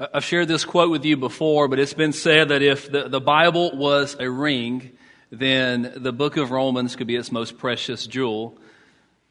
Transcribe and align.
I've 0.00 0.24
shared 0.24 0.48
this 0.48 0.64
quote 0.64 0.90
with 0.90 1.04
you 1.04 1.18
before, 1.18 1.68
but 1.68 1.78
it's 1.78 1.92
been 1.92 2.14
said 2.14 2.48
that 2.48 2.62
if 2.62 2.90
the, 2.90 3.10
the 3.10 3.20
Bible 3.20 3.76
was 3.76 4.16
a 4.18 4.30
ring, 4.30 4.92
then 5.30 5.92
the 5.94 6.10
book 6.12 6.38
of 6.38 6.50
Romans 6.50 6.96
could 6.96 7.06
be 7.06 7.16
its 7.16 7.30
most 7.30 7.58
precious 7.58 8.06
jewel. 8.06 8.56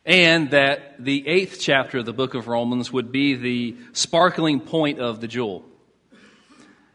And 0.05 0.51
that 0.51 1.03
the 1.03 1.27
eighth 1.27 1.57
chapter 1.59 1.97
of 1.97 2.05
the 2.05 2.13
book 2.13 2.35
of 2.35 2.47
Romans 2.47 2.93
would 2.93 3.11
be 3.11 3.33
the 3.33 3.77
sparkling 3.93 4.59
point 4.59 4.99
of 4.99 5.21
the 5.21 5.27
jewel. 5.27 5.65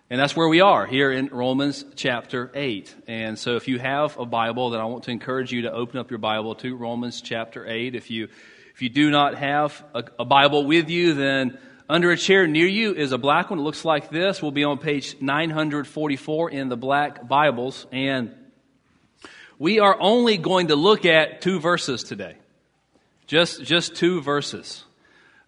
And 0.08 0.20
that's 0.20 0.36
where 0.36 0.48
we 0.48 0.60
are 0.60 0.86
here 0.86 1.10
in 1.10 1.26
Romans 1.32 1.84
chapter 1.96 2.52
8. 2.54 2.94
And 3.08 3.36
so 3.36 3.56
if 3.56 3.66
you 3.66 3.80
have 3.80 4.16
a 4.16 4.24
Bible, 4.24 4.70
then 4.70 4.80
I 4.80 4.84
want 4.84 5.02
to 5.04 5.10
encourage 5.10 5.50
you 5.50 5.62
to 5.62 5.72
open 5.72 5.98
up 5.98 6.10
your 6.10 6.18
Bible 6.18 6.54
to 6.56 6.76
Romans 6.76 7.20
chapter 7.20 7.66
8. 7.66 7.96
If 7.96 8.08
you, 8.08 8.28
if 8.72 8.82
you 8.82 8.88
do 8.88 9.10
not 9.10 9.34
have 9.34 9.84
a, 9.92 10.04
a 10.20 10.24
Bible 10.24 10.64
with 10.64 10.90
you, 10.90 11.14
then 11.14 11.58
under 11.88 12.10
a 12.10 12.16
chair 12.16 12.46
near 12.46 12.66
you 12.66 12.94
is 12.94 13.12
a 13.12 13.18
black 13.18 13.50
one. 13.50 13.58
It 13.58 13.62
looks 13.62 13.84
like 13.84 14.10
this. 14.10 14.40
We'll 14.40 14.52
be 14.52 14.64
on 14.64 14.78
page 14.78 15.16
944 15.20 16.50
in 16.50 16.68
the 16.68 16.76
black 16.76 17.28
Bibles. 17.28 17.86
And 17.92 18.34
we 19.58 19.80
are 19.80 19.96
only 20.00 20.38
going 20.38 20.68
to 20.68 20.76
look 20.76 21.04
at 21.04 21.42
two 21.42 21.60
verses 21.60 22.02
today. 22.02 22.36
Just, 23.26 23.62
just 23.62 23.96
two 23.96 24.22
verses. 24.22 24.84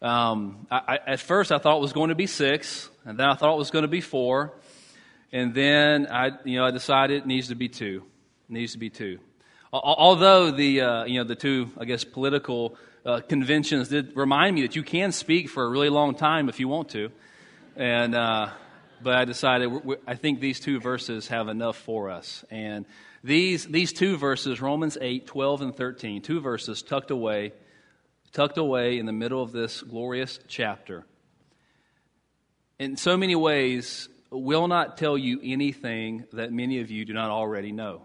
Um, 0.02 0.66
I, 0.70 0.76
I, 0.76 1.12
at 1.12 1.20
first, 1.20 1.52
I 1.52 1.58
thought 1.58 1.78
it 1.78 1.82
was 1.82 1.92
going 1.92 2.10
to 2.10 2.14
be 2.14 2.26
six, 2.26 2.90
and 3.04 3.18
then 3.18 3.28
I 3.28 3.34
thought 3.34 3.54
it 3.54 3.58
was 3.58 3.70
going 3.70 3.82
to 3.82 3.88
be 3.88 4.02
four, 4.02 4.52
and 5.32 5.54
then 5.54 6.06
I, 6.06 6.32
you 6.44 6.58
know, 6.58 6.66
I 6.66 6.70
decided 6.70 7.22
it 7.22 7.26
needs 7.26 7.48
to 7.48 7.54
be 7.54 7.68
two. 7.68 8.02
It 8.48 8.52
needs 8.52 8.72
to 8.72 8.78
be 8.78 8.90
two. 8.90 9.18
Although 9.72 10.50
the, 10.50 10.80
uh, 10.80 11.04
you 11.04 11.18
know, 11.18 11.24
the 11.24 11.34
two, 11.34 11.70
I 11.78 11.86
guess, 11.86 12.04
political 12.04 12.76
uh, 13.06 13.20
conventions 13.20 13.88
did 13.88 14.16
remind 14.16 14.56
me 14.56 14.62
that 14.62 14.74
you 14.74 14.82
can 14.82 15.12
speak 15.12 15.48
for 15.48 15.64
a 15.64 15.68
really 15.68 15.88
long 15.88 16.16
time 16.16 16.48
if 16.48 16.58
you 16.58 16.66
want 16.66 16.88
to. 16.90 17.10
And, 17.76 18.14
uh, 18.16 18.48
but 19.00 19.16
I 19.16 19.24
decided, 19.24 19.68
we're, 19.68 19.78
we're, 19.78 19.98
I 20.06 20.16
think 20.16 20.40
these 20.40 20.58
two 20.58 20.80
verses 20.80 21.28
have 21.28 21.48
enough 21.48 21.76
for 21.76 22.10
us. 22.10 22.44
And 22.50 22.84
these, 23.22 23.64
these 23.64 23.92
two 23.92 24.16
verses, 24.16 24.60
Romans 24.60 24.98
8, 25.00 25.26
12, 25.26 25.62
and 25.62 25.76
13, 25.76 26.22
two 26.22 26.40
verses 26.40 26.82
tucked 26.82 27.12
away, 27.12 27.52
tucked 28.32 28.58
away 28.58 28.98
in 28.98 29.06
the 29.06 29.12
middle 29.12 29.40
of 29.40 29.52
this 29.52 29.82
glorious 29.82 30.40
chapter, 30.48 31.06
in 32.78 32.96
so 32.96 33.16
many 33.16 33.36
ways, 33.36 34.08
will 34.30 34.66
not 34.66 34.98
tell 34.98 35.16
you 35.16 35.40
anything 35.42 36.24
that 36.32 36.52
many 36.52 36.80
of 36.80 36.90
you 36.90 37.04
do 37.04 37.12
not 37.12 37.30
already 37.30 37.72
know. 37.72 38.02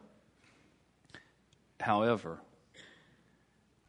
However, 1.80 2.40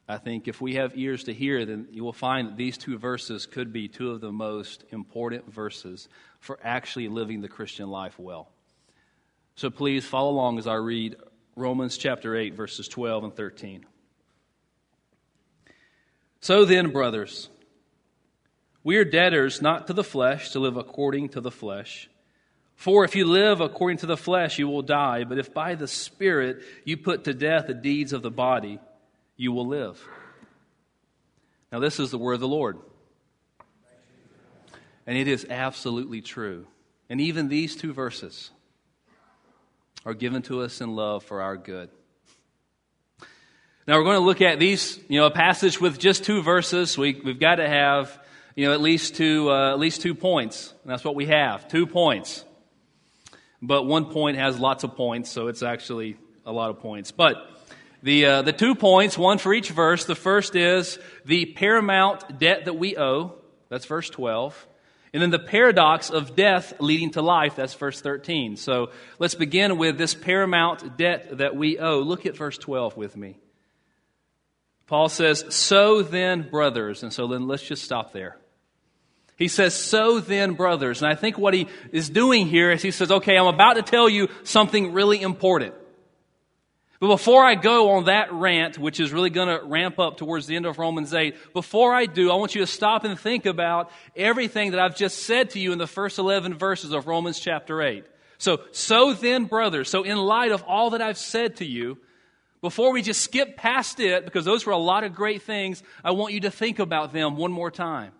I 0.08 0.18
think 0.18 0.48
if 0.48 0.60
we 0.60 0.74
have 0.74 0.96
ears 0.96 1.24
to 1.24 1.34
hear, 1.34 1.64
then 1.64 1.86
you 1.90 2.02
will 2.04 2.12
find 2.12 2.48
that 2.48 2.56
these 2.56 2.76
two 2.76 2.98
verses 2.98 3.46
could 3.46 3.72
be 3.72 3.88
two 3.88 4.10
of 4.10 4.20
the 4.20 4.32
most 4.32 4.84
important 4.90 5.52
verses 5.52 6.08
for 6.40 6.58
actually 6.62 7.08
living 7.08 7.40
the 7.40 7.48
Christian 7.48 7.88
life 7.88 8.18
well. 8.18 8.48
So 9.54 9.70
please 9.70 10.04
follow 10.04 10.30
along 10.30 10.58
as 10.58 10.66
I 10.66 10.74
read 10.74 11.16
Romans 11.54 11.96
chapter 11.96 12.34
8, 12.34 12.54
verses 12.54 12.88
12 12.88 13.24
and 13.24 13.36
13. 13.36 13.86
So 16.40 16.64
then, 16.64 16.90
brothers, 16.90 17.48
we 18.82 18.96
are 18.96 19.04
debtors 19.04 19.62
not 19.62 19.86
to 19.86 19.92
the 19.92 20.02
flesh 20.02 20.50
to 20.50 20.58
live 20.58 20.76
according 20.76 21.28
to 21.30 21.40
the 21.40 21.52
flesh. 21.52 22.08
For 22.74 23.04
if 23.04 23.14
you 23.14 23.26
live 23.26 23.60
according 23.60 23.98
to 23.98 24.06
the 24.06 24.16
flesh, 24.16 24.58
you 24.58 24.66
will 24.66 24.82
die. 24.82 25.22
But 25.22 25.38
if 25.38 25.54
by 25.54 25.76
the 25.76 25.86
Spirit 25.86 26.62
you 26.84 26.96
put 26.96 27.24
to 27.24 27.34
death 27.34 27.68
the 27.68 27.74
deeds 27.74 28.12
of 28.12 28.22
the 28.22 28.30
body, 28.30 28.80
you 29.42 29.50
will 29.50 29.66
live. 29.66 30.00
Now, 31.72 31.80
this 31.80 31.98
is 31.98 32.12
the 32.12 32.18
word 32.18 32.34
of 32.34 32.40
the 32.40 32.46
Lord. 32.46 32.78
And 35.04 35.18
it 35.18 35.26
is 35.26 35.44
absolutely 35.50 36.20
true. 36.20 36.68
And 37.10 37.20
even 37.20 37.48
these 37.48 37.74
two 37.74 37.92
verses 37.92 38.50
are 40.06 40.14
given 40.14 40.42
to 40.42 40.62
us 40.62 40.80
in 40.80 40.94
love 40.94 41.24
for 41.24 41.42
our 41.42 41.56
good. 41.56 41.90
Now, 43.88 43.98
we're 43.98 44.04
going 44.04 44.20
to 44.20 44.24
look 44.24 44.40
at 44.40 44.60
these, 44.60 45.00
you 45.08 45.18
know, 45.18 45.26
a 45.26 45.30
passage 45.32 45.80
with 45.80 45.98
just 45.98 46.22
two 46.22 46.40
verses. 46.40 46.96
We, 46.96 47.20
we've 47.24 47.40
got 47.40 47.56
to 47.56 47.68
have, 47.68 48.16
you 48.54 48.66
know, 48.66 48.72
at 48.72 48.80
least 48.80 49.16
two, 49.16 49.50
uh, 49.50 49.72
at 49.72 49.80
least 49.80 50.02
two 50.02 50.14
points. 50.14 50.72
And 50.84 50.92
that's 50.92 51.02
what 51.02 51.16
we 51.16 51.26
have 51.26 51.66
two 51.66 51.88
points. 51.88 52.44
But 53.60 53.86
one 53.86 54.04
point 54.04 54.36
has 54.36 54.56
lots 54.56 54.84
of 54.84 54.94
points, 54.94 55.32
so 55.32 55.48
it's 55.48 55.64
actually 55.64 56.16
a 56.46 56.52
lot 56.52 56.70
of 56.70 56.78
points. 56.78 57.10
But 57.10 57.48
the, 58.02 58.26
uh, 58.26 58.42
the 58.42 58.52
two 58.52 58.74
points, 58.74 59.16
one 59.16 59.38
for 59.38 59.54
each 59.54 59.70
verse. 59.70 60.04
The 60.04 60.14
first 60.14 60.56
is 60.56 60.98
the 61.24 61.46
paramount 61.46 62.38
debt 62.38 62.64
that 62.64 62.74
we 62.74 62.96
owe. 62.96 63.34
That's 63.68 63.86
verse 63.86 64.10
12. 64.10 64.66
And 65.12 65.22
then 65.22 65.30
the 65.30 65.38
paradox 65.38 66.10
of 66.10 66.34
death 66.34 66.74
leading 66.80 67.10
to 67.12 67.22
life. 67.22 67.54
That's 67.54 67.74
verse 67.74 68.00
13. 68.00 68.56
So 68.56 68.90
let's 69.18 69.34
begin 69.34 69.76
with 69.76 69.98
this 69.98 70.14
paramount 70.14 70.96
debt 70.96 71.38
that 71.38 71.54
we 71.54 71.78
owe. 71.78 72.00
Look 72.00 72.26
at 72.26 72.36
verse 72.36 72.58
12 72.58 72.96
with 72.96 73.16
me. 73.16 73.38
Paul 74.86 75.08
says, 75.08 75.44
So 75.50 76.02
then, 76.02 76.42
brothers. 76.42 77.02
And 77.02 77.12
so 77.12 77.26
then 77.26 77.46
let's 77.46 77.62
just 77.62 77.84
stop 77.84 78.12
there. 78.12 78.36
He 79.36 79.48
says, 79.48 79.74
So 79.74 80.18
then, 80.18 80.54
brothers. 80.54 81.02
And 81.02 81.10
I 81.10 81.14
think 81.14 81.38
what 81.38 81.54
he 81.54 81.68
is 81.92 82.10
doing 82.10 82.46
here 82.46 82.72
is 82.72 82.82
he 82.82 82.90
says, 82.90 83.10
Okay, 83.10 83.36
I'm 83.36 83.46
about 83.46 83.74
to 83.74 83.82
tell 83.82 84.08
you 84.08 84.28
something 84.44 84.92
really 84.92 85.20
important. 85.20 85.74
But 87.02 87.08
before 87.08 87.44
I 87.44 87.56
go 87.56 87.90
on 87.90 88.04
that 88.04 88.32
rant, 88.32 88.78
which 88.78 89.00
is 89.00 89.12
really 89.12 89.28
going 89.28 89.48
to 89.48 89.66
ramp 89.66 89.98
up 89.98 90.18
towards 90.18 90.46
the 90.46 90.54
end 90.54 90.66
of 90.66 90.78
Romans 90.78 91.12
8, 91.12 91.52
before 91.52 91.92
I 91.92 92.06
do, 92.06 92.30
I 92.30 92.36
want 92.36 92.54
you 92.54 92.60
to 92.60 92.66
stop 92.68 93.02
and 93.02 93.18
think 93.18 93.44
about 93.44 93.90
everything 94.14 94.70
that 94.70 94.78
I've 94.78 94.94
just 94.94 95.24
said 95.24 95.50
to 95.50 95.58
you 95.58 95.72
in 95.72 95.78
the 95.78 95.88
first 95.88 96.20
11 96.20 96.54
verses 96.54 96.92
of 96.92 97.08
Romans 97.08 97.40
chapter 97.40 97.82
8. 97.82 98.04
So, 98.38 98.60
so 98.70 99.14
then, 99.14 99.46
brothers, 99.46 99.90
so 99.90 100.04
in 100.04 100.16
light 100.16 100.52
of 100.52 100.62
all 100.62 100.90
that 100.90 101.02
I've 101.02 101.18
said 101.18 101.56
to 101.56 101.64
you, 101.64 101.98
before 102.60 102.92
we 102.92 103.02
just 103.02 103.22
skip 103.22 103.56
past 103.56 103.98
it, 103.98 104.24
because 104.24 104.44
those 104.44 104.64
were 104.64 104.72
a 104.72 104.78
lot 104.78 105.02
of 105.02 105.12
great 105.12 105.42
things, 105.42 105.82
I 106.04 106.12
want 106.12 106.34
you 106.34 106.40
to 106.42 106.52
think 106.52 106.78
about 106.78 107.12
them 107.12 107.36
one 107.36 107.50
more 107.50 107.72
time. 107.72 108.12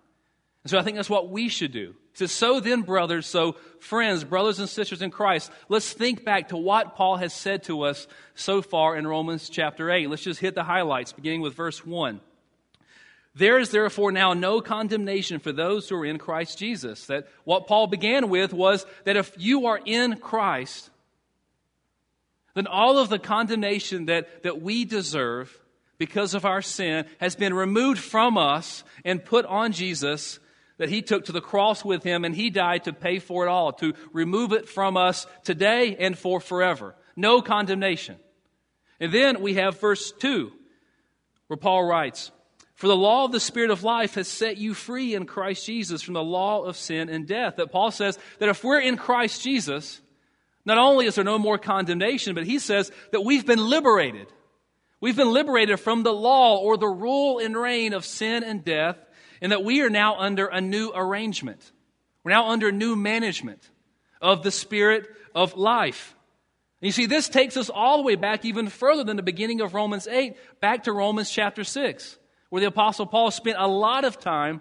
And 0.65 0.72
so 0.72 0.76
I 0.76 0.82
think 0.82 0.97
that's 0.97 1.09
what 1.09 1.31
we 1.31 1.48
should 1.48 1.71
do. 1.71 1.94
He 2.12 2.18
says, 2.18 2.32
So 2.32 2.60
then, 2.60 2.82
brothers, 2.82 3.26
so 3.26 3.56
friends, 3.80 4.22
brothers 4.24 4.58
and 4.58 4.68
sisters 4.68 5.02
in 5.02 5.10
Christ, 5.10 5.50
let's 5.68 5.92
think 5.92 6.24
back 6.24 6.48
to 6.48 6.56
what 6.56 6.94
Paul 6.94 7.16
has 7.16 7.32
said 7.32 7.64
to 7.64 7.82
us 7.82 8.06
so 8.34 8.62
far 8.62 8.96
in 8.96 9.06
Romans 9.06 9.48
chapter 9.48 9.90
8. 9.90 10.10
Let's 10.10 10.22
just 10.22 10.40
hit 10.40 10.54
the 10.54 10.64
highlights, 10.64 11.12
beginning 11.12 11.40
with 11.40 11.54
verse 11.54 11.84
1. 11.84 12.20
There 13.34 13.58
is 13.58 13.70
therefore 13.70 14.12
now 14.12 14.34
no 14.34 14.60
condemnation 14.60 15.38
for 15.38 15.52
those 15.52 15.88
who 15.88 15.96
are 15.96 16.04
in 16.04 16.18
Christ 16.18 16.58
Jesus. 16.58 17.06
That 17.06 17.28
what 17.44 17.66
Paul 17.66 17.86
began 17.86 18.28
with 18.28 18.52
was 18.52 18.84
that 19.04 19.16
if 19.16 19.32
you 19.38 19.66
are 19.66 19.80
in 19.82 20.18
Christ, 20.18 20.90
then 22.54 22.66
all 22.66 22.98
of 22.98 23.08
the 23.08 23.18
condemnation 23.18 24.06
that, 24.06 24.42
that 24.42 24.60
we 24.60 24.84
deserve 24.84 25.58
because 25.96 26.34
of 26.34 26.44
our 26.44 26.60
sin 26.60 27.06
has 27.20 27.34
been 27.34 27.54
removed 27.54 28.00
from 28.00 28.36
us 28.36 28.84
and 29.04 29.24
put 29.24 29.46
on 29.46 29.72
Jesus 29.72 30.38
that 30.82 30.91
he 30.91 31.00
took 31.00 31.26
to 31.26 31.32
the 31.32 31.41
cross 31.41 31.84
with 31.84 32.03
him 32.03 32.25
and 32.25 32.34
he 32.34 32.50
died 32.50 32.82
to 32.82 32.93
pay 32.93 33.20
for 33.20 33.47
it 33.47 33.48
all, 33.48 33.72
to 33.72 33.94
remove 34.12 34.53
it 34.53 34.69
from 34.69 34.97
us 34.97 35.28
today 35.44 35.94
and 35.94 36.19
for 36.19 36.41
forever. 36.41 36.97
No 37.15 37.41
condemnation. 37.41 38.16
And 38.98 39.15
then 39.15 39.42
we 39.42 39.54
have 39.54 39.81
verse 39.81 40.10
2, 40.10 40.50
where 41.47 41.56
Paul 41.56 41.84
writes, 41.84 42.32
For 42.75 42.88
the 42.88 42.97
law 42.97 43.26
of 43.26 43.31
the 43.31 43.38
Spirit 43.38 43.71
of 43.71 43.84
life 43.84 44.16
has 44.16 44.26
set 44.26 44.56
you 44.56 44.75
free 44.75 45.15
in 45.15 45.25
Christ 45.25 45.65
Jesus 45.65 46.03
from 46.03 46.15
the 46.15 46.25
law 46.25 46.62
of 46.62 46.76
sin 46.76 47.09
and 47.09 47.28
death. 47.28 47.54
That 47.59 47.71
Paul 47.71 47.92
says 47.92 48.19
that 48.41 48.48
if 48.48 48.65
we're 48.65 48.81
in 48.81 48.97
Christ 48.97 49.41
Jesus, 49.41 50.00
not 50.65 50.78
only 50.78 51.06
is 51.06 51.15
there 51.15 51.22
no 51.22 51.38
more 51.38 51.59
condemnation, 51.59 52.34
but 52.34 52.44
he 52.44 52.59
says 52.59 52.91
that 53.12 53.25
we've 53.25 53.47
been 53.47 53.65
liberated. 53.71 54.26
We've 55.00 55.15
been 55.15 55.32
liberated 55.32 55.78
from 55.78 56.03
the 56.03 56.12
law 56.12 56.59
or 56.59 56.76
the 56.76 56.88
rule 56.88 57.39
and 57.39 57.56
reign 57.56 57.92
of 57.92 58.04
sin 58.04 58.42
and 58.42 58.65
death 58.65 58.97
and 59.42 59.50
that 59.50 59.65
we 59.65 59.83
are 59.83 59.91
now 59.91 60.18
under 60.18 60.47
a 60.47 60.60
new 60.60 60.92
arrangement. 60.94 61.72
We're 62.22 62.30
now 62.30 62.50
under 62.50 62.68
a 62.68 62.72
new 62.72 62.94
management 62.94 63.68
of 64.22 64.44
the 64.44 64.53
Spirit 64.53 65.09
of 65.34 65.56
life. 65.56 66.15
And 66.80 66.86
you 66.86 66.92
see, 66.92 67.06
this 67.06 67.28
takes 67.28 67.56
us 67.56 67.68
all 67.68 67.98
the 67.98 68.04
way 68.04 68.15
back 68.15 68.44
even 68.44 68.68
further 68.68 69.03
than 69.03 69.16
the 69.16 69.22
beginning 69.22 69.60
of 69.60 69.74
Romans 69.74 70.06
8, 70.06 70.36
back 70.60 70.84
to 70.84 70.92
Romans 70.92 71.28
chapter 71.28 71.65
6, 71.65 72.18
where 72.50 72.60
the 72.60 72.68
Apostle 72.68 73.04
Paul 73.04 73.33
spent 73.33 73.56
a 73.59 73.66
lot 73.66 74.04
of 74.04 74.21
time 74.21 74.60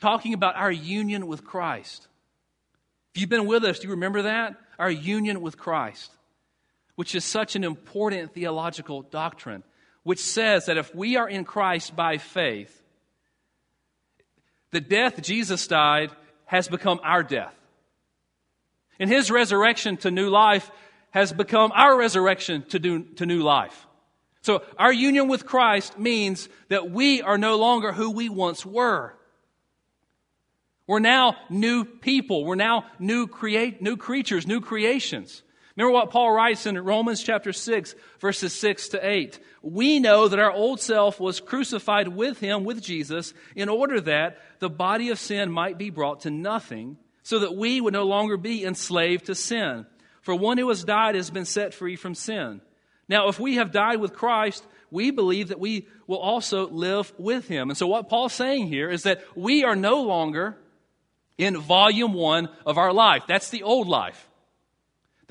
talking 0.00 0.32
about 0.32 0.56
our 0.56 0.72
union 0.72 1.26
with 1.26 1.44
Christ. 1.44 2.08
If 3.14 3.20
you've 3.20 3.30
been 3.30 3.46
with 3.46 3.64
us, 3.64 3.80
do 3.80 3.88
you 3.88 3.92
remember 3.92 4.22
that? 4.22 4.56
Our 4.78 4.90
union 4.90 5.42
with 5.42 5.58
Christ, 5.58 6.10
which 6.94 7.14
is 7.14 7.26
such 7.26 7.54
an 7.54 7.64
important 7.64 8.32
theological 8.32 9.02
doctrine, 9.02 9.62
which 10.04 10.20
says 10.20 10.66
that 10.66 10.78
if 10.78 10.94
we 10.94 11.16
are 11.16 11.28
in 11.28 11.44
Christ 11.44 11.94
by 11.94 12.16
faith, 12.16 12.81
the 14.72 14.80
death 14.80 15.22
Jesus 15.22 15.66
died 15.66 16.10
has 16.46 16.68
become 16.68 17.00
our 17.04 17.22
death. 17.22 17.54
And 18.98 19.08
his 19.08 19.30
resurrection 19.30 19.96
to 19.98 20.10
new 20.10 20.28
life 20.28 20.70
has 21.10 21.32
become 21.32 21.72
our 21.74 21.96
resurrection 21.96 22.64
to, 22.70 22.78
do, 22.78 23.04
to 23.16 23.26
new 23.26 23.42
life. 23.42 23.86
So 24.40 24.62
our 24.78 24.92
union 24.92 25.28
with 25.28 25.46
Christ 25.46 25.98
means 25.98 26.48
that 26.68 26.90
we 26.90 27.22
are 27.22 27.38
no 27.38 27.56
longer 27.56 27.92
who 27.92 28.10
we 28.10 28.28
once 28.28 28.66
were. 28.66 29.14
We're 30.86 30.98
now 30.98 31.36
new 31.48 31.84
people. 31.84 32.44
We're 32.44 32.56
now 32.56 32.86
new 32.98 33.26
create 33.26 33.80
new 33.80 33.96
creatures, 33.96 34.46
new 34.46 34.60
creations. 34.60 35.42
Remember 35.76 35.92
what 35.92 36.10
Paul 36.10 36.32
writes 36.32 36.66
in 36.66 36.78
Romans 36.78 37.22
chapter 37.22 37.52
6, 37.52 37.94
verses 38.20 38.52
6 38.54 38.88
to 38.90 39.06
8. 39.06 39.38
We 39.62 40.00
know 40.00 40.28
that 40.28 40.38
our 40.38 40.52
old 40.52 40.80
self 40.80 41.18
was 41.18 41.40
crucified 41.40 42.08
with 42.08 42.40
him, 42.40 42.64
with 42.64 42.82
Jesus, 42.82 43.32
in 43.56 43.68
order 43.68 44.00
that 44.02 44.38
the 44.58 44.68
body 44.68 45.08
of 45.10 45.18
sin 45.18 45.50
might 45.50 45.78
be 45.78 45.90
brought 45.90 46.20
to 46.20 46.30
nothing, 46.30 46.98
so 47.22 47.38
that 47.38 47.56
we 47.56 47.80
would 47.80 47.94
no 47.94 48.04
longer 48.04 48.36
be 48.36 48.64
enslaved 48.64 49.26
to 49.26 49.34
sin. 49.34 49.86
For 50.20 50.34
one 50.34 50.58
who 50.58 50.68
has 50.68 50.84
died 50.84 51.14
has 51.14 51.30
been 51.30 51.44
set 51.44 51.72
free 51.72 51.96
from 51.96 52.14
sin. 52.14 52.60
Now, 53.08 53.28
if 53.28 53.40
we 53.40 53.56
have 53.56 53.72
died 53.72 54.00
with 54.00 54.12
Christ, 54.12 54.64
we 54.90 55.10
believe 55.10 55.48
that 55.48 55.60
we 55.60 55.86
will 56.06 56.18
also 56.18 56.68
live 56.68 57.12
with 57.18 57.48
him. 57.48 57.70
And 57.70 57.78
so, 57.78 57.86
what 57.86 58.08
Paul's 58.08 58.32
saying 58.34 58.68
here 58.68 58.90
is 58.90 59.04
that 59.04 59.22
we 59.34 59.64
are 59.64 59.76
no 59.76 60.02
longer 60.02 60.56
in 61.38 61.56
volume 61.56 62.12
one 62.12 62.48
of 62.66 62.78
our 62.78 62.92
life. 62.92 63.24
That's 63.26 63.48
the 63.48 63.62
old 63.62 63.88
life. 63.88 64.28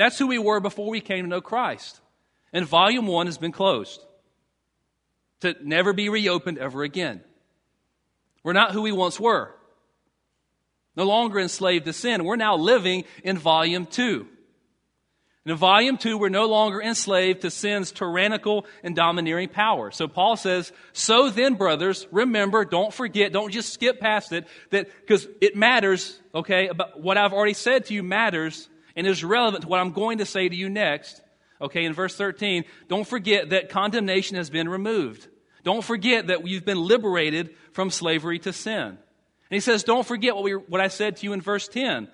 That's 0.02 0.18
who 0.18 0.26
we 0.26 0.40
were 0.40 0.60
before 0.60 0.90
we 0.90 1.00
came 1.00 1.26
to 1.26 1.30
know 1.30 1.42
Christ. 1.42 2.02
And 2.52 2.66
volume 2.66 3.06
one 3.06 3.28
has 3.28 3.38
been 3.38 3.52
closed 3.52 4.04
to 5.42 5.56
never 5.62 5.94
be 5.94 6.10
reopened 6.10 6.58
ever 6.58 6.82
again. 6.82 7.22
We're 8.44 8.54
not 8.54 8.72
who 8.72 8.82
we 8.82 8.92
once 8.92 9.20
were. 9.20 9.54
No 10.96 11.04
longer 11.04 11.38
enslaved 11.38 11.86
to 11.86 11.94
sin. 11.94 12.24
We're 12.24 12.36
now 12.36 12.58
living 12.58 13.04
in 13.24 13.38
volume 13.38 13.86
two. 13.86 14.26
And 15.46 15.52
in 15.52 15.58
volume 15.58 16.00
two, 16.00 16.18
we're 16.18 16.30
no 16.30 16.48
longer 16.48 16.82
enslaved 16.82 17.42
to 17.42 17.52
sin's 17.52 17.92
tyrannical 17.92 18.66
and 18.82 18.96
domineering 18.96 19.50
power. 19.50 19.92
So 19.92 20.08
Paul 20.08 20.36
says, 20.36 20.74
so 20.94 21.30
then, 21.30 21.54
brothers, 21.54 22.08
remember, 22.12 22.66
don't 22.66 22.92
forget, 22.92 23.34
don't 23.34 23.52
just 23.52 23.72
skip 23.72 24.00
past 24.00 24.32
it, 24.32 24.48
that, 24.72 24.88
because 25.02 25.28
it 25.42 25.56
matters, 25.56 26.20
okay, 26.34 26.70
about 26.70 27.00
what 27.00 27.20
I've 27.20 27.34
already 27.34 27.54
said 27.54 27.86
to 27.86 27.94
you 27.94 28.02
matters 28.02 28.68
and 28.96 29.08
is 29.08 29.24
relevant 29.24 29.64
to 29.64 29.68
what 29.68 29.80
I'm 29.80 29.92
going 29.92 30.20
to 30.20 30.26
say 30.26 30.48
to 30.48 30.56
you 30.56 30.70
next. 30.70 31.22
Okay, 31.62 31.86
in 31.86 31.94
verse 31.94 32.16
13, 32.16 32.66
don't 32.88 33.08
forget 33.08 33.52
that 33.52 33.70
condemnation 33.70 34.38
has 34.38 34.50
been 34.50 34.68
removed. 34.68 35.28
Don't 35.64 35.84
forget 35.84 36.28
that 36.28 36.48
you've 36.48 36.66
been 36.66 36.82
liberated 36.82 37.56
from 37.72 37.92
slavery 37.92 38.40
to 38.40 38.54
sin. 38.54 38.86
And 38.86 38.98
he 39.50 39.60
says, 39.60 39.84
don't 39.84 40.06
forget 40.06 40.36
what, 40.36 40.44
we, 40.44 40.54
what 40.54 40.82
I 40.82 40.88
said 40.88 41.18
to 41.18 41.24
you 41.24 41.34
in 41.34 41.42
verse 41.42 41.68
10 41.68 42.08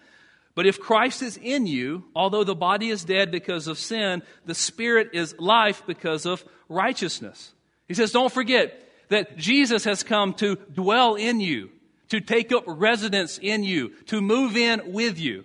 but 0.57 0.65
if 0.65 0.79
Christ 0.79 1.21
is 1.21 1.37
in 1.37 1.67
you, 1.67 2.05
although 2.15 2.43
the 2.43 2.55
body 2.55 2.89
is 2.89 3.05
dead 3.05 3.29
because 3.29 3.67
of 3.67 3.77
sin, 3.77 4.23
the 4.47 4.55
spirit 4.55 5.11
is 5.13 5.37
life 5.37 5.83
because 5.85 6.25
of 6.25 6.43
righteousness. 6.67 7.53
He 7.87 7.93
says, 7.93 8.11
don't 8.11 8.33
forget 8.33 8.89
that 9.09 9.37
Jesus 9.37 9.83
has 9.83 10.01
come 10.01 10.33
to 10.33 10.55
dwell 10.55 11.13
in 11.13 11.41
you, 11.41 11.69
to 12.09 12.21
take 12.21 12.51
up 12.51 12.63
residence 12.65 13.37
in 13.37 13.63
you, 13.63 13.89
to 14.07 14.19
move 14.19 14.57
in 14.57 14.93
with 14.93 15.19
you 15.19 15.43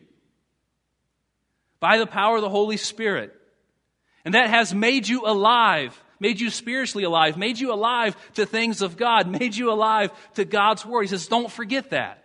by 1.82 1.98
the 1.98 2.06
power 2.06 2.36
of 2.36 2.42
the 2.42 2.48
Holy 2.48 2.76
Spirit. 2.76 3.34
And 4.24 4.34
that 4.34 4.48
has 4.48 4.72
made 4.72 5.08
you 5.08 5.26
alive, 5.26 6.00
made 6.20 6.40
you 6.40 6.48
spiritually 6.48 7.02
alive, 7.02 7.36
made 7.36 7.58
you 7.58 7.72
alive 7.72 8.16
to 8.34 8.46
things 8.46 8.82
of 8.82 8.96
God, 8.96 9.26
made 9.26 9.56
you 9.56 9.72
alive 9.72 10.12
to 10.34 10.44
God's 10.44 10.86
Word. 10.86 11.02
He 11.02 11.08
says, 11.08 11.26
don't 11.26 11.50
forget 11.50 11.90
that. 11.90 12.22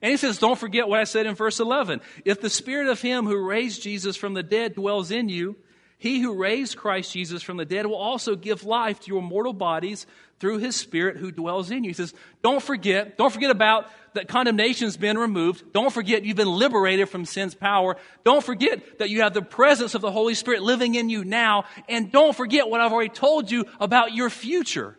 And 0.00 0.10
he 0.10 0.16
says, 0.16 0.38
don't 0.38 0.58
forget 0.58 0.88
what 0.88 0.98
I 0.98 1.04
said 1.04 1.26
in 1.26 1.34
verse 1.34 1.60
11. 1.60 2.00
If 2.24 2.40
the 2.40 2.48
spirit 2.48 2.88
of 2.88 3.02
him 3.02 3.26
who 3.26 3.46
raised 3.46 3.82
Jesus 3.82 4.16
from 4.16 4.32
the 4.32 4.42
dead 4.42 4.74
dwells 4.74 5.10
in 5.10 5.28
you, 5.28 5.56
he 5.98 6.20
who 6.22 6.38
raised 6.38 6.78
Christ 6.78 7.12
Jesus 7.12 7.42
from 7.42 7.58
the 7.58 7.66
dead 7.66 7.84
will 7.84 7.96
also 7.96 8.34
give 8.34 8.64
life 8.64 8.98
to 9.00 9.12
your 9.12 9.20
mortal 9.20 9.52
bodies 9.52 10.06
through 10.40 10.58
his 10.58 10.74
spirit 10.74 11.18
who 11.18 11.30
dwells 11.30 11.70
in 11.70 11.84
you. 11.84 11.90
He 11.90 11.94
says, 11.94 12.14
don't 12.42 12.62
forget, 12.62 13.18
don't 13.18 13.32
forget 13.32 13.50
about 13.50 13.86
that 14.14 14.26
condemnation's 14.26 14.96
been 14.96 15.18
removed. 15.18 15.72
Don't 15.72 15.92
forget 15.92 16.24
you've 16.24 16.36
been 16.36 16.50
liberated 16.50 17.08
from 17.10 17.26
sin's 17.26 17.54
power. 17.54 17.96
Don't 18.24 18.42
forget 18.42 18.98
that 18.98 19.10
you 19.10 19.20
have 19.20 19.34
the 19.34 19.42
presence 19.42 19.94
of 19.94 20.00
the 20.00 20.10
Holy 20.10 20.34
Spirit 20.34 20.62
living 20.62 20.94
in 20.94 21.10
you 21.10 21.24
now. 21.24 21.64
And 21.88 22.10
don't 22.10 22.34
forget 22.34 22.68
what 22.68 22.80
I've 22.80 22.92
already 22.92 23.10
told 23.10 23.50
you 23.50 23.66
about 23.78 24.14
your 24.14 24.30
future. 24.30 24.96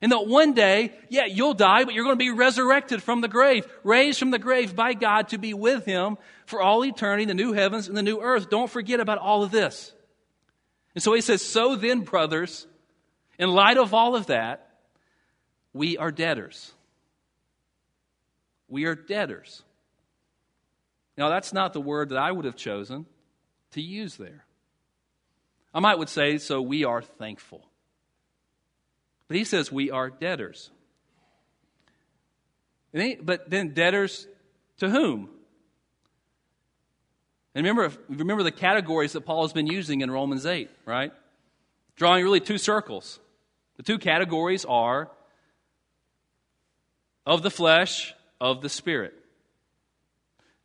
And 0.00 0.10
that 0.10 0.26
one 0.26 0.54
day, 0.54 0.92
yeah, 1.10 1.26
you'll 1.26 1.54
die, 1.54 1.84
but 1.84 1.94
you're 1.94 2.02
going 2.02 2.18
to 2.18 2.24
be 2.24 2.32
resurrected 2.32 3.02
from 3.02 3.20
the 3.20 3.28
grave, 3.28 3.64
raised 3.84 4.18
from 4.18 4.32
the 4.32 4.38
grave 4.38 4.74
by 4.74 4.94
God 4.94 5.28
to 5.28 5.38
be 5.38 5.54
with 5.54 5.84
Him 5.84 6.18
for 6.44 6.60
all 6.60 6.84
eternity, 6.84 7.26
the 7.26 7.34
new 7.34 7.52
heavens 7.52 7.86
and 7.86 7.96
the 7.96 8.02
new 8.02 8.20
earth. 8.20 8.50
Don't 8.50 8.68
forget 8.68 8.98
about 8.98 9.18
all 9.18 9.44
of 9.44 9.52
this. 9.52 9.92
And 10.94 11.02
so 11.02 11.14
he 11.14 11.20
says, 11.20 11.40
So 11.40 11.76
then, 11.76 12.00
brothers, 12.00 12.66
in 13.42 13.50
light 13.50 13.76
of 13.76 13.92
all 13.92 14.14
of 14.14 14.26
that, 14.26 14.68
we 15.72 15.96
are 15.96 16.12
debtors. 16.12 16.70
We 18.68 18.84
are 18.84 18.94
debtors. 18.94 19.64
Now, 21.18 21.28
that's 21.28 21.52
not 21.52 21.72
the 21.72 21.80
word 21.80 22.10
that 22.10 22.18
I 22.18 22.30
would 22.30 22.44
have 22.44 22.54
chosen 22.54 23.04
to 23.72 23.82
use 23.82 24.14
there. 24.14 24.44
I 25.74 25.80
might 25.80 25.98
would 25.98 26.08
say, 26.08 26.38
so 26.38 26.62
we 26.62 26.84
are 26.84 27.02
thankful. 27.02 27.66
But 29.26 29.38
he 29.38 29.42
says 29.42 29.72
we 29.72 29.90
are 29.90 30.08
debtors. 30.08 30.70
But 32.92 33.50
then 33.50 33.70
debtors 33.70 34.28
to 34.78 34.88
whom? 34.88 35.30
And 37.56 37.66
remember, 37.66 37.92
remember 38.08 38.44
the 38.44 38.52
categories 38.52 39.14
that 39.14 39.22
Paul 39.22 39.42
has 39.42 39.52
been 39.52 39.66
using 39.66 40.00
in 40.00 40.12
Romans 40.12 40.46
8, 40.46 40.70
right? 40.86 41.12
Drawing 41.96 42.22
really 42.22 42.38
two 42.38 42.56
circles. 42.56 43.18
The 43.82 43.94
two 43.94 43.98
categories 43.98 44.64
are 44.64 45.10
of 47.26 47.42
the 47.42 47.50
flesh, 47.50 48.14
of 48.40 48.62
the 48.62 48.68
spirit. 48.68 49.14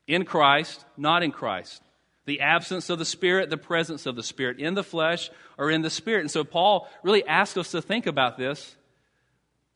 In 0.08 0.24
Christ, 0.24 0.86
not 0.98 1.24
in 1.24 1.32
Christ 1.32 1.82
the 2.28 2.42
absence 2.42 2.90
of 2.90 3.00
the 3.00 3.06
Spirit, 3.06 3.50
the 3.50 3.58
presence 3.58 4.06
of 4.06 4.18
the 4.18 4.22
Spirit, 4.22 4.60
in 4.60 4.76
the 4.76 4.84
flesh 4.84 5.32
or 5.58 5.72
in 5.72 5.82
the 5.82 5.90
Spirit. 5.90 6.22
And 6.22 6.32
so 6.32 6.44
Paul 6.44 6.88
really 7.02 7.26
asks 7.26 7.58
us 7.58 7.72
to 7.72 7.82
think 7.82 8.06
about 8.06 8.38
this. 8.38 8.76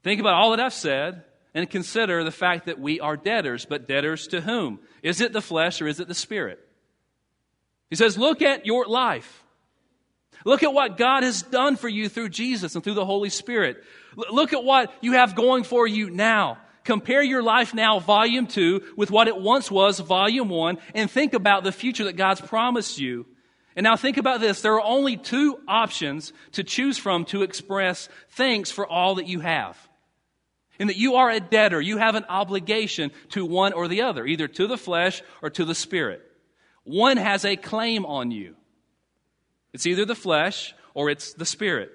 Think 0.04 0.20
about 0.20 0.34
all 0.34 0.52
that 0.52 0.60
I've 0.60 0.74
said 0.74 1.24
and 1.54 1.70
consider 1.70 2.24
the 2.26 2.32
fact 2.32 2.66
that 2.66 2.78
we 2.78 3.00
are 3.00 3.16
debtors, 3.16 3.66
but 3.66 3.88
debtors 3.88 4.28
to 4.28 4.42
whom? 4.42 4.80
Is 5.02 5.22
it 5.22 5.32
the 5.32 5.42
flesh 5.42 5.82
or 5.82 5.88
is 5.88 6.02
it 6.02 6.10
the 6.10 6.14
Spirit? 6.14 6.60
He 7.90 7.96
says, 7.96 8.18
Look 8.18 8.42
at 8.42 8.66
your 8.66 8.86
life. 8.86 9.44
Look 10.46 10.64
at 10.64 10.74
what 10.74 10.98
God 10.98 11.24
has 11.24 11.42
done 11.42 11.76
for 11.76 11.90
you 11.90 12.10
through 12.10 12.30
Jesus 12.30 12.76
and 12.76 12.84
through 12.84 12.96
the 12.96 13.06
Holy 13.06 13.30
Spirit. 13.30 13.84
Look 14.16 14.54
at 14.54 14.64
what 14.64 14.94
you 15.02 15.14
have 15.14 15.36
going 15.36 15.64
for 15.64 15.88
you 15.88 16.10
now. 16.10 16.58
Compare 16.84 17.22
your 17.22 17.44
life 17.44 17.74
now, 17.74 18.00
volume 18.00 18.48
two, 18.48 18.82
with 18.98 19.12
what 19.12 19.28
it 19.28 19.38
once 19.38 19.70
was, 19.70 20.00
volume 20.00 20.50
one, 20.50 20.80
and 20.96 21.10
think 21.10 21.34
about 21.34 21.64
the 21.64 21.72
future 21.72 22.06
that 22.06 22.16
God's 22.16 22.42
promised 22.42 23.00
you. 23.00 23.28
And 23.76 23.84
now 23.84 23.96
think 23.96 24.18
about 24.18 24.42
this. 24.42 24.62
There 24.62 24.74
are 24.74 24.84
only 24.84 25.16
two 25.16 25.60
options 25.68 26.34
to 26.54 26.64
choose 26.64 26.98
from 26.98 27.26
to 27.26 27.44
express 27.44 28.10
thanks 28.32 28.72
for 28.72 28.86
all 28.86 29.16
that 29.16 29.28
you 29.28 29.40
have. 29.40 29.78
And 30.80 30.90
that 30.90 30.98
you 30.98 31.16
are 31.16 31.30
a 31.30 31.40
debtor. 31.40 31.80
You 31.80 31.98
have 31.98 32.16
an 32.16 32.26
obligation 32.28 33.12
to 33.30 33.46
one 33.46 33.74
or 33.74 33.88
the 33.88 34.02
other, 34.02 34.26
either 34.26 34.48
to 34.48 34.68
the 34.68 34.78
flesh 34.78 35.22
or 35.42 35.52
to 35.52 35.64
the 35.64 35.76
spirit. 35.76 36.22
One 36.84 37.18
has 37.18 37.46
a 37.46 37.56
claim 37.56 38.06
on 38.06 38.32
you. 38.32 38.56
It's 39.74 39.86
either 39.86 40.06
the 40.06 40.16
flesh 40.16 40.74
or 40.94 41.10
it's 41.10 41.34
the 41.34 41.46
spirit. 41.46 41.92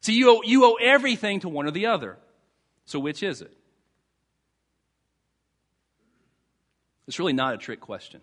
So 0.00 0.12
you 0.12 0.30
owe, 0.30 0.42
you 0.42 0.64
owe 0.64 0.74
everything 0.74 1.40
to 1.40 1.48
one 1.48 1.66
or 1.66 1.70
the 1.70 1.86
other. 1.86 2.18
So 2.84 2.98
which 2.98 3.22
is 3.22 3.42
it? 3.42 3.52
It's 7.06 7.18
really 7.18 7.32
not 7.32 7.54
a 7.54 7.58
trick 7.58 7.80
question. 7.80 8.20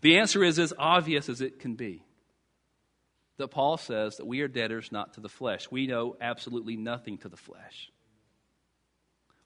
The 0.00 0.18
answer 0.18 0.42
is 0.42 0.58
as 0.58 0.72
obvious 0.78 1.28
as 1.28 1.40
it 1.40 1.58
can 1.58 1.74
be. 1.74 2.02
That 3.36 3.48
Paul 3.48 3.76
says 3.76 4.16
that 4.16 4.26
we 4.26 4.40
are 4.40 4.48
debtors 4.48 4.90
not 4.90 5.14
to 5.14 5.20
the 5.20 5.28
flesh. 5.28 5.70
We 5.70 5.86
know 5.86 6.16
absolutely 6.20 6.76
nothing 6.76 7.18
to 7.18 7.28
the 7.28 7.36
flesh. 7.36 7.90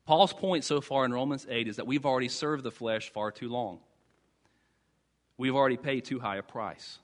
Paul's 0.06 0.32
point 0.32 0.64
so 0.64 0.80
far 0.80 1.04
in 1.04 1.12
Romans 1.12 1.46
8 1.48 1.66
is 1.68 1.76
that 1.76 1.86
we've 1.86 2.04
already 2.04 2.28
served 2.28 2.62
the 2.62 2.70
flesh 2.70 3.10
far 3.10 3.30
too 3.30 3.48
long. 3.48 3.80
We've 5.36 5.54
already 5.54 5.76
paid 5.76 6.04
too 6.04 6.20
high 6.20 6.36
a 6.36 6.42
price. 6.42 6.98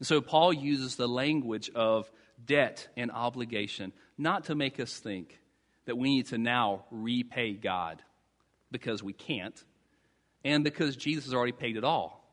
And 0.00 0.06
so 0.06 0.20
Paul 0.20 0.52
uses 0.52 0.96
the 0.96 1.06
language 1.06 1.70
of 1.74 2.10
debt 2.44 2.88
and 2.96 3.12
obligation 3.12 3.92
not 4.18 4.44
to 4.44 4.54
make 4.54 4.80
us 4.80 4.98
think 4.98 5.38
that 5.84 5.96
we 5.96 6.16
need 6.16 6.26
to 6.28 6.38
now 6.38 6.84
repay 6.90 7.52
God 7.52 8.02
because 8.72 9.02
we 9.02 9.12
can't, 9.12 9.62
and 10.44 10.64
because 10.64 10.96
Jesus 10.96 11.24
has 11.24 11.34
already 11.34 11.52
paid 11.52 11.76
it 11.76 11.84
all. 11.84 12.24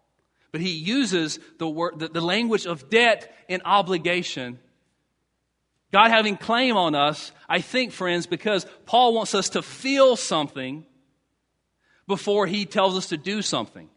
But 0.51 0.61
he 0.61 0.71
uses 0.71 1.39
the, 1.57 1.67
word, 1.67 1.99
the, 1.99 2.07
the 2.07 2.21
language 2.21 2.65
of 2.65 2.89
debt 2.89 3.35
and 3.49 3.61
obligation. 3.65 4.59
God 5.91 6.09
having 6.09 6.37
claim 6.37 6.77
on 6.77 6.95
us, 6.95 7.31
I 7.49 7.59
think, 7.59 7.91
friends, 7.91 8.27
because 8.27 8.65
Paul 8.85 9.13
wants 9.13 9.35
us 9.35 9.49
to 9.49 9.61
feel 9.61 10.15
something 10.15 10.85
before 12.07 12.47
he 12.47 12.65
tells 12.65 12.95
us 12.95 13.07
to 13.09 13.17
do 13.17 13.41
something. 13.41 13.89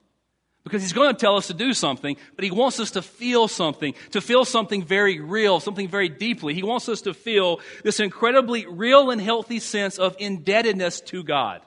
Because 0.64 0.82
he's 0.82 0.92
going 0.92 1.14
to 1.14 1.18
tell 1.18 1.36
us 1.36 1.46
to 1.46 1.54
do 1.54 1.72
something, 1.72 2.16
but 2.36 2.44
he 2.44 2.50
wants 2.50 2.80
us 2.80 2.90
to 2.92 3.02
feel 3.02 3.48
something, 3.48 3.94
to 4.10 4.20
feel 4.20 4.44
something 4.44 4.84
very 4.84 5.18
real, 5.18 5.58
something 5.58 5.88
very 5.88 6.10
deeply. 6.10 6.52
He 6.52 6.62
wants 6.62 6.88
us 6.88 7.00
to 7.02 7.14
feel 7.14 7.60
this 7.82 7.98
incredibly 7.98 8.66
real 8.66 9.10
and 9.10 9.20
healthy 9.20 9.58
sense 9.58 9.98
of 9.98 10.16
indebtedness 10.18 11.00
to 11.02 11.22
God. 11.22 11.62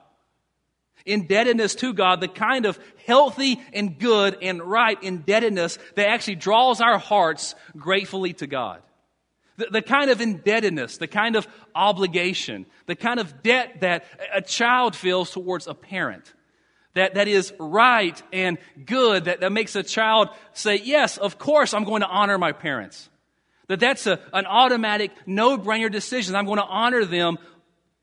Indebtedness 1.06 1.76
to 1.76 1.94
God, 1.94 2.22
the 2.22 2.28
kind 2.28 2.66
of 2.66 2.80
healthy 3.06 3.60
and 3.74 3.98
good 3.98 4.38
and 4.42 4.62
right 4.62 5.02
indebtedness 5.02 5.80
that 5.96 6.08
actually 6.08 6.36
draws 6.36 6.80
our 6.80 7.00
hearts 7.00 7.56
gratefully 7.76 8.34
to 8.34 8.48
God. 8.48 8.82
The, 9.58 9.68
the, 9.72 9.82
kind 9.82 10.12
of 10.12 10.22
indebtedness, 10.22 10.98
the 10.98 11.08
kind 11.08 11.36
of 11.36 11.48
obligation, 11.76 12.66
the 12.86 12.96
kind 12.96 13.20
of 13.20 13.44
debt 13.44 13.82
that 13.82 14.06
a 14.34 14.42
child 14.42 14.96
feels 14.96 15.32
towards 15.32 15.68
a 15.68 15.74
parent 15.74 16.32
that, 16.96 17.16
that 17.16 17.28
is 17.28 17.54
right 17.60 18.22
and 18.32 18.58
good, 18.86 19.26
that, 19.26 19.42
that 19.42 19.52
makes 19.52 19.76
a 19.76 19.84
child 19.84 20.30
say, 20.54 20.76
Yes, 20.84 21.18
of 21.18 21.38
course, 21.38 21.74
I'm 21.74 21.84
going 21.84 22.02
to 22.02 22.08
honor 22.08 22.38
my 22.38 22.52
parents. 22.52 23.10
That 23.68 23.80
that's 23.80 24.08
a, 24.08 24.20
an 24.34 24.46
automatic, 24.46 25.12
no 25.26 25.58
brainer 25.58 25.92
decision. 25.92 26.36
I'm 26.36 26.46
going 26.46 26.60
to 26.60 26.66
honor 26.66 27.06
them 27.06 27.38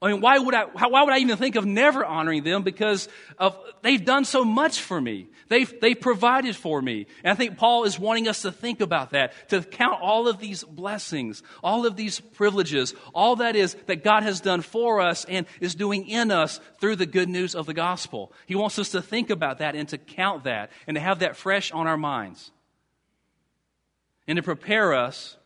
I 0.02 0.12
mean, 0.12 0.22
why 0.22 0.38
would 0.38 0.54
I, 0.54 0.64
why 0.64 1.02
would 1.02 1.12
I 1.12 1.18
even 1.18 1.36
think 1.36 1.56
of 1.56 1.66
never 1.66 2.04
honoring 2.04 2.42
them? 2.42 2.62
Because 2.62 3.06
of, 3.38 3.58
they've 3.82 4.02
done 4.02 4.24
so 4.24 4.46
much 4.46 4.80
for 4.80 4.98
me. 4.98 5.28
They've, 5.48 5.78
they've 5.78 6.00
provided 6.00 6.56
for 6.56 6.80
me. 6.80 7.06
And 7.22 7.30
I 7.30 7.34
think 7.34 7.58
Paul 7.58 7.84
is 7.84 7.98
wanting 7.98 8.26
us 8.26 8.42
to 8.42 8.52
think 8.52 8.80
about 8.80 9.10
that, 9.10 9.50
to 9.50 9.60
count 9.60 10.00
all 10.00 10.26
of 10.26 10.38
these 10.38 10.64
blessings, 10.64 11.42
all 11.62 11.84
of 11.84 11.96
these 11.96 12.18
privileges, 12.18 12.94
all 13.14 13.36
that 13.36 13.56
is 13.56 13.74
that 13.86 14.02
God 14.02 14.22
has 14.22 14.40
done 14.40 14.62
for 14.62 15.02
us 15.02 15.26
and 15.26 15.44
is 15.60 15.74
doing 15.74 16.08
in 16.08 16.30
us 16.30 16.60
through 16.80 16.96
the 16.96 17.04
good 17.04 17.28
news 17.28 17.54
of 17.54 17.66
the 17.66 17.74
gospel. 17.74 18.32
He 18.46 18.54
wants 18.54 18.78
us 18.78 18.90
to 18.90 19.02
think 19.02 19.28
about 19.28 19.58
that 19.58 19.74
and 19.74 19.86
to 19.90 19.98
count 19.98 20.44
that 20.44 20.70
and 20.86 20.94
to 20.94 21.00
have 21.00 21.18
that 21.18 21.36
fresh 21.36 21.72
on 21.72 21.86
our 21.86 21.98
minds. 21.98 22.52
And 24.26 24.36
to 24.36 24.42
prepare 24.42 24.94
us 24.94 25.36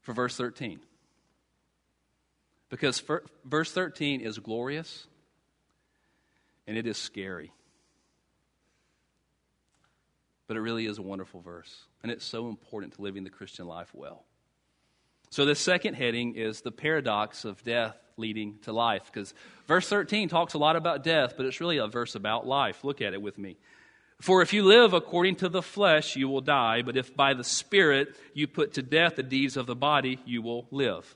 for 0.00 0.14
verse 0.14 0.38
13. 0.38 0.80
Because 2.72 3.02
verse 3.44 3.70
13 3.70 4.22
is 4.22 4.38
glorious 4.38 5.06
and 6.66 6.78
it 6.78 6.86
is 6.86 6.96
scary. 6.96 7.52
But 10.46 10.56
it 10.56 10.60
really 10.60 10.86
is 10.86 10.96
a 10.96 11.02
wonderful 11.02 11.42
verse. 11.42 11.84
And 12.02 12.10
it's 12.10 12.24
so 12.24 12.48
important 12.48 12.94
to 12.94 13.02
living 13.02 13.24
the 13.24 13.30
Christian 13.30 13.66
life 13.66 13.90
well. 13.92 14.24
So, 15.28 15.44
the 15.44 15.54
second 15.54 15.94
heading 15.94 16.34
is 16.34 16.62
the 16.62 16.70
paradox 16.70 17.44
of 17.44 17.62
death 17.62 17.94
leading 18.16 18.58
to 18.62 18.72
life. 18.72 19.10
Because 19.12 19.34
verse 19.68 19.86
13 19.90 20.30
talks 20.30 20.54
a 20.54 20.58
lot 20.58 20.74
about 20.74 21.04
death, 21.04 21.34
but 21.36 21.44
it's 21.44 21.60
really 21.60 21.76
a 21.76 21.88
verse 21.88 22.14
about 22.14 22.46
life. 22.46 22.84
Look 22.84 23.02
at 23.02 23.12
it 23.12 23.20
with 23.20 23.36
me. 23.36 23.58
For 24.18 24.40
if 24.40 24.54
you 24.54 24.62
live 24.62 24.94
according 24.94 25.36
to 25.36 25.50
the 25.50 25.62
flesh, 25.62 26.16
you 26.16 26.26
will 26.26 26.40
die, 26.40 26.80
but 26.80 26.96
if 26.96 27.14
by 27.14 27.34
the 27.34 27.44
Spirit 27.44 28.16
you 28.32 28.46
put 28.46 28.74
to 28.74 28.82
death 28.82 29.16
the 29.16 29.22
deeds 29.22 29.58
of 29.58 29.66
the 29.66 29.76
body, 29.76 30.20
you 30.24 30.40
will 30.40 30.66
live. 30.70 31.14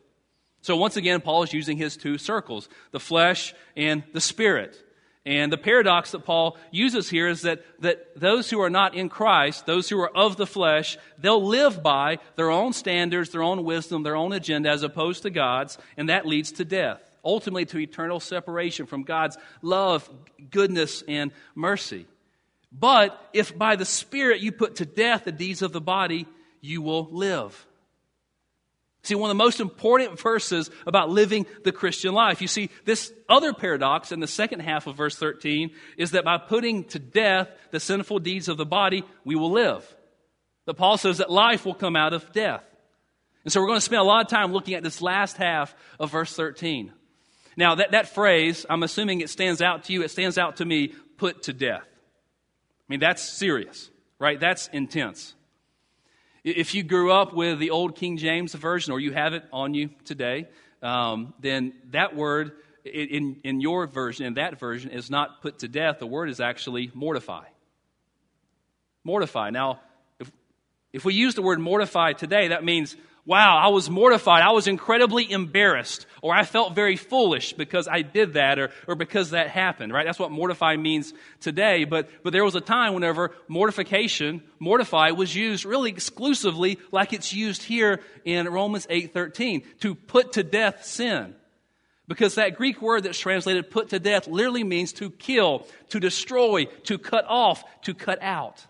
So 0.67 0.77
once 0.77 0.97
again, 0.97 1.21
Paul 1.21 1.45
is 1.45 1.53
using 1.53 1.77
his 1.77 1.97
two 1.97 2.19
circles 2.19 2.69
the 2.91 2.99
flesh 2.99 3.55
and 3.77 4.03
the 4.13 4.21
spirit. 4.21 4.77
And 5.25 5.53
the 5.53 5.59
paradox 5.59 6.11
that 6.11 6.25
Paul 6.25 6.59
uses 6.73 7.09
here 7.09 7.29
is 7.29 7.43
that, 7.43 7.63
that 7.83 8.19
those 8.19 8.51
who 8.51 8.61
are 8.61 8.71
not 8.71 8.97
in 8.97 9.09
Christ, 9.09 9.65
those 9.65 9.89
who 9.89 10.01
are 10.01 10.11
of 10.17 10.37
the 10.37 10.47
flesh, 10.47 10.99
they'll 11.19 11.45
live 11.45 11.85
by 11.85 12.19
their 12.35 12.51
own 12.51 12.73
standards, 12.73 13.31
their 13.31 13.45
own 13.45 13.63
wisdom, 13.63 14.03
their 14.03 14.17
own 14.17 14.33
agenda 14.33 14.69
as 14.69 14.83
opposed 14.83 15.23
to 15.23 15.31
God's, 15.31 15.79
and 15.97 16.09
that 16.09 16.27
leads 16.27 16.51
to 16.53 16.65
death, 16.65 17.01
ultimately 17.25 17.67
to 17.67 17.79
eternal 17.79 18.19
separation 18.19 18.87
from 18.87 19.05
God's 19.05 19.39
love, 19.63 20.11
goodness, 20.51 21.05
and 21.07 21.31
mercy. 21.55 22.07
But 22.73 23.17
if 23.33 23.57
by 23.57 23.77
the 23.77 23.85
Spirit 23.85 24.41
you 24.41 24.51
put 24.51 24.77
to 24.77 24.85
death 24.85 25.27
the 25.27 25.33
deeds 25.33 25.63
of 25.63 25.73
the 25.73 25.81
body, 25.81 26.27
you 26.61 26.83
will 26.83 27.09
live. 27.13 27.66
See, 29.07 29.15
one 29.15 29.31
of 29.31 29.37
the 29.37 29.45
most 29.45 29.61
important 29.61 30.19
verses 30.19 30.69
about 30.85 31.11
living 31.11 31.47
the 31.63 31.71
Christian 31.71 32.13
life. 32.13 32.43
You 32.43 32.49
see, 32.49 32.71
this 32.85 33.13
other 33.29 33.53
paradox 33.53 34.11
in 34.11 34.19
the 34.19 34.27
second 34.27 34.61
half 34.61 34.89
of 34.89 34.97
verse 34.97 35.17
13 35.17 35.71
is 35.97 36.11
that 36.11 36.25
by 36.25 36.39
putting 36.39 36.83
to 36.85 36.99
death 36.99 37.49
the 37.71 37.79
sinful 37.79 38.19
deeds 38.19 38.49
of 38.49 38.57
the 38.57 38.67
body, 38.67 39.05
we 39.25 39.37
will 39.37 39.53
live. 39.53 39.87
That 40.65 40.75
Paul 40.75 40.99
says 40.99 41.19
that 41.19 41.31
life 41.31 41.65
will 41.65 41.75
come 41.75 41.95
out 41.95 42.15
of 42.15 42.33
death. 42.33 42.65
And 43.45 43.53
so 43.53 43.61
we're 43.61 43.69
going 43.69 43.79
to 43.79 43.85
spend 43.85 44.01
a 44.01 44.05
lot 44.05 44.25
of 44.25 44.29
time 44.29 44.53
looking 44.53 44.75
at 44.75 44.83
this 44.83 45.01
last 45.01 45.37
half 45.37 45.73
of 46.01 46.11
verse 46.11 46.35
13. 46.35 46.93
Now, 47.57 47.77
that, 47.77 47.93
that 47.93 48.09
phrase, 48.09 48.67
I'm 48.69 48.83
assuming 48.83 49.21
it 49.21 49.31
stands 49.31 49.63
out 49.63 49.85
to 49.85 49.93
you, 49.93 50.03
it 50.03 50.11
stands 50.11 50.37
out 50.37 50.57
to 50.57 50.65
me, 50.65 50.89
put 51.17 51.45
to 51.45 51.53
death. 51.53 51.85
I 51.85 52.85
mean, 52.89 52.99
that's 52.99 53.23
serious, 53.23 53.89
right? 54.19 54.41
That's 54.41 54.67
intense. 54.73 55.35
If 56.47 56.77
you 56.77 56.85
grew 56.85 57.11
up 57.11 57.35
with 57.35 57.59
the 57.59 57.71
old 57.71 57.97
King 57.97 58.19
James 58.19 58.55
Version 58.55 58.93
or 58.93 59.01
you 59.01 59.11
have 59.11 59.35
it 59.35 59.43
on 59.53 59.75
you 59.75 59.91
today, 60.05 60.47
um, 60.81 61.35
then 61.41 61.73
that 61.91 62.15
word 62.15 62.53
in, 62.85 63.41
in 63.43 63.61
your 63.61 63.89
version, 63.89 64.27
in 64.27 64.35
that 64.35 64.61
version, 64.61 64.93
is 64.93 65.11
not 65.11 65.43
put 65.43 65.59
to 65.59 65.69
death. 65.69 65.99
The 65.99 66.07
word 66.07 66.31
is 66.31 66.39
actually 66.39 66.93
mortify. 66.95 67.47
Mortify. 69.03 69.51
Now, 69.51 69.81
if, 70.21 70.31
if 70.93 71.05
we 71.05 71.15
use 71.15 71.35
the 71.35 71.43
word 71.43 71.59
mortify 71.59 72.13
today, 72.13 72.47
that 72.47 72.63
means 72.63 72.97
wow, 73.27 73.59
I 73.59 73.69
was 73.69 73.91
mortified. 73.91 74.43
I 74.43 74.53
was 74.53 74.69
incredibly 74.69 75.31
embarrassed. 75.31 76.07
Or 76.23 76.35
I 76.35 76.45
felt 76.45 76.75
very 76.75 76.97
foolish 76.97 77.53
because 77.53 77.89
I 77.89 78.03
did 78.03 78.35
that 78.35 78.59
or, 78.59 78.71
or 78.87 78.95
because 78.95 79.31
that 79.31 79.49
happened, 79.49 79.93
right? 79.93 80.07
That's 80.07 80.19
what 80.19 80.31
mortify 80.31 80.77
means 80.77 81.13
today. 81.41 81.85
But, 81.85 82.09
but 82.23 82.33
there 82.33 82.45
was 82.45 82.55
a 82.55 82.61
time 82.61 82.95
whenever 82.95 83.33
mortification, 83.49 84.43
mortify, 84.59 85.11
was 85.11 85.35
used 85.35 85.65
really 85.65 85.91
exclusively 85.91 86.79
like 86.93 87.13
it's 87.13 87.33
used 87.33 87.63
here 87.63 88.01
in 88.25 88.49
Romans 88.49 88.87
8.13, 88.87 89.65
to 89.81 89.95
put 89.95 90.33
to 90.33 90.43
death 90.43 90.85
sin. 90.85 91.35
Because 92.09 92.37
that 92.37 92.57
Greek 92.57 92.81
word 92.81 93.03
that's 93.03 93.19
translated 93.19 93.71
put 93.71 93.89
to 93.91 93.99
death 93.99 94.29
literally 94.29 94.63
means 94.63 94.93
to 94.95 95.11
kill, 95.11 95.67
to 95.89 95.99
destroy, 95.99 96.67
to 96.85 96.99
cut 96.99 97.25
off, 97.29 97.65
to 97.83 97.95
cut 97.95 98.23
out. 98.23 98.65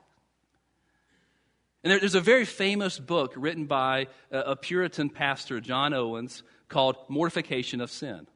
And 1.87 1.93
there, 1.93 2.01
there's 2.01 2.17
a 2.17 2.21
very 2.21 2.45
famous 2.45 2.99
book 2.99 3.33
written 3.37 3.67
by 3.67 4.09
a, 4.33 4.39
a 4.41 4.57
Puritan 4.57 5.09
pastor, 5.09 5.61
John 5.61 5.95
Owens, 5.95 6.43
called 6.69 6.97
Mortification 7.09 7.81
of 7.81 7.93
Sin. 7.93 8.27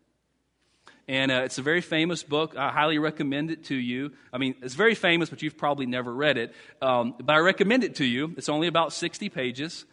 And 1.08 1.32
uh, 1.32 1.42
it's 1.46 1.58
a 1.58 1.62
very 1.62 1.80
famous 1.80 2.22
book. 2.22 2.56
I 2.56 2.70
highly 2.70 2.98
recommend 2.98 3.50
it 3.50 3.64
to 3.64 3.74
you. 3.74 4.12
I 4.32 4.38
mean, 4.38 4.54
it's 4.62 4.76
very 4.76 4.94
famous, 4.94 5.30
but 5.30 5.42
you've 5.42 5.58
probably 5.58 5.86
never 5.86 6.14
read 6.14 6.38
it. 6.38 6.54
Um, 6.80 7.16
but 7.20 7.32
I 7.32 7.38
recommend 7.38 7.82
it 7.82 7.96
to 7.96 8.04
you. 8.04 8.32
It's 8.36 8.48
only 8.48 8.68
about 8.68 8.92
60 8.92 9.28
pages. 9.30 9.84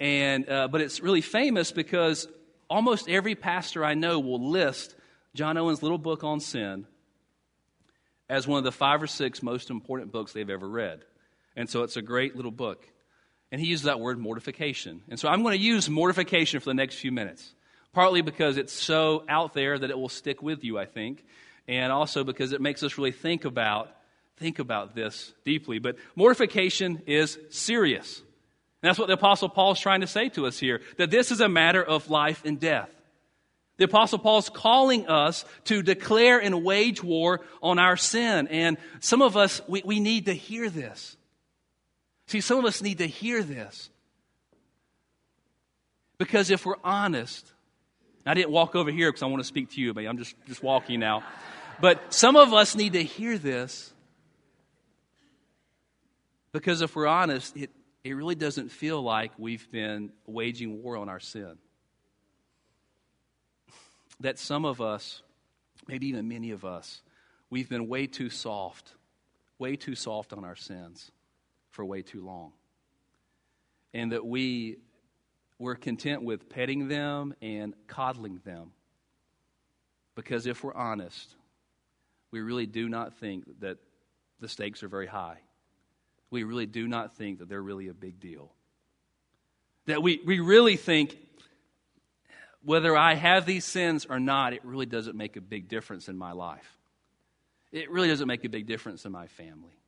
And, 0.00 0.48
uh, 0.48 0.66
but 0.66 0.80
it's 0.80 0.98
really 0.98 1.20
famous 1.20 1.70
because 1.70 2.26
almost 2.68 3.08
every 3.08 3.36
pastor 3.36 3.84
I 3.84 3.94
know 3.94 4.18
will 4.18 4.50
list 4.50 4.96
John 5.36 5.56
Owen's 5.56 5.84
little 5.84 5.98
book 5.98 6.24
on 6.24 6.40
sin 6.40 6.84
as 8.28 8.48
one 8.48 8.58
of 8.58 8.64
the 8.64 8.72
five 8.72 9.00
or 9.00 9.06
six 9.06 9.40
most 9.40 9.70
important 9.70 10.10
books 10.10 10.32
they've 10.32 10.50
ever 10.50 10.68
read. 10.68 11.04
And 11.54 11.70
so 11.70 11.84
it's 11.84 11.96
a 11.96 12.02
great 12.02 12.34
little 12.34 12.50
book. 12.50 12.88
And 13.54 13.60
he 13.60 13.68
used 13.68 13.84
that 13.84 14.00
word 14.00 14.18
mortification. 14.18 15.02
And 15.08 15.16
so 15.16 15.28
I'm 15.28 15.44
going 15.44 15.56
to 15.56 15.64
use 15.64 15.88
mortification 15.88 16.58
for 16.58 16.70
the 16.70 16.74
next 16.74 16.96
few 16.96 17.12
minutes, 17.12 17.54
partly 17.92 18.20
because 18.20 18.56
it's 18.56 18.72
so 18.72 19.22
out 19.28 19.54
there 19.54 19.78
that 19.78 19.90
it 19.90 19.96
will 19.96 20.08
stick 20.08 20.42
with 20.42 20.64
you, 20.64 20.76
I 20.76 20.86
think, 20.86 21.24
and 21.68 21.92
also 21.92 22.24
because 22.24 22.50
it 22.50 22.60
makes 22.60 22.82
us 22.82 22.98
really 22.98 23.12
think 23.12 23.44
about 23.44 23.94
think 24.38 24.58
about 24.58 24.96
this 24.96 25.32
deeply. 25.44 25.78
But 25.78 25.98
mortification 26.16 27.02
is 27.06 27.38
serious. 27.50 28.18
And 28.18 28.88
that's 28.90 28.98
what 28.98 29.06
the 29.06 29.14
Apostle 29.14 29.48
Paul 29.48 29.70
is 29.70 29.78
trying 29.78 30.00
to 30.00 30.08
say 30.08 30.30
to 30.30 30.48
us 30.48 30.58
here 30.58 30.80
that 30.96 31.12
this 31.12 31.30
is 31.30 31.40
a 31.40 31.48
matter 31.48 31.80
of 31.80 32.10
life 32.10 32.42
and 32.44 32.58
death. 32.58 32.90
The 33.76 33.84
Apostle 33.84 34.18
Paul 34.18 34.38
is 34.38 34.48
calling 34.48 35.06
us 35.06 35.44
to 35.66 35.80
declare 35.80 36.42
and 36.42 36.64
wage 36.64 37.04
war 37.04 37.40
on 37.62 37.78
our 37.78 37.96
sin. 37.96 38.48
And 38.48 38.78
some 38.98 39.22
of 39.22 39.36
us, 39.36 39.60
we, 39.68 39.82
we 39.84 40.00
need 40.00 40.26
to 40.26 40.34
hear 40.34 40.68
this. 40.68 41.16
See, 42.26 42.40
some 42.40 42.58
of 42.58 42.64
us 42.64 42.82
need 42.82 42.98
to 42.98 43.06
hear 43.06 43.42
this. 43.42 43.90
Because 46.18 46.50
if 46.50 46.64
we're 46.64 46.76
honest, 46.82 47.52
I 48.24 48.34
didn't 48.34 48.50
walk 48.50 48.74
over 48.74 48.90
here 48.90 49.10
because 49.10 49.22
I 49.22 49.26
want 49.26 49.40
to 49.40 49.46
speak 49.46 49.70
to 49.72 49.80
you, 49.80 49.92
but 49.92 50.04
I'm 50.06 50.18
just, 50.18 50.34
just 50.46 50.62
walking 50.62 51.00
now. 51.00 51.22
But 51.80 52.14
some 52.14 52.36
of 52.36 52.54
us 52.54 52.74
need 52.76 52.94
to 52.94 53.02
hear 53.02 53.36
this 53.36 53.92
because 56.52 56.82
if 56.82 56.94
we're 56.94 57.08
honest, 57.08 57.56
it, 57.56 57.70
it 58.04 58.12
really 58.12 58.36
doesn't 58.36 58.70
feel 58.70 59.02
like 59.02 59.32
we've 59.38 59.68
been 59.72 60.12
waging 60.24 60.82
war 60.82 60.96
on 60.96 61.08
our 61.08 61.18
sin. 61.18 61.58
That 64.20 64.38
some 64.38 64.64
of 64.64 64.80
us, 64.80 65.20
maybe 65.88 66.06
even 66.06 66.28
many 66.28 66.52
of 66.52 66.64
us, 66.64 67.02
we've 67.50 67.68
been 67.68 67.88
way 67.88 68.06
too 68.06 68.30
soft, 68.30 68.92
way 69.58 69.74
too 69.74 69.96
soft 69.96 70.32
on 70.32 70.44
our 70.44 70.54
sins 70.54 71.10
for 71.74 71.84
way 71.84 72.02
too 72.02 72.24
long. 72.24 72.52
And 73.92 74.12
that 74.12 74.24
we 74.24 74.78
we're 75.58 75.74
content 75.74 76.22
with 76.22 76.48
petting 76.48 76.88
them 76.88 77.34
and 77.40 77.74
coddling 77.86 78.40
them. 78.44 78.72
Because 80.14 80.46
if 80.46 80.62
we're 80.62 80.74
honest, 80.74 81.34
we 82.30 82.40
really 82.40 82.66
do 82.66 82.88
not 82.88 83.14
think 83.18 83.60
that 83.60 83.78
the 84.40 84.48
stakes 84.48 84.82
are 84.82 84.88
very 84.88 85.06
high. 85.06 85.38
We 86.30 86.44
really 86.44 86.66
do 86.66 86.88
not 86.88 87.16
think 87.16 87.38
that 87.38 87.48
they're 87.48 87.62
really 87.62 87.88
a 87.88 87.94
big 87.94 88.20
deal. 88.20 88.52
That 89.86 90.02
we, 90.02 90.20
we 90.24 90.40
really 90.40 90.76
think 90.76 91.16
whether 92.64 92.96
I 92.96 93.14
have 93.14 93.46
these 93.46 93.64
sins 93.64 94.06
or 94.08 94.18
not, 94.18 94.52
it 94.52 94.64
really 94.64 94.86
doesn't 94.86 95.16
make 95.16 95.36
a 95.36 95.40
big 95.40 95.68
difference 95.68 96.08
in 96.08 96.16
my 96.16 96.32
life. 96.32 96.78
It 97.72 97.90
really 97.90 98.08
doesn't 98.08 98.28
make 98.28 98.44
a 98.44 98.48
big 98.48 98.66
difference 98.66 99.04
in 99.04 99.12
my 99.12 99.26
family. 99.26 99.78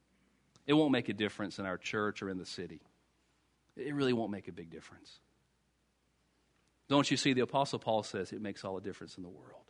It 0.67 0.73
won't 0.73 0.93
make 0.93 1.09
a 1.09 1.13
difference 1.13 1.59
in 1.59 1.67
our 1.67 1.79
church 1.79 2.23
or 2.23 2.31
in 2.31 2.39
the 2.39 2.47
city. 2.47 2.81
It 3.77 3.95
really 3.95 4.13
won't 4.13 4.31
make 4.31 4.49
a 4.49 4.53
big 4.53 4.71
difference. 4.71 5.19
Don't 6.89 7.11
you 7.11 7.17
see, 7.17 7.33
the 7.33 7.43
Apostle 7.43 7.79
Paul 7.79 8.03
says 8.03 8.33
it 8.33 8.41
makes 8.41 8.65
all 8.65 8.75
the 8.75 8.81
difference 8.81 9.17
in 9.17 9.23
the 9.23 9.29
world. 9.29 9.63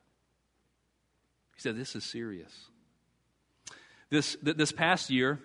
He 1.55 1.61
said, 1.61 1.77
This 1.77 1.97
is 1.97 2.05
serious. 2.05 2.53
This, 4.11 4.37
this 4.43 4.71
past 4.71 5.11
year, 5.11 5.41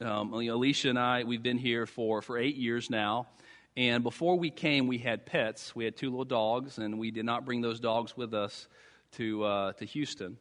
um, 0.00 0.32
Alicia 0.32 0.90
and 0.90 0.98
I, 0.98 1.24
we've 1.24 1.42
been 1.42 1.58
here 1.58 1.86
for, 1.86 2.20
for 2.20 2.36
eight 2.36 2.56
years 2.56 2.90
now. 2.90 3.28
And 3.76 4.02
before 4.02 4.38
we 4.38 4.50
came, 4.50 4.86
we 4.86 4.98
had 4.98 5.26
pets. 5.26 5.76
We 5.76 5.84
had 5.84 5.96
two 5.96 6.10
little 6.10 6.24
dogs, 6.24 6.78
and 6.78 6.98
we 6.98 7.10
did 7.10 7.26
not 7.26 7.44
bring 7.44 7.60
those 7.60 7.78
dogs 7.78 8.16
with 8.16 8.32
us 8.34 8.68
to, 9.12 9.44
uh, 9.44 9.72
to 9.74 9.84
Houston. 9.84 10.38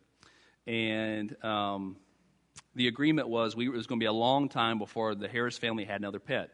And 0.65 1.35
um, 1.43 1.97
the 2.75 2.88
agreement 2.88 3.29
was 3.29 3.55
we, 3.55 3.67
it 3.67 3.74
was 3.74 3.88
going 3.88 4.00
to 4.00 4.03
be 4.03 4.08
a 4.08 4.13
long 4.13 4.50
time 4.50 4.77
before 4.77 5.15
the 5.15 5.27
Harris 5.27 5.58
family 5.58 5.86
had 5.86 6.01
another 6.01 6.20
pet. 6.20 6.50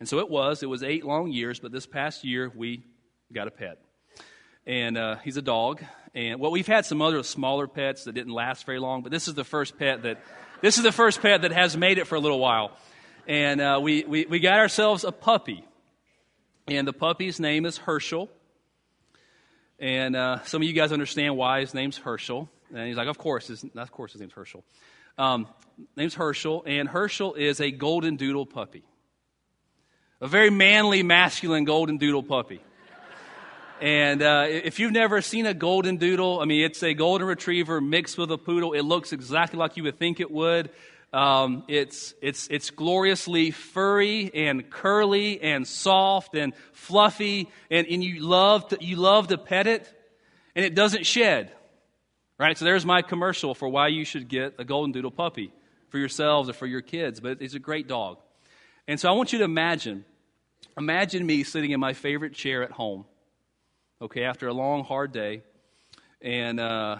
And 0.00 0.08
so 0.08 0.18
it 0.18 0.28
was. 0.28 0.62
It 0.62 0.68
was 0.68 0.82
eight 0.82 1.04
long 1.04 1.30
years, 1.30 1.60
but 1.60 1.72
this 1.72 1.86
past 1.86 2.24
year 2.24 2.52
we 2.54 2.84
got 3.32 3.46
a 3.46 3.50
pet. 3.50 3.78
And 4.66 4.98
uh, 4.98 5.16
he's 5.16 5.36
a 5.36 5.42
dog. 5.42 5.82
And 6.14 6.40
well, 6.40 6.50
we've 6.50 6.66
had 6.66 6.84
some 6.84 7.00
other 7.00 7.22
smaller 7.22 7.68
pets 7.68 8.04
that 8.04 8.12
didn't 8.12 8.32
last 8.32 8.66
very 8.66 8.80
long, 8.80 9.02
but 9.02 9.12
this 9.12 9.28
is 9.28 9.34
the 9.34 9.44
first 9.44 9.78
pet 9.78 10.02
that 10.02 10.18
this 10.60 10.78
is 10.78 10.82
the 10.84 10.92
first 10.92 11.22
pet 11.22 11.42
that 11.42 11.52
has 11.52 11.76
made 11.76 11.98
it 11.98 12.06
for 12.06 12.16
a 12.16 12.20
little 12.20 12.40
while. 12.40 12.72
And 13.28 13.60
uh, 13.60 13.78
we, 13.82 14.04
we, 14.04 14.26
we 14.26 14.38
got 14.40 14.58
ourselves 14.58 15.04
a 15.04 15.12
puppy. 15.12 15.64
And 16.66 16.88
the 16.88 16.92
puppy's 16.92 17.38
name 17.38 17.66
is 17.66 17.78
Herschel. 17.78 18.28
And 19.78 20.16
uh, 20.16 20.42
some 20.44 20.62
of 20.62 20.68
you 20.68 20.74
guys 20.74 20.90
understand 20.90 21.36
why 21.36 21.60
his 21.60 21.74
name's 21.74 21.98
Herschel. 21.98 22.48
And 22.74 22.86
he's 22.86 22.96
like, 22.96 23.08
of 23.08 23.18
course, 23.18 23.48
his, 23.48 23.64
of 23.74 23.92
course 23.92 24.12
his 24.12 24.20
name's 24.20 24.32
Herschel. 24.32 24.64
Um, 25.18 25.46
name's 25.96 26.14
Herschel, 26.14 26.62
and 26.66 26.88
Herschel 26.88 27.34
is 27.34 27.60
a 27.60 27.70
golden 27.70 28.16
doodle 28.16 28.46
puppy. 28.46 28.84
A 30.20 30.26
very 30.26 30.50
manly, 30.50 31.02
masculine 31.02 31.64
golden 31.64 31.98
doodle 31.98 32.22
puppy. 32.22 32.60
And 33.80 34.22
uh, 34.22 34.46
if 34.48 34.78
you've 34.78 34.92
never 34.92 35.20
seen 35.20 35.44
a 35.44 35.52
golden 35.52 35.98
doodle, 35.98 36.40
I 36.40 36.46
mean, 36.46 36.64
it's 36.64 36.82
a 36.82 36.94
golden 36.94 37.26
retriever 37.26 37.80
mixed 37.80 38.16
with 38.16 38.30
a 38.30 38.38
poodle. 38.38 38.72
It 38.72 38.82
looks 38.82 39.12
exactly 39.12 39.58
like 39.58 39.76
you 39.76 39.82
would 39.82 39.98
think 39.98 40.18
it 40.20 40.30
would. 40.30 40.70
Um, 41.12 41.64
it's, 41.68 42.14
it's, 42.22 42.48
it's 42.48 42.70
gloriously 42.70 43.50
furry 43.50 44.30
and 44.34 44.68
curly 44.70 45.40
and 45.40 45.66
soft 45.66 46.34
and 46.34 46.54
fluffy, 46.72 47.48
and, 47.70 47.86
and 47.86 48.02
you, 48.02 48.20
love 48.20 48.68
to, 48.68 48.78
you 48.80 48.96
love 48.96 49.28
to 49.28 49.38
pet 49.38 49.66
it, 49.66 49.90
and 50.54 50.64
it 50.64 50.74
doesn't 50.74 51.06
shed. 51.06 51.52
Right? 52.38 52.56
So 52.56 52.64
there's 52.64 52.84
my 52.84 53.02
commercial 53.02 53.54
for 53.54 53.68
why 53.68 53.88
you 53.88 54.04
should 54.04 54.28
get 54.28 54.54
a 54.58 54.64
golden 54.64 54.92
doodle 54.92 55.10
puppy 55.10 55.52
for 55.88 55.98
yourselves 55.98 56.48
or 56.48 56.52
for 56.52 56.66
your 56.66 56.82
kids. 56.82 57.20
But 57.20 57.40
it's 57.40 57.54
a 57.54 57.58
great 57.58 57.88
dog. 57.88 58.18
And 58.86 59.00
so 59.00 59.08
I 59.08 59.12
want 59.12 59.32
you 59.32 59.38
to 59.38 59.44
imagine 59.44 60.04
imagine 60.78 61.24
me 61.24 61.42
sitting 61.42 61.70
in 61.70 61.80
my 61.80 61.92
favorite 61.92 62.34
chair 62.34 62.62
at 62.62 62.70
home, 62.70 63.04
okay, 64.00 64.24
after 64.24 64.48
a 64.48 64.52
long, 64.52 64.84
hard 64.84 65.12
day, 65.12 65.42
and, 66.20 66.60
uh, 66.60 66.98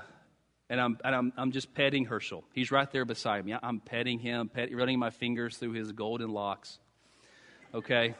and, 0.70 0.80
I'm, 0.80 0.98
and 1.04 1.14
I'm, 1.14 1.32
I'm 1.36 1.52
just 1.52 1.74
petting 1.74 2.06
Herschel. 2.06 2.44
He's 2.52 2.70
right 2.70 2.90
there 2.90 3.04
beside 3.04 3.44
me. 3.44 3.54
I'm 3.60 3.80
petting 3.80 4.18
him, 4.18 4.48
pet, 4.48 4.74
running 4.74 4.98
my 4.98 5.10
fingers 5.10 5.56
through 5.58 5.72
his 5.72 5.92
golden 5.92 6.30
locks, 6.30 6.78
okay? 7.74 8.14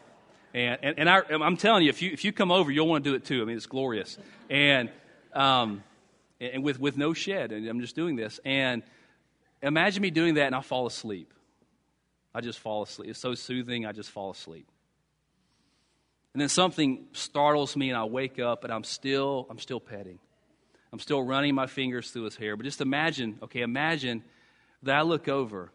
And, 0.53 0.79
and, 0.83 0.99
and 0.99 1.11
I, 1.11 1.23
am 1.31 1.57
telling 1.57 1.85
you, 1.85 1.89
if 1.89 2.03
you, 2.03 2.11
if 2.13 2.25
you 2.25 2.33
come 2.33 2.51
over, 2.51 2.71
you'll 2.71 2.89
want 2.89 3.05
to 3.05 3.11
do 3.11 3.17
it 3.17 3.25
too. 3.25 3.43
I 3.43 3.45
mean, 3.45 3.57
it's 3.57 3.67
glorious. 3.67 4.19
And, 4.51 4.91
um, 5.33 5.83
and 6.41 6.63
with, 6.63 6.79
with 6.79 6.97
no 6.97 7.13
shed, 7.13 7.53
and 7.53 7.67
I'm 7.67 7.81
just 7.81 7.97
doing 7.97 8.17
this. 8.17 8.41
And 8.45 8.83
imagine 9.63 10.03
me 10.03 10.11
doing 10.11 10.35
that, 10.35 10.47
and 10.47 10.55
I'll 10.55 10.63
fall 10.63 10.87
asleep. 10.87 11.33
I 12.35 12.43
just 12.43 12.59
fall 12.59 12.83
asleep. 12.83 13.11
It's 13.11 13.19
so 13.19 13.35
soothing, 13.35 13.87
I 13.87 13.93
just 13.93 14.11
fall 14.11 14.31
asleep. 14.31 14.69
And 16.35 16.41
then 16.43 16.51
something 16.51 17.07
startles 17.13 17.75
me 17.77 17.89
and 17.89 17.97
I 17.97 18.05
wake 18.05 18.39
up 18.39 18.63
and 18.65 18.71
I'm 18.71 18.85
still 18.85 19.47
I'm 19.49 19.59
still 19.59 19.81
petting. 19.81 20.19
I'm 20.93 20.99
still 20.99 21.23
running 21.23 21.55
my 21.55 21.67
fingers 21.67 22.11
through 22.11 22.25
his 22.25 22.37
hair. 22.37 22.57
But 22.57 22.65
just 22.65 22.83
imagine, 22.83 23.39
okay, 23.43 23.63
imagine 23.63 24.23
that 24.83 24.97
I 24.97 25.01
look 25.01 25.29
over 25.29 25.73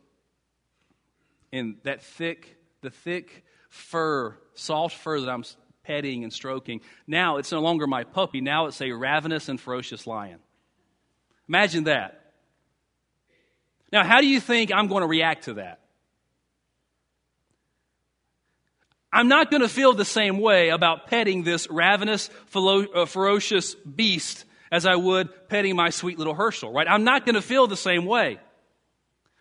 and 1.51 1.77
that 1.81 2.03
thick, 2.03 2.57
the 2.81 2.91
thick 2.91 3.43
fur, 3.69 4.37
soft 4.53 4.95
fur 4.97 5.19
that 5.21 5.29
I'm 5.29 5.43
petting 5.83 6.23
and 6.23 6.31
stroking, 6.31 6.81
now 7.07 7.37
it's 7.37 7.51
no 7.51 7.59
longer 7.59 7.87
my 7.87 8.03
puppy. 8.03 8.39
Now 8.39 8.67
it's 8.67 8.81
a 8.81 8.91
ravenous 8.91 9.49
and 9.49 9.59
ferocious 9.59 10.05
lion. 10.05 10.37
Imagine 11.51 11.83
that. 11.83 12.31
Now, 13.91 14.05
how 14.05 14.21
do 14.21 14.25
you 14.25 14.39
think 14.39 14.71
I'm 14.71 14.87
going 14.87 15.01
to 15.01 15.07
react 15.07 15.43
to 15.45 15.55
that? 15.55 15.81
I'm 19.11 19.27
not 19.27 19.51
going 19.51 19.59
to 19.59 19.67
feel 19.67 19.91
the 19.91 20.05
same 20.05 20.39
way 20.39 20.69
about 20.69 21.07
petting 21.07 21.43
this 21.43 21.69
ravenous, 21.69 22.29
uh, 22.55 23.05
ferocious 23.05 23.75
beast 23.75 24.45
as 24.71 24.85
I 24.85 24.95
would 24.95 25.49
petting 25.49 25.75
my 25.75 25.89
sweet 25.89 26.17
little 26.17 26.35
Herschel, 26.35 26.71
right? 26.71 26.87
I'm 26.89 27.03
not 27.03 27.25
going 27.25 27.35
to 27.35 27.41
feel 27.41 27.67
the 27.67 27.75
same 27.75 28.05
way, 28.05 28.39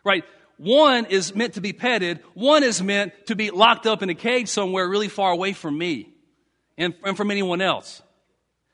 right? 0.02 0.24
One 0.56 1.04
is 1.04 1.32
meant 1.32 1.54
to 1.54 1.60
be 1.60 1.72
petted, 1.72 2.18
one 2.34 2.64
is 2.64 2.82
meant 2.82 3.12
to 3.26 3.36
be 3.36 3.52
locked 3.52 3.86
up 3.86 4.02
in 4.02 4.10
a 4.10 4.16
cage 4.16 4.48
somewhere 4.48 4.88
really 4.88 5.06
far 5.06 5.30
away 5.30 5.52
from 5.52 5.78
me 5.78 6.12
and, 6.76 6.92
and 7.04 7.16
from 7.16 7.30
anyone 7.30 7.60
else, 7.60 8.02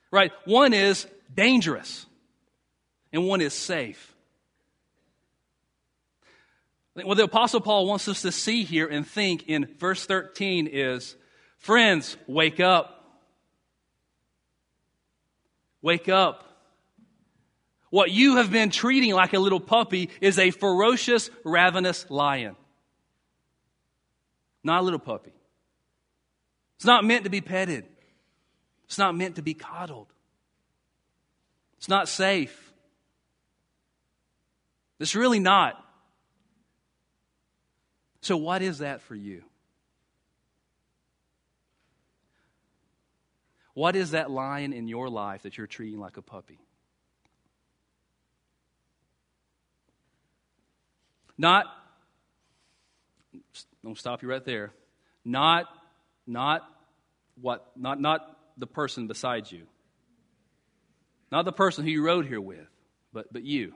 right? 0.09 0.31
One 0.45 0.73
is 0.73 1.05
dangerous, 1.31 2.06
and 3.11 3.25
one 3.25 3.41
is 3.41 3.53
safe. 3.53 4.13
What 6.93 7.17
the 7.17 7.25
Apostle 7.25 7.61
Paul 7.61 7.85
wants 7.85 8.07
us 8.07 8.23
to 8.23 8.31
see 8.31 8.63
here 8.63 8.87
and 8.87 9.05
think 9.05 9.47
in 9.47 9.67
verse 9.77 10.05
13 10.05 10.67
is 10.71 11.15
friends, 11.59 12.17
wake 12.25 12.59
up. 12.59 12.93
Wake 15.81 16.09
up. 16.09 16.43
What 17.89 18.11
you 18.11 18.37
have 18.37 18.51
been 18.51 18.71
treating 18.71 19.13
like 19.13 19.33
a 19.33 19.39
little 19.39 19.59
puppy 19.59 20.09
is 20.19 20.39
a 20.39 20.51
ferocious, 20.51 21.29
ravenous 21.43 22.09
lion. 22.09 22.55
Not 24.63 24.81
a 24.81 24.83
little 24.83 24.99
puppy. 24.99 25.33
It's 26.77 26.85
not 26.85 27.05
meant 27.05 27.23
to 27.23 27.29
be 27.29 27.41
petted. 27.41 27.85
It's 28.85 28.97
not 28.97 29.15
meant 29.15 29.35
to 29.35 29.41
be 29.41 29.53
coddled. 29.53 30.07
It's 31.77 31.87
not 31.87 32.09
safe. 32.09 32.66
It's 34.99 35.15
really 35.15 35.39
not. 35.39 35.75
So, 38.21 38.37
what 38.37 38.61
is 38.61 38.79
that 38.79 39.01
for 39.01 39.15
you? 39.15 39.43
What 43.73 43.95
is 43.95 44.11
that 44.11 44.31
lion 44.31 44.73
in 44.73 44.87
your 44.87 45.07
life 45.07 45.43
that 45.43 45.57
you're 45.57 45.67
treating 45.67 45.99
like 45.99 46.17
a 46.17 46.21
puppy? 46.23 46.59
Not, 51.37 51.65
don't 53.83 53.97
stop 53.97 54.23
you 54.23 54.29
right 54.29 54.43
there. 54.43 54.73
Not, 55.23 55.65
not 56.25 56.63
what, 57.39 57.71
not, 57.75 58.01
not 58.01 58.21
the 58.57 58.65
person 58.65 59.05
beside 59.05 59.51
you. 59.51 59.67
Not 61.31 61.45
the 61.45 61.51
person 61.51 61.85
who 61.85 61.91
you 61.91 62.03
rode 62.03 62.25
here 62.25 62.41
with, 62.41 62.67
but, 63.13 63.31
but 63.31 63.43
you. 63.43 63.73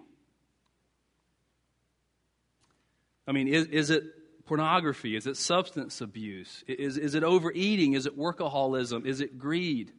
I 3.27 3.31
mean, 3.31 3.47
is, 3.47 3.67
is 3.67 3.89
it 3.89 4.03
pornography? 4.45 5.15
Is 5.15 5.27
it 5.27 5.37
substance 5.37 6.01
abuse? 6.01 6.63
Is, 6.67 6.97
is 6.97 7.15
it 7.15 7.23
overeating? 7.23 7.93
Is 7.93 8.05
it 8.05 8.17
workaholism? 8.17 9.05
Is 9.05 9.21
it 9.21 9.37
greed? 9.37 9.91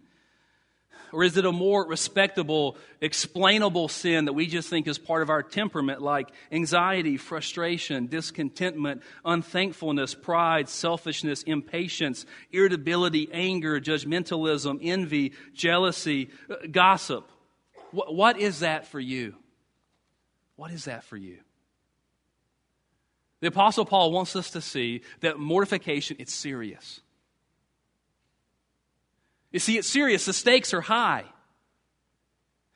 Or 1.13 1.23
is 1.23 1.37
it 1.37 1.45
a 1.45 1.53
more 1.53 1.87
respectable, 1.87 2.79
explainable 3.01 3.89
sin 3.89 4.25
that 4.25 4.33
we 4.33 4.47
just 4.47 4.71
think 4.71 4.87
is 4.87 4.99
part 4.99 5.23
of 5.23 5.29
our 5.29 5.43
temperament, 5.43 6.01
like 6.01 6.31
anxiety, 6.51 7.19
frustration, 7.19 8.07
discontentment, 8.07 9.03
unthankfulness, 9.25 10.15
pride, 10.15 10.71
selfishness, 10.71 11.43
impatience, 11.43 12.25
irritability, 12.51 13.29
anger, 13.31 13.79
judgmentalism, 13.79 14.79
envy, 14.81 15.33
jealousy, 15.53 16.31
uh, 16.51 16.57
gossip? 16.71 17.31
What, 17.91 18.15
what 18.15 18.39
is 18.39 18.61
that 18.61 18.87
for 18.87 19.01
you? 19.01 19.35
What 20.57 20.71
is 20.73 20.87
that 20.87 21.05
for 21.05 21.19
you? 21.19 21.39
The 23.43 23.49
Apostle 23.49 23.85
Paul 23.85 24.13
wants 24.13 24.37
us 24.37 24.51
to 24.51 24.61
see 24.61 25.03
that 25.21 25.37
mortification, 25.37 26.17
it's 26.21 26.33
serious. 26.33 27.01
You 29.51 29.59
see, 29.59 29.77
it's 29.77 29.89
serious. 29.89 30.25
The 30.25 30.33
stakes 30.33 30.73
are 30.73 30.81
high. 30.81 31.25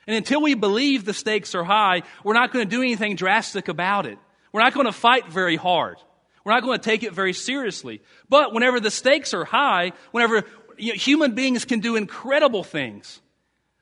And 0.09 0.17
until 0.17 0.43
we 0.43 0.55
believe 0.55 1.05
the 1.05 1.15
stakes 1.15 1.55
are 1.55 1.63
high, 1.63 2.03
we're 2.25 2.35
not 2.35 2.53
going 2.53 2.69
to 2.69 2.71
do 2.71 2.83
anything 2.83 3.15
drastic 3.15 3.69
about 3.69 4.07
it. 4.07 4.19
We're 4.53 4.61
not 4.61 4.75
going 4.75 4.87
to 4.87 4.93
fight 4.93 5.29
very 5.29 5.55
hard. 5.55 5.99
We're 6.45 6.53
not 6.53 6.65
going 6.65 6.81
to 6.81 6.85
take 6.85 7.05
it 7.05 7.13
very 7.13 7.33
seriously. 7.33 8.03
But 8.29 8.53
whenever 8.53 8.81
the 8.81 8.91
stakes 8.91 9.35
are 9.35 9.45
high, 9.45 9.93
whenever 10.11 10.43
you 10.77 10.95
know, 10.95 10.99
human 10.99 11.37
beings 11.37 11.65
can 11.65 11.79
do 11.79 11.95
incredible 11.95 12.65
things, 12.65 13.21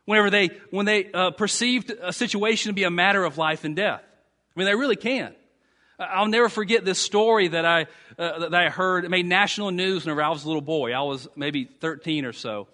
whenever 0.04 0.28
they, 0.28 0.50
when 0.70 0.84
they 0.84 1.10
uh, 1.12 1.30
perceived 1.30 1.94
a 2.02 2.12
situation 2.12 2.68
to 2.68 2.74
be 2.74 2.84
a 2.84 2.90
matter 2.90 3.24
of 3.24 3.38
life 3.38 3.64
and 3.64 3.74
death. 3.74 4.02
I 4.04 4.60
mean, 4.60 4.66
they 4.66 4.74
really 4.74 4.96
can. 4.96 5.34
I'll 5.98 6.28
never 6.28 6.48
forget 6.48 6.84
this 6.84 6.98
story 6.98 7.48
that 7.48 7.64
I, 7.64 7.86
uh, 8.18 8.48
that 8.48 8.54
I 8.54 8.68
heard. 8.68 9.04
It 9.04 9.10
made 9.10 9.26
national 9.26 9.70
news 9.70 10.04
whenever 10.04 10.22
I 10.22 10.28
was 10.30 10.44
a 10.44 10.46
little 10.46 10.62
boy. 10.62 10.92
I 10.92 11.02
was 11.02 11.28
maybe 11.36 11.64
13 11.64 12.24
or 12.24 12.32
so. 12.32 12.68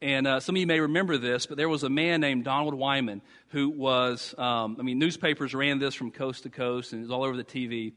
And 0.00 0.26
uh, 0.26 0.40
some 0.40 0.54
of 0.54 0.60
you 0.60 0.66
may 0.66 0.78
remember 0.78 1.18
this, 1.18 1.46
but 1.46 1.56
there 1.56 1.68
was 1.68 1.82
a 1.82 1.88
man 1.88 2.20
named 2.20 2.44
Donald 2.44 2.74
Wyman 2.74 3.22
who 3.48 3.70
was, 3.70 4.34
um, 4.38 4.76
I 4.78 4.82
mean, 4.82 4.98
newspapers 4.98 5.54
ran 5.54 5.78
this 5.78 5.94
from 5.94 6.10
coast 6.10 6.44
to 6.44 6.50
coast 6.50 6.92
and 6.92 7.00
it 7.00 7.04
was 7.04 7.10
all 7.10 7.24
over 7.24 7.36
the 7.36 7.44
TV. 7.44 7.94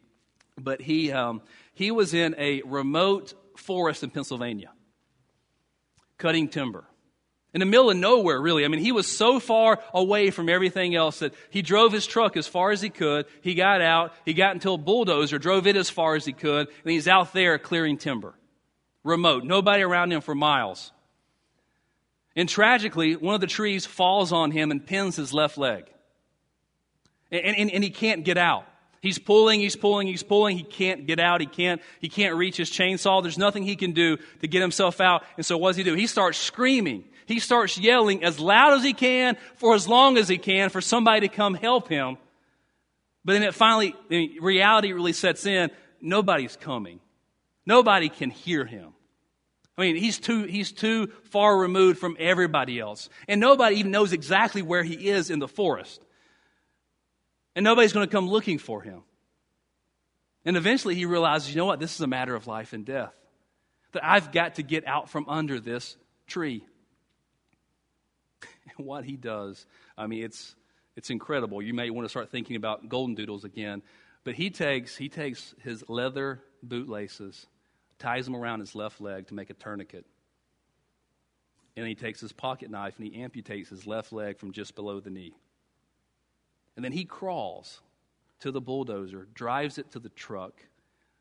But 0.58 0.82
he, 0.82 1.12
um, 1.12 1.42
he 1.74 1.92
was 1.92 2.14
in 2.14 2.34
a 2.38 2.62
remote 2.64 3.34
forest 3.58 4.04
in 4.04 4.10
Pennsylvania 4.10 4.72
cutting 6.18 6.48
timber 6.48 6.86
in 7.54 7.60
the 7.60 7.66
middle 7.66 7.90
of 7.90 7.98
nowhere, 7.98 8.40
really. 8.40 8.64
I 8.64 8.70
mean, 8.70 8.80
he 8.80 8.92
was 8.92 9.08
so 9.08 9.40
far 9.40 9.80
away 9.94 10.32
from 10.32 10.48
everything 10.48 10.96
else 10.96 11.20
that 11.20 11.34
he 11.50 11.62
drove 11.62 11.92
his 11.92 12.08
truck 12.08 12.38
as 12.38 12.48
far 12.48 12.72
as 12.72 12.82
he 12.82 12.90
could. 12.90 13.26
He 13.42 13.56
got 13.56 13.82
out, 13.82 14.14
he 14.26 14.34
got 14.34 14.54
into 14.54 14.72
a 14.72 14.78
bulldozer, 14.78 15.38
drove 15.38 15.68
it 15.68 15.76
as 15.76 15.90
far 15.90 16.16
as 16.16 16.24
he 16.24 16.34
could, 16.34 16.68
and 16.84 16.92
he's 16.92 17.08
out 17.08 17.34
there 17.34 17.58
clearing 17.58 17.98
timber. 17.98 18.34
Remote, 19.04 19.44
nobody 19.44 19.84
around 19.84 20.14
him 20.14 20.22
for 20.22 20.36
miles. 20.36 20.92
And 22.36 22.48
tragically, 22.48 23.16
one 23.16 23.36
of 23.36 23.42
the 23.42 23.48
trees 23.48 23.86
falls 23.86 24.32
on 24.32 24.52
him 24.52 24.72
and 24.72 24.86
pins 24.86 25.18
his 25.18 25.34
left 25.34 25.58
leg. 25.58 25.86
And, 27.32 27.58
and, 27.58 27.72
and 27.72 27.84
he 27.84 27.90
can't 27.90 28.24
get 28.24 28.38
out. 28.38 28.66
He's 29.02 29.18
pulling, 29.18 29.60
he's 29.60 29.76
pulling, 29.76 30.08
he's 30.08 30.22
pulling. 30.22 30.58
He 30.58 30.64
can't 30.64 31.08
get 31.08 31.20
out. 31.20 31.42
He 31.42 31.48
can't, 31.48 31.82
he 32.00 32.08
can't 32.08 32.36
reach 32.36 32.56
his 32.58 32.70
chainsaw. 32.70 33.22
There's 33.24 33.38
nothing 33.38 33.64
he 33.64 33.76
can 33.76 33.94
do 33.94 34.18
to 34.42 34.48
get 34.48 34.62
himself 34.62 35.02
out. 35.02 35.24
And 35.38 35.46
so 35.46 35.58
what 35.58 35.70
does 35.70 35.78
he 35.78 35.84
do? 35.84 35.96
He 35.96 36.08
starts 36.08 36.38
screaming. 36.38 37.06
He 37.32 37.40
starts 37.40 37.78
yelling 37.78 38.26
as 38.26 38.42
loud 38.42 38.74
as 38.74 38.84
he 38.84 38.92
can 38.92 39.38
for 39.56 39.74
as 39.74 39.88
long 39.88 40.18
as 40.18 40.28
he 40.28 40.38
can 40.38 40.70
for 40.70 40.82
somebody 40.82 41.22
to 41.22 41.34
come 41.34 41.54
help 41.54 41.88
him. 41.88 42.18
But 43.24 43.34
then 43.34 43.44
it 43.44 43.56
finally, 43.56 43.96
reality 44.42 44.92
really 44.92 45.14
sets 45.14 45.46
in. 45.46 45.72
Nobody's 46.02 46.58
coming. 46.58 47.00
Nobody 47.66 48.10
can 48.10 48.32
hear 48.32 48.66
him. 48.66 48.94
I 49.78 49.82
mean, 49.82 49.96
he's 49.96 50.20
too, 50.20 50.44
he's 50.44 50.74
too 50.74 51.08
far 51.30 51.58
removed 51.58 52.00
from 52.00 52.18
everybody 52.20 52.82
else. 52.82 53.08
And 53.30 53.40
nobody 53.40 53.78
even 53.78 53.92
knows 53.92 54.12
exactly 54.12 54.62
where 54.62 54.84
he 54.84 55.08
is 55.10 55.30
in 55.30 55.40
the 55.40 55.48
forest. 55.48 56.02
And 57.56 57.64
nobody's 57.64 57.94
going 57.94 58.06
to 58.06 58.12
come 58.12 58.28
looking 58.28 58.58
for 58.58 58.82
him. 58.82 59.04
And 60.44 60.58
eventually 60.58 60.96
he 60.96 61.06
realizes, 61.06 61.50
you 61.50 61.56
know 61.56 61.66
what? 61.66 61.80
This 61.80 61.96
is 61.96 62.02
a 62.02 62.08
matter 62.08 62.36
of 62.36 62.48
life 62.48 62.74
and 62.74 62.86
death. 62.86 63.14
That 63.94 64.04
I've 64.04 64.34
got 64.34 64.56
to 64.56 64.64
get 64.64 64.86
out 64.86 65.10
from 65.10 65.30
under 65.30 65.62
this 65.62 65.96
tree. 66.28 66.66
What 68.78 69.06
he 69.06 69.16
does, 69.16 69.66
I 69.98 70.08
mean, 70.08 70.24
it's, 70.24 70.56
it's 70.96 71.10
incredible. 71.10 71.62
You 71.62 71.74
may 71.74 71.90
want 71.90 72.06
to 72.06 72.10
start 72.10 72.32
thinking 72.32 72.56
about 72.56 72.90
golden 72.90 73.16
doodles 73.16 73.44
again. 73.44 73.82
But 74.24 74.36
he 74.36 74.50
takes, 74.50 74.96
he 74.96 75.10
takes 75.10 75.56
his 75.64 75.84
leather 75.88 76.42
bootlaces 76.64 77.48
ties 78.02 78.26
them 78.26 78.36
around 78.36 78.60
his 78.60 78.74
left 78.74 79.00
leg 79.00 79.28
to 79.28 79.36
make 79.36 79.50
a 79.52 79.54
tourniquet. 79.54 80.06
And 81.78 81.88
he 81.88 81.96
takes 81.96 82.20
his 82.20 82.34
pocket 82.34 82.70
knife 82.70 82.96
and 82.98 83.08
he 83.08 83.22
amputates 83.22 83.70
his 83.70 83.88
left 83.88 84.12
leg 84.12 84.40
from 84.40 84.52
just 84.52 84.76
below 84.76 85.00
the 85.00 85.12
knee. 85.12 85.36
And 86.76 86.84
then 86.84 86.92
he 86.92 87.06
crawls 87.06 87.80
to 88.40 88.52
the 88.52 88.60
bulldozer, 88.60 89.28
drives 89.34 89.78
it 89.78 89.92
to 89.92 90.00
the 90.00 90.10
truck, 90.10 90.54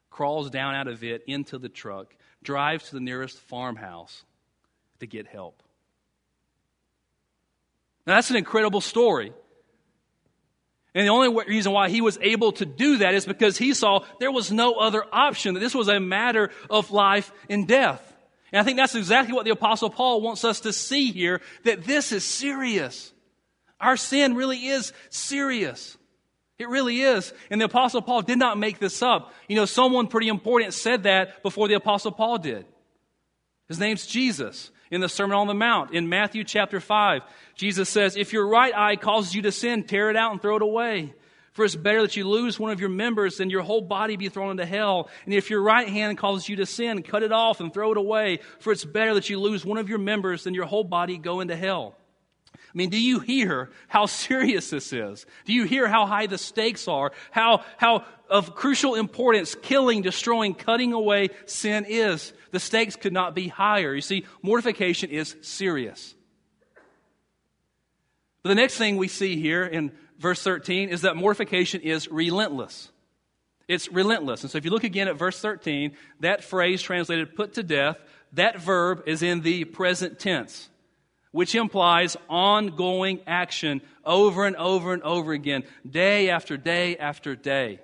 crawls 0.09 0.51
down 0.51 0.75
out 0.75 0.89
of 0.89 1.05
it 1.05 1.23
into 1.27 1.59
the 1.59 1.69
truck, 1.69 2.17
drives 2.43 2.89
to 2.89 2.95
the 2.95 3.01
nearest 3.01 3.39
farmhouse 3.39 4.25
to 5.01 5.07
get 5.07 5.27
help. 5.27 5.63
Now, 8.07 8.15
that's 8.15 8.31
an 8.31 8.37
incredible 8.37 8.81
story. 8.81 9.33
And 10.95 11.07
the 11.07 11.11
only 11.11 11.45
reason 11.47 11.73
why 11.73 11.89
he 11.89 12.01
was 12.01 12.19
able 12.21 12.53
to 12.53 12.67
do 12.67 12.99
that 12.99 13.15
is 13.15 13.25
because 13.25 13.57
he 13.57 13.75
saw 13.75 14.05
there 14.19 14.33
was 14.33 14.51
no 14.51 14.75
other 14.75 15.05
option, 15.13 15.55
that 15.55 15.61
this 15.61 15.75
was 15.75 15.89
a 15.89 16.01
matter 16.01 16.51
of 16.69 16.91
life 16.91 17.33
and 17.49 17.69
death. 17.69 18.07
And 18.53 18.61
I 18.61 18.65
think 18.65 18.77
that's 18.77 18.97
exactly 18.97 19.33
what 19.33 19.45
the 19.45 19.53
Apostle 19.53 19.91
Paul 19.91 20.21
wants 20.21 20.45
us 20.45 20.61
to 20.61 20.73
see 20.73 21.13
here 21.13 21.41
that 21.65 21.85
this 21.85 22.11
is 22.11 22.25
serious. 22.25 23.13
Our 23.81 23.97
sin 23.97 24.35
really 24.35 24.67
is 24.67 24.93
serious. 25.11 25.97
It 26.59 26.69
really 26.69 27.01
is. 27.01 27.33
And 27.51 27.61
the 27.61 27.67
Apostle 27.67 28.03
Paul 28.03 28.23
did 28.23 28.39
not 28.39 28.59
make 28.59 28.81
this 28.81 29.01
up. 29.01 29.33
You 29.49 29.57
know, 29.57 29.65
someone 29.65 30.09
pretty 30.09 30.29
important 30.29 30.75
said 30.75 31.05
that 31.05 31.43
before 31.43 31.69
the 31.69 31.75
Apostle 31.75 32.13
Paul 32.13 32.39
did. 32.39 32.67
His 33.69 33.79
name's 33.79 34.07
Jesus 34.07 34.73
in 34.91 35.01
the 35.01 35.09
Sermon 35.09 35.37
on 35.37 35.47
the 35.47 35.55
Mount 35.55 35.93
in 35.93 36.09
Matthew 36.09 36.45
chapter 36.45 36.81
5. 36.81 37.23
Jesus 37.55 37.89
says, 37.89 38.17
If 38.17 38.33
your 38.33 38.47
right 38.47 38.75
eye 38.75 38.97
causes 38.97 39.35
you 39.35 39.43
to 39.43 39.53
sin, 39.53 39.85
tear 39.85 40.11
it 40.11 40.17
out 40.17 40.33
and 40.33 40.43
throw 40.43 40.57
it 40.57 40.63
away. 40.63 41.15
For 41.53 41.65
it's 41.65 41.77
better 41.77 42.03
that 42.03 42.17
you 42.17 42.29
lose 42.29 42.59
one 42.59 42.71
of 42.71 42.81
your 42.81 42.89
members 42.89 43.37
than 43.37 43.51
your 43.51 43.63
whole 43.63 43.83
body 43.83 44.17
be 44.17 44.29
thrown 44.29 44.53
into 44.53 44.67
hell. 44.67 45.09
And 45.25 45.35
if 45.35 45.51
your 45.51 45.63
right 45.63 45.89
hand 45.89 46.17
causes 46.17 46.49
you 46.49 46.57
to 46.57 46.67
sin, 46.67 47.03
cut 47.03 47.23
it 47.23 47.33
off 47.33 47.61
and 47.61 47.73
throw 47.73 47.93
it 47.93 47.99
away. 47.99 48.41
For 48.61 48.73
it's 48.73 48.85
better 48.85 49.15
that 49.15 49.29
you 49.29 49.41
lose 49.41 49.65
one 49.65 49.79
of 49.79 49.89
your 49.89 49.99
members 49.99 50.45
than 50.45 50.55
your 50.55 50.67
whole 50.67 50.85
body 50.85 51.19
go 51.19 51.41
into 51.41 51.57
hell. 51.57 51.97
I 52.73 52.79
mean, 52.79 52.91
do 52.91 53.01
you 53.01 53.19
hear 53.19 53.71
how 53.89 54.07
serious 54.07 54.71
this 54.71 54.93
is? 54.93 55.27
Do 55.45 55.53
you 55.53 55.65
hear 55.65 55.89
how 55.89 56.07
high 56.07 56.27
the 56.27 56.39
stakes 56.39 56.87
are? 56.87 57.11
How, 57.33 57.65
how 57.79 58.05
of 58.29 58.55
crucial 58.55 58.95
importance 58.95 59.57
killing, 59.57 60.03
destroying, 60.03 60.55
cutting 60.55 60.93
away 60.93 61.31
sin 61.47 61.85
is? 61.89 62.33
The 62.53 62.61
stakes 62.61 62.95
could 62.95 63.13
not 63.13 63.35
be 63.35 63.49
higher. 63.49 63.93
You 63.93 64.01
see, 64.01 64.25
mortification 64.41 65.11
is 65.11 65.35
serious. 65.41 66.15
But 68.43 68.51
the 68.51 68.55
next 68.55 68.77
thing 68.77 68.97
we 68.97 69.09
see 69.09 69.41
here 69.41 69.65
in 69.65 69.91
verse 70.19 70.43
13 70.43 70.91
is 70.91 71.03
that 71.03 71.17
mortification 71.17 71.81
is 71.81 72.09
relentless. 72.09 72.91
It's 73.67 73.91
relentless. 73.91 74.43
And 74.43 74.51
so 74.51 74.59
if 74.59 74.65
you 74.65 74.71
look 74.71 74.85
again 74.85 75.09
at 75.09 75.17
verse 75.17 75.41
13, 75.41 75.93
that 76.21 76.45
phrase 76.45 76.83
translated 76.83 77.35
put 77.35 77.55
to 77.55 77.65
death, 77.65 77.99
that 78.33 78.61
verb 78.61 79.03
is 79.07 79.23
in 79.23 79.41
the 79.41 79.65
present 79.65 80.21
tense 80.21 80.70
which 81.33 81.55
implies 81.55 82.17
ongoing 82.29 83.21
action 83.27 83.81
over 84.05 84.47
and 84.47 84.57
over 84.57 84.93
and 84.93 85.03
over 85.03 85.33
again, 85.33 85.65
day 85.89 86.31
after 86.31 86.57
day 86.57 86.97
after 86.97 87.37
day. 87.37 87.81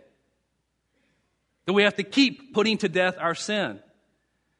That 1.67 1.73
we 1.73 1.83
have 1.83 1.97
to 1.97 2.03
keep 2.03 2.55
putting 2.55 2.79
to 2.79 2.89
death 2.89 3.17
our 3.19 3.35
sin. 3.35 3.81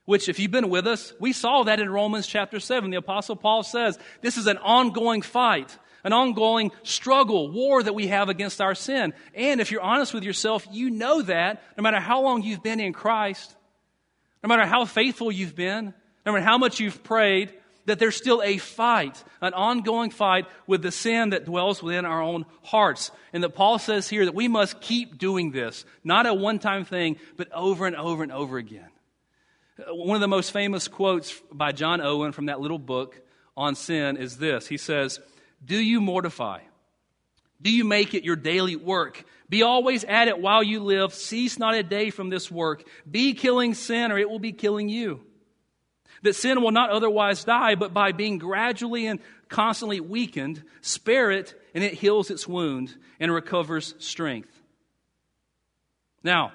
Which, 0.05 0.29
if 0.29 0.39
you've 0.39 0.53
been 0.53 0.71
with 0.71 0.87
us, 0.87 1.13
we 1.19 1.33
saw 1.33 1.65
that 1.65 1.81
in 1.81 1.91
Romans 1.91 2.29
chapter 2.29 2.61
7. 2.61 2.91
The 2.91 2.97
Apostle 2.97 3.35
Paul 3.35 3.65
says 3.65 3.99
this 4.21 4.37
is 4.37 4.47
an 4.47 4.59
ongoing 4.59 5.21
fight, 5.21 5.77
an 6.05 6.13
ongoing 6.13 6.71
struggle, 6.85 7.51
war 7.51 7.83
that 7.83 7.95
we 7.95 8.07
have 8.07 8.29
against 8.29 8.61
our 8.61 8.77
sin. 8.77 9.15
And 9.35 9.61
if 9.61 9.73
you're 9.73 9.83
honest 9.83 10.15
with 10.15 10.23
yourself, 10.23 10.67
you 10.71 10.91
know 10.91 11.23
that 11.23 11.61
no 11.77 11.83
matter 11.83 11.99
how 11.99 12.23
long 12.23 12.45
you've 12.45 12.63
been 12.63 12.79
in 12.79 12.93
Christ, 12.93 13.57
no 14.45 14.49
matter 14.49 14.65
how 14.65 14.85
faithful 14.85 15.33
you've 15.33 15.57
been, 15.57 15.93
no 16.25 16.33
matter 16.33 16.45
how 16.45 16.59
much 16.59 16.79
you've 16.79 17.03
prayed, 17.03 17.53
that 17.87 17.99
there's 17.99 18.17
still 18.17 18.43
a 18.43 18.59
fight, 18.59 19.23
an 19.41 19.55
ongoing 19.55 20.11
fight 20.11 20.47
with 20.67 20.83
the 20.83 20.93
sin 20.93 21.31
that 21.31 21.45
dwells 21.45 21.83
within 21.83 22.05
our 22.05 22.21
own 22.21 22.45
hearts. 22.63 23.11
And 23.33 23.43
that 23.43 23.51
Paul 23.51 23.79
says 23.79 24.09
here 24.09 24.25
that 24.25 24.35
we 24.35 24.49
must 24.49 24.81
keep 24.81 25.19
doing 25.19 25.53
this, 25.53 25.85
not 26.05 26.27
a 26.27 26.35
one 26.35 26.59
time 26.59 26.85
thing, 26.85 27.17
but 27.37 27.51
over 27.53 27.87
and 27.87 27.97
over 27.97 28.23
and 28.23 28.33
over 28.33 28.59
again. 28.59 28.91
Uh, 29.79 29.95
one 29.95 30.17
of 30.17 30.21
the 30.21 30.29
most 30.29 30.53
famous 30.53 30.89
quotes 30.89 31.41
by 31.53 31.73
John 31.73 32.01
Owen 32.01 32.33
from 32.33 32.47
that 32.47 32.61
little 32.61 32.79
book 32.79 33.21
on 33.57 33.75
sin 33.75 34.17
is 34.17 34.37
this 34.37 34.67
He 34.67 34.77
says, 34.77 35.21
Do 35.65 35.77
you 35.77 36.01
mortify? 36.01 36.61
Do 37.63 37.71
you 37.71 37.85
make 37.85 38.13
it 38.13 38.23
your 38.23 38.37
daily 38.37 38.77
work? 38.77 39.25
Be 39.49 39.63
always 39.63 40.05
at 40.05 40.29
it 40.29 40.39
while 40.39 40.63
you 40.63 40.81
live. 40.81 41.15
Cease 41.15 41.59
not 41.59 41.75
a 41.75 41.83
day 41.83 42.11
from 42.11 42.29
this 42.29 42.51
work. 42.51 42.85
Be 43.11 43.33
killing 43.33 43.73
sin, 43.73 44.13
or 44.13 44.19
it 44.19 44.29
will 44.29 44.41
be 44.41 44.53
killing 44.53 44.91
you 44.91 45.25
that 46.23 46.35
sin 46.35 46.63
will 46.63 46.71
not 46.71 46.91
otherwise 46.91 47.45
die, 47.45 47.75
but 47.75 47.93
by 47.93 48.13
being 48.13 48.39
gradually 48.39 49.07
and 49.07 49.21
constantly 49.49 50.01
weakened, 50.01 50.63
spare 50.81 51.31
it 51.31 51.55
and 51.75 51.85
it 51.85 51.95
heals 51.95 52.31
its 52.31 52.47
wound 52.47 52.95
and 53.21 53.33
recovers 53.33 53.95
strength. 53.99 54.51
Now, 56.23 56.53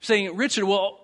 saying, 0.00 0.36
Richard, 0.36 0.64
well, 0.64 1.00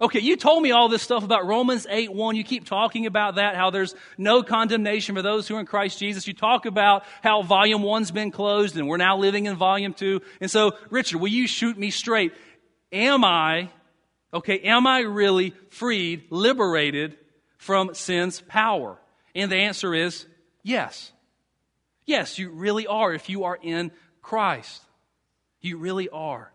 okay, 0.00 0.20
you 0.20 0.36
told 0.36 0.62
me 0.62 0.70
all 0.70 0.88
this 0.88 1.02
stuff 1.02 1.24
about 1.24 1.46
Romans 1.46 1.86
8 1.88 2.12
1. 2.12 2.36
You 2.36 2.44
keep 2.44 2.64
talking 2.64 3.06
about 3.06 3.36
that, 3.36 3.56
how 3.56 3.70
there's 3.70 3.94
no 4.16 4.42
condemnation 4.42 5.14
for 5.14 5.22
those 5.22 5.46
who 5.46 5.56
are 5.56 5.60
in 5.60 5.66
Christ 5.66 5.98
Jesus. 5.98 6.26
You 6.26 6.34
talk 6.34 6.66
about 6.66 7.04
how 7.22 7.42
volume 7.42 7.82
one's 7.82 8.10
been 8.10 8.30
closed 8.30 8.76
and 8.76 8.88
we're 8.88 8.96
now 8.96 9.18
living 9.18 9.46
in 9.46 9.56
volume 9.56 9.92
two. 9.92 10.22
And 10.40 10.50
so, 10.50 10.76
Richard, 10.90 11.20
will 11.20 11.28
you 11.28 11.46
shoot 11.46 11.76
me 11.76 11.90
straight? 11.90 12.32
Am 12.92 13.24
I 13.24 13.70
Okay, 14.32 14.60
am 14.60 14.86
I 14.86 15.00
really 15.00 15.54
freed, 15.70 16.24
liberated 16.30 17.16
from 17.58 17.94
sin's 17.94 18.40
power? 18.40 18.98
And 19.34 19.50
the 19.50 19.56
answer 19.56 19.94
is 19.94 20.26
yes. 20.62 21.12
Yes, 22.06 22.38
you 22.38 22.50
really 22.50 22.86
are 22.86 23.12
if 23.12 23.28
you 23.28 23.44
are 23.44 23.58
in 23.60 23.90
Christ. 24.22 24.82
You 25.60 25.78
really 25.78 26.08
are. 26.08 26.52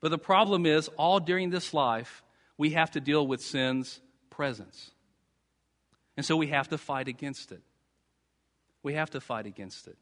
But 0.00 0.10
the 0.10 0.18
problem 0.18 0.64
is, 0.64 0.88
all 0.96 1.20
during 1.20 1.50
this 1.50 1.74
life, 1.74 2.22
we 2.56 2.70
have 2.70 2.90
to 2.92 3.00
deal 3.00 3.26
with 3.26 3.40
sin's 3.42 4.00
presence. 4.30 4.90
And 6.16 6.24
so 6.24 6.36
we 6.36 6.48
have 6.48 6.68
to 6.68 6.78
fight 6.78 7.08
against 7.08 7.52
it. 7.52 7.62
We 8.82 8.94
have 8.94 9.10
to 9.10 9.20
fight 9.20 9.46
against 9.46 9.88
it. 9.88 9.96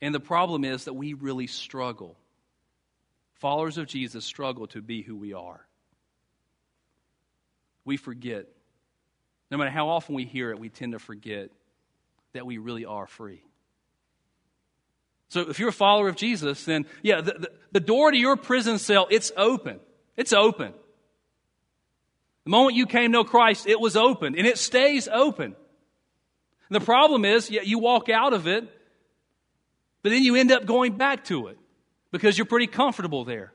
And 0.00 0.14
the 0.14 0.20
problem 0.20 0.64
is 0.64 0.84
that 0.84 0.94
we 0.94 1.14
really 1.14 1.46
struggle. 1.46 2.16
Followers 3.36 3.76
of 3.76 3.86
Jesus 3.86 4.24
struggle 4.24 4.66
to 4.68 4.80
be 4.80 5.02
who 5.02 5.14
we 5.16 5.34
are. 5.34 5.66
We 7.84 7.96
forget. 7.96 8.46
No 9.50 9.58
matter 9.58 9.70
how 9.70 9.88
often 9.88 10.14
we 10.14 10.24
hear 10.24 10.50
it, 10.50 10.58
we 10.58 10.70
tend 10.70 10.92
to 10.92 10.98
forget 10.98 11.50
that 12.32 12.46
we 12.46 12.58
really 12.58 12.84
are 12.84 13.06
free. 13.06 13.42
So 15.28 15.42
if 15.42 15.58
you're 15.58 15.68
a 15.68 15.72
follower 15.72 16.08
of 16.08 16.16
Jesus, 16.16 16.64
then 16.64 16.86
yeah, 17.02 17.20
the, 17.20 17.32
the, 17.32 17.50
the, 17.72 17.80
door 17.80 18.10
to 18.10 18.16
your 18.16 18.36
prison 18.36 18.78
cell, 18.78 19.06
it's 19.10 19.32
open. 19.36 19.80
It's 20.16 20.32
open. 20.32 20.72
The 22.44 22.50
moment 22.50 22.76
you 22.76 22.86
came 22.86 23.12
to 23.12 23.24
Christ, 23.24 23.66
it 23.66 23.80
was 23.80 23.96
open, 23.96 24.36
and 24.36 24.46
it 24.46 24.56
stays 24.56 25.08
open. 25.08 25.46
And 26.68 26.80
the 26.80 26.84
problem 26.84 27.24
is, 27.24 27.50
yeah, 27.50 27.62
you 27.62 27.78
walk 27.78 28.08
out 28.08 28.32
of 28.32 28.46
it, 28.46 28.64
but 30.02 30.10
then 30.10 30.22
you 30.22 30.36
end 30.36 30.52
up 30.52 30.64
going 30.64 30.96
back 30.96 31.24
to 31.24 31.48
it 31.48 31.58
because 32.10 32.38
you're 32.38 32.46
pretty 32.46 32.66
comfortable 32.66 33.24
there. 33.24 33.52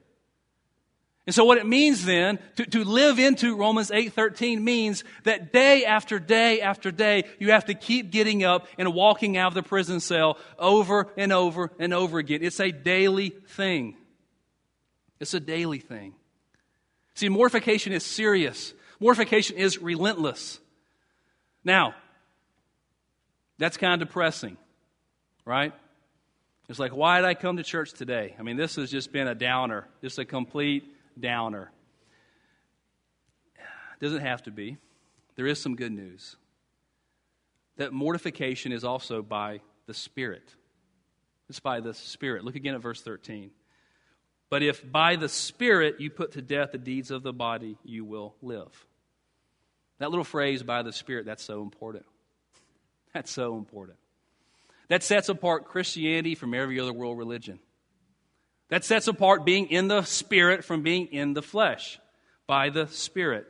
And 1.28 1.36
so 1.36 1.46
what 1.46 1.60
it 1.60 1.68
means 1.68 2.04
then 2.04 2.40
to, 2.56 2.66
to 2.66 2.84
live 2.84 3.20
into 3.20 3.56
Romans 3.56 3.92
8:13 3.92 4.62
means 4.62 5.04
that 5.24 5.54
day 5.54 5.86
after 5.86 6.20
day 6.20 6.62
after 6.62 6.92
day 6.92 7.26
you 7.40 7.52
have 7.52 7.66
to 7.66 7.76
keep 7.76 8.12
getting 8.12 8.44
up 8.44 8.68
and 8.78 8.94
walking 8.94 9.38
out 9.38 9.50
of 9.50 9.54
the 9.54 9.64
prison 9.64 10.00
cell 10.00 10.38
over 10.58 11.08
and 11.16 11.32
over 11.32 11.72
and 11.78 11.94
over 11.94 12.18
again. 12.18 12.42
It's 12.42 12.60
a 12.60 12.72
daily 12.72 13.30
thing. 13.30 13.96
It's 15.20 15.36
a 15.36 15.40
daily 15.40 15.80
thing. 15.80 16.16
See, 17.14 17.30
mortification 17.30 17.94
is 17.94 18.04
serious. 18.04 18.74
Mortification 19.00 19.58
is 19.58 19.80
relentless. 19.80 20.60
Now, 21.64 21.94
that's 23.60 23.78
kind 23.78 24.02
of 24.02 24.08
depressing, 24.08 24.58
right? 25.46 25.74
It's 26.72 26.80
like, 26.80 26.96
why 26.96 27.18
did 27.18 27.26
I 27.26 27.34
come 27.34 27.58
to 27.58 27.64
church 27.64 27.92
today? 27.92 28.34
I 28.40 28.44
mean, 28.44 28.56
this 28.56 28.78
has 28.78 28.90
just 28.90 29.12
been 29.12 29.28
a 29.28 29.36
downer, 29.36 29.90
just 30.02 30.18
a 30.20 30.24
complete 30.24 30.86
downer. 31.20 31.70
It 33.58 34.06
doesn't 34.06 34.22
have 34.22 34.44
to 34.44 34.52
be. 34.52 34.78
There 35.36 35.48
is 35.48 35.60
some 35.60 35.76
good 35.76 35.92
news. 35.92 36.38
That 37.76 37.92
mortification 37.92 38.72
is 38.72 38.86
also 38.86 39.22
by 39.22 39.60
the 39.86 39.94
Spirit. 39.94 40.44
It's 41.50 41.60
by 41.60 41.82
the 41.82 41.94
Spirit. 41.94 42.46
Look 42.46 42.56
again 42.56 42.74
at 42.74 42.82
verse 42.82 43.02
13. 43.02 43.52
But 44.50 44.64
if 44.64 44.90
by 44.90 45.18
the 45.18 45.28
Spirit 45.28 46.00
you 46.00 46.10
put 46.10 46.32
to 46.32 46.42
death 46.42 46.72
the 46.72 46.78
deeds 46.78 47.12
of 47.12 47.22
the 47.22 47.34
body, 47.34 47.78
you 47.84 48.06
will 48.06 48.34
live. 48.42 48.86
That 50.00 50.10
little 50.10 50.24
phrase, 50.24 50.64
by 50.64 50.84
the 50.84 50.94
Spirit, 50.94 51.26
that's 51.26 51.44
so 51.44 51.64
important. 51.64 52.06
That's 53.14 53.30
so 53.30 53.58
important. 53.58 53.98
That 54.92 55.04
sets 55.04 55.30
apart 55.30 55.70
Christianity 55.70 56.36
from 56.36 56.54
every 56.54 56.78
other 56.78 56.92
world 56.92 57.18
religion. 57.18 57.60
That 58.68 58.84
sets 58.84 59.08
apart 59.08 59.46
being 59.46 59.68
in 59.68 59.88
the 59.88 60.02
Spirit 60.02 60.66
from 60.66 60.84
being 60.84 61.08
in 61.14 61.32
the 61.32 61.42
flesh 61.42 61.98
by 62.46 62.72
the 62.72 62.88
Spirit. 62.88 63.46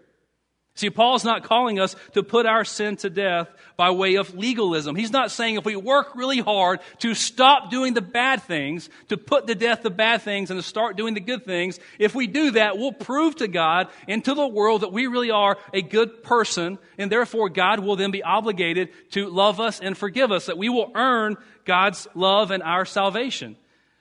See, 0.73 0.89
Paul's 0.89 1.25
not 1.25 1.43
calling 1.43 1.79
us 1.79 1.97
to 2.13 2.23
put 2.23 2.45
our 2.45 2.63
sin 2.63 2.95
to 2.97 3.09
death 3.09 3.49
by 3.75 3.91
way 3.91 4.15
of 4.15 4.33
legalism. 4.33 4.95
He's 4.95 5.11
not 5.11 5.29
saying 5.29 5.55
if 5.55 5.65
we 5.65 5.75
work 5.75 6.15
really 6.15 6.39
hard 6.39 6.79
to 6.99 7.13
stop 7.13 7.69
doing 7.69 7.93
the 7.93 8.01
bad 8.01 8.41
things, 8.43 8.89
to 9.09 9.17
put 9.17 9.47
to 9.47 9.55
death 9.55 9.83
the 9.83 9.89
bad 9.89 10.21
things 10.21 10.49
and 10.49 10.57
to 10.57 10.63
start 10.63 10.95
doing 10.95 11.13
the 11.13 11.19
good 11.19 11.43
things, 11.43 11.77
if 11.99 12.15
we 12.15 12.25
do 12.25 12.51
that, 12.51 12.77
we'll 12.77 12.93
prove 12.93 13.35
to 13.37 13.49
God 13.49 13.89
and 14.07 14.23
to 14.23 14.33
the 14.33 14.47
world 14.47 14.81
that 14.81 14.93
we 14.93 15.07
really 15.07 15.29
are 15.29 15.57
a 15.73 15.81
good 15.81 16.23
person, 16.23 16.79
and 16.97 17.11
therefore 17.11 17.49
God 17.49 17.79
will 17.79 17.97
then 17.97 18.11
be 18.11 18.23
obligated 18.23 18.89
to 19.11 19.29
love 19.29 19.59
us 19.59 19.81
and 19.81 19.97
forgive 19.97 20.31
us, 20.31 20.45
that 20.45 20.57
we 20.57 20.69
will 20.69 20.91
earn 20.95 21.35
God's 21.65 22.07
love 22.15 22.49
and 22.49 22.63
our 22.63 22.85
salvation. 22.85 23.57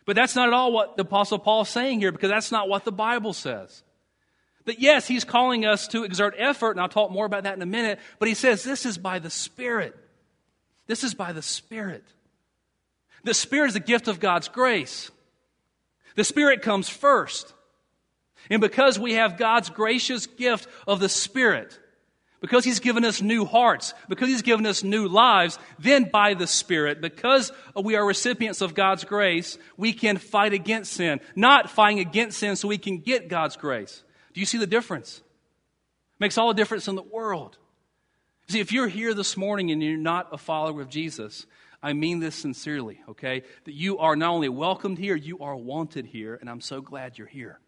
But 0.07 0.15
that's 0.15 0.37
not 0.37 0.49
at 0.49 0.55
all 0.55 0.73
what 0.73 0.97
the 0.97 1.03
Apostle 1.03 1.41
Paul 1.41 1.63
is 1.63 1.69
saying 1.69 1.99
here 1.99 2.13
because 2.13 2.31
that's 2.31 2.53
not 2.53 2.69
what 2.69 2.85
the 2.85 2.93
Bible 2.93 3.33
says. 3.33 3.83
That 4.71 4.79
yes, 4.79 5.09
he's 5.09 5.25
calling 5.25 5.67
us 5.67 5.89
to 5.89 6.05
exert 6.05 6.37
effort, 6.39 6.71
and 6.71 6.81
I'll 6.81 6.89
talk 6.89 7.11
more 7.11 7.27
about 7.27 7.43
that 7.43 7.57
in 7.57 7.63
a 7.63 7.67
minute, 7.67 7.99
but 8.21 8.29
he 8.29 8.35
says 8.35 8.63
this 8.63 8.87
is 8.87 8.99
by 8.99 9.19
the 9.19 9.29
Spirit. 9.29 9.97
This 10.87 11.03
is 11.03 11.13
by 11.13 11.33
the 11.33 11.43
Spirit. 11.43 12.05
The 13.25 13.35
Spirit 13.35 13.71
is 13.71 13.75
a 13.75 13.81
gift 13.81 14.07
of 14.07 14.21
God's 14.21 14.47
grace. 14.47 15.11
The 16.15 16.23
Spirit 16.23 16.63
comes 16.63 16.89
first. 16.89 17.53
And 18.49 18.61
because 18.61 18.97
we 18.97 19.15
have 19.15 19.39
God's 19.39 19.71
gracious 19.71 20.29
gift 20.29 20.69
of 20.87 21.01
the 21.01 21.09
Spirit, 21.09 21.77
because 22.41 22.65
He's 22.65 22.79
given 22.79 23.05
us 23.05 23.21
new 23.21 23.45
hearts, 23.45 23.93
because 24.09 24.29
He's 24.29 24.43
given 24.43 24.67
us 24.67 24.85
new 24.85 25.09
lives, 25.09 25.59
then 25.81 26.05
by 26.13 26.35
the 26.35 26.47
Spirit, 26.47 27.01
because 27.01 27.51
we 27.75 27.97
are 27.97 28.07
recipients 28.07 28.61
of 28.61 28.75
God's 28.77 29.03
grace, 29.03 29.59
we 29.77 29.93
can 29.93 30.17
fight 30.17 30.53
against 30.53 30.93
sin. 30.93 31.19
Not 31.35 31.71
fighting 31.71 31.99
against 31.99 32.39
sin 32.39 32.55
so 32.55 32.69
we 32.69 32.79
can 32.79 32.99
get 32.99 33.27
God's 33.27 33.57
grace. 33.57 34.05
Do 34.33 34.41
you 34.41 34.47
see 34.47 34.59
the 34.59 34.67
difference? 34.67 35.23
Makes 36.19 36.39
all 36.39 36.49
the 36.49 36.55
difference 36.55 36.89
in 36.89 36.95
the 36.95 37.03
world. 37.03 37.59
See, 38.49 38.61
if 38.61 38.73
you're 38.73 38.89
here 38.89 39.15
this 39.15 39.37
morning 39.37 39.71
and 39.71 39.83
you're 39.83 39.97
not 39.97 40.29
a 40.33 40.39
follower 40.39 40.83
of 40.83 40.89
Jesus, 40.89 41.47
I 41.83 41.93
mean 41.93 42.21
this 42.21 42.35
sincerely, 42.35 43.01
okay? 43.09 43.43
That 43.65 43.75
you 43.75 43.99
are 43.99 44.17
not 44.17 44.33
only 44.33 44.49
welcomed 44.49 44.99
here, 44.99 45.17
you 45.17 45.39
are 45.39 45.57
wanted 45.57 46.07
here, 46.07 46.37
and 46.41 46.51
I'm 46.51 46.61
so 46.61 46.81
glad 46.81 47.17
you're 47.17 47.27
here. 47.27 47.61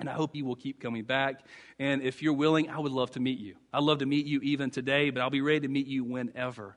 And 0.00 0.08
I 0.08 0.12
hope 0.12 0.34
you 0.34 0.44
will 0.44 0.56
keep 0.56 0.80
coming 0.80 1.04
back. 1.04 1.46
And 1.78 2.02
if 2.02 2.20
you're 2.20 2.32
willing, 2.32 2.68
I 2.68 2.80
would 2.80 2.90
love 2.90 3.12
to 3.12 3.20
meet 3.20 3.38
you. 3.38 3.54
I'd 3.72 3.84
love 3.84 3.98
to 3.98 4.06
meet 4.06 4.26
you 4.26 4.40
even 4.40 4.70
today, 4.70 5.10
but 5.10 5.20
I'll 5.20 5.30
be 5.30 5.40
ready 5.40 5.60
to 5.60 5.68
meet 5.68 5.86
you 5.86 6.04
whenever. 6.04 6.76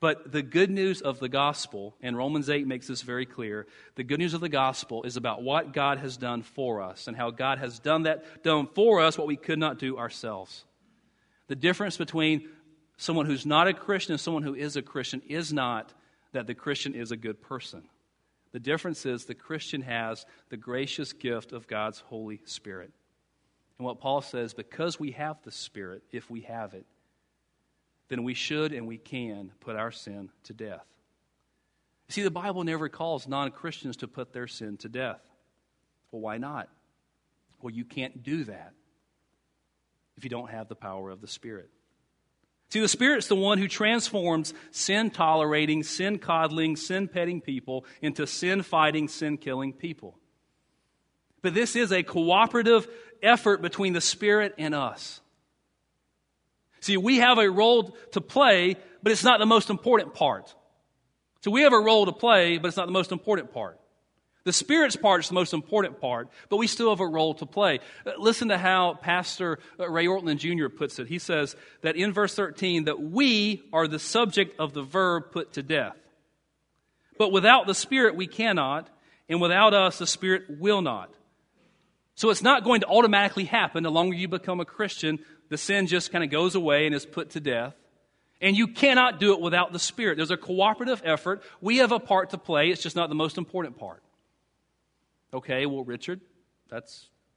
But 0.00 0.30
the 0.30 0.42
good 0.42 0.70
news 0.70 1.00
of 1.00 1.18
the 1.20 1.28
gospel, 1.28 1.96
and 2.02 2.16
Romans 2.16 2.50
8 2.50 2.66
makes 2.66 2.86
this 2.86 3.02
very 3.02 3.24
clear, 3.24 3.66
the 3.94 4.04
good 4.04 4.18
news 4.18 4.34
of 4.34 4.40
the 4.40 4.48
gospel 4.48 5.04
is 5.04 5.16
about 5.16 5.42
what 5.42 5.72
God 5.72 5.98
has 5.98 6.16
done 6.16 6.42
for 6.42 6.82
us 6.82 7.08
and 7.08 7.16
how 7.16 7.30
God 7.30 7.58
has 7.58 7.78
done 7.78 8.02
that, 8.02 8.42
done 8.42 8.68
for 8.74 9.00
us 9.00 9.16
what 9.16 9.26
we 9.26 9.36
could 9.36 9.58
not 9.58 9.78
do 9.78 9.96
ourselves. 9.96 10.64
The 11.48 11.56
difference 11.56 11.96
between 11.96 12.48
someone 12.96 13.26
who's 13.26 13.46
not 13.46 13.68
a 13.68 13.74
Christian 13.74 14.12
and 14.12 14.20
someone 14.20 14.42
who 14.42 14.54
is 14.54 14.76
a 14.76 14.82
Christian 14.82 15.22
is 15.28 15.52
not 15.52 15.92
that 16.32 16.46
the 16.46 16.54
Christian 16.54 16.94
is 16.94 17.12
a 17.12 17.16
good 17.16 17.40
person. 17.40 17.82
The 18.52 18.60
difference 18.60 19.06
is 19.06 19.24
the 19.24 19.34
Christian 19.34 19.82
has 19.82 20.26
the 20.48 20.56
gracious 20.56 21.12
gift 21.12 21.52
of 21.52 21.66
God's 21.66 22.00
Holy 22.00 22.40
Spirit. 22.44 22.92
And 23.78 23.84
what 23.84 24.00
Paul 24.00 24.22
says, 24.22 24.54
because 24.54 24.98
we 24.98 25.12
have 25.12 25.36
the 25.42 25.52
Spirit, 25.52 26.02
if 26.10 26.30
we 26.30 26.42
have 26.42 26.74
it, 26.74 26.86
then 28.08 28.24
we 28.24 28.34
should 28.34 28.72
and 28.72 28.86
we 28.86 28.98
can 28.98 29.52
put 29.60 29.76
our 29.76 29.90
sin 29.90 30.30
to 30.44 30.52
death. 30.52 30.86
See, 32.08 32.22
the 32.22 32.30
Bible 32.30 32.64
never 32.64 32.88
calls 32.88 33.26
non 33.26 33.50
Christians 33.50 33.96
to 33.98 34.08
put 34.08 34.32
their 34.32 34.46
sin 34.46 34.76
to 34.78 34.88
death. 34.88 35.20
Well, 36.10 36.22
why 36.22 36.38
not? 36.38 36.68
Well, 37.60 37.74
you 37.74 37.84
can't 37.84 38.22
do 38.22 38.44
that 38.44 38.72
if 40.16 40.24
you 40.24 40.30
don't 40.30 40.50
have 40.50 40.68
the 40.68 40.76
power 40.76 41.10
of 41.10 41.20
the 41.20 41.26
Spirit. 41.26 41.70
See, 42.68 42.80
the 42.80 42.88
Spirit's 42.88 43.28
the 43.28 43.36
one 43.36 43.58
who 43.58 43.68
transforms 43.68 44.52
sin 44.70 45.10
tolerating, 45.10 45.82
sin 45.82 46.18
coddling, 46.18 46.76
sin 46.76 47.08
petting 47.08 47.40
people 47.40 47.84
into 48.02 48.26
sin 48.26 48.62
fighting, 48.62 49.08
sin 49.08 49.38
killing 49.38 49.72
people. 49.72 50.18
But 51.42 51.54
this 51.54 51.76
is 51.76 51.92
a 51.92 52.02
cooperative 52.02 52.88
effort 53.22 53.62
between 53.62 53.92
the 53.92 54.00
Spirit 54.00 54.54
and 54.58 54.74
us. 54.74 55.20
See, 56.86 56.96
we 56.96 57.16
have 57.16 57.38
a 57.38 57.50
role 57.50 57.96
to 58.12 58.20
play, 58.20 58.76
but 59.02 59.10
it's 59.10 59.24
not 59.24 59.40
the 59.40 59.46
most 59.46 59.70
important 59.70 60.14
part. 60.14 60.54
So 61.40 61.50
we 61.50 61.62
have 61.62 61.72
a 61.72 61.80
role 61.80 62.06
to 62.06 62.12
play, 62.12 62.58
but 62.58 62.68
it's 62.68 62.76
not 62.76 62.86
the 62.86 62.92
most 62.92 63.10
important 63.10 63.52
part. 63.52 63.80
The 64.44 64.52
Spirit's 64.52 64.94
part 64.94 65.24
is 65.24 65.28
the 65.28 65.34
most 65.34 65.52
important 65.52 66.00
part, 66.00 66.28
but 66.48 66.58
we 66.58 66.68
still 66.68 66.90
have 66.90 67.00
a 67.00 67.06
role 67.06 67.34
to 67.34 67.44
play. 67.46 67.80
Uh, 68.06 68.12
listen 68.18 68.50
to 68.50 68.56
how 68.56 68.94
Pastor 68.94 69.58
uh, 69.80 69.90
Ray 69.90 70.06
Ortlund 70.06 70.38
Jr. 70.38 70.68
puts 70.68 71.00
it. 71.00 71.08
He 71.08 71.18
says 71.18 71.56
that 71.80 71.96
in 71.96 72.12
verse 72.12 72.36
13 72.36 72.84
that 72.84 73.02
we 73.02 73.64
are 73.72 73.88
the 73.88 73.98
subject 73.98 74.60
of 74.60 74.72
the 74.72 74.82
verb 74.82 75.32
put 75.32 75.54
to 75.54 75.64
death. 75.64 75.96
But 77.18 77.32
without 77.32 77.66
the 77.66 77.74
Spirit 77.74 78.14
we 78.14 78.28
cannot, 78.28 78.88
and 79.28 79.40
without 79.40 79.74
us 79.74 79.98
the 79.98 80.06
Spirit 80.06 80.44
will 80.48 80.82
not. 80.82 81.12
So 82.16 82.30
it's 82.30 82.42
not 82.42 82.64
going 82.64 82.80
to 82.80 82.86
automatically 82.86 83.44
happen 83.44 83.82
the 83.82 83.90
longer 83.90 84.16
you 84.16 84.26
become 84.26 84.58
a 84.58 84.64
Christian. 84.64 85.18
The 85.48 85.58
sin 85.58 85.86
just 85.86 86.12
kind 86.12 86.24
of 86.24 86.30
goes 86.30 86.54
away 86.54 86.86
and 86.86 86.94
is 86.94 87.06
put 87.06 87.30
to 87.30 87.40
death. 87.40 87.74
And 88.40 88.56
you 88.56 88.66
cannot 88.68 89.18
do 89.18 89.32
it 89.32 89.40
without 89.40 89.72
the 89.72 89.78
Spirit. 89.78 90.16
There's 90.16 90.30
a 90.30 90.36
cooperative 90.36 91.00
effort. 91.04 91.42
We 91.60 91.78
have 91.78 91.92
a 91.92 91.98
part 91.98 92.30
to 92.30 92.38
play. 92.38 92.68
It's 92.68 92.82
just 92.82 92.96
not 92.96 93.08
the 93.08 93.14
most 93.14 93.38
important 93.38 93.78
part. 93.78 94.02
Okay, 95.32 95.66
well, 95.66 95.84
Richard, 95.84 96.20
that 96.68 96.84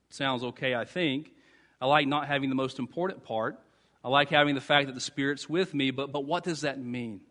sounds 0.09 0.43
okay, 0.43 0.75
I 0.75 0.85
think. 0.85 1.31
I 1.81 1.85
like 1.85 2.07
not 2.07 2.27
having 2.27 2.49
the 2.49 2.55
most 2.55 2.79
important 2.79 3.23
part. 3.23 3.57
I 4.03 4.09
like 4.09 4.29
having 4.29 4.55
the 4.55 4.61
fact 4.61 4.87
that 4.87 4.93
the 4.93 5.01
Spirit's 5.01 5.49
with 5.49 5.73
me, 5.73 5.91
but, 5.91 6.11
but 6.11 6.25
what 6.25 6.43
does 6.43 6.61
that 6.61 6.79
mean? 6.79 7.21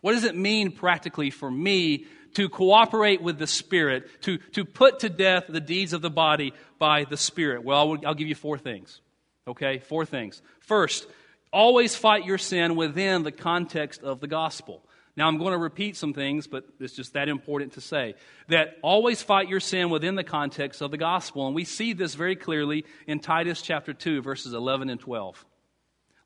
What 0.00 0.12
does 0.12 0.24
it 0.24 0.36
mean 0.36 0.72
practically 0.72 1.30
for 1.30 1.50
me 1.50 2.06
to 2.34 2.48
cooperate 2.48 3.22
with 3.22 3.38
the 3.38 3.46
Spirit, 3.46 4.22
to, 4.22 4.38
to 4.52 4.64
put 4.64 5.00
to 5.00 5.08
death 5.08 5.44
the 5.48 5.60
deeds 5.60 5.92
of 5.92 6.02
the 6.02 6.10
body 6.10 6.54
by 6.78 7.04
the 7.04 7.16
Spirit? 7.16 7.64
Well, 7.64 7.78
I'll, 7.78 8.06
I'll 8.08 8.14
give 8.14 8.28
you 8.28 8.34
four 8.34 8.58
things. 8.58 9.00
Okay, 9.48 9.78
four 9.78 10.06
things. 10.06 10.40
First, 10.60 11.06
always 11.52 11.96
fight 11.96 12.24
your 12.24 12.38
sin 12.38 12.76
within 12.76 13.22
the 13.22 13.32
context 13.32 14.02
of 14.02 14.20
the 14.20 14.28
gospel. 14.28 14.82
Now, 15.14 15.28
I'm 15.28 15.36
going 15.36 15.52
to 15.52 15.58
repeat 15.58 15.96
some 15.96 16.14
things, 16.14 16.46
but 16.46 16.64
it's 16.80 16.94
just 16.94 17.12
that 17.12 17.28
important 17.28 17.74
to 17.74 17.82
say. 17.82 18.14
That 18.48 18.78
always 18.82 19.20
fight 19.22 19.48
your 19.48 19.60
sin 19.60 19.90
within 19.90 20.14
the 20.14 20.24
context 20.24 20.80
of 20.80 20.90
the 20.90 20.96
gospel. 20.96 21.46
And 21.46 21.54
we 21.54 21.64
see 21.64 21.92
this 21.92 22.14
very 22.14 22.34
clearly 22.34 22.86
in 23.06 23.18
Titus 23.18 23.60
chapter 23.60 23.92
2, 23.92 24.22
verses 24.22 24.54
11 24.54 24.88
and 24.88 24.98
12. 24.98 25.44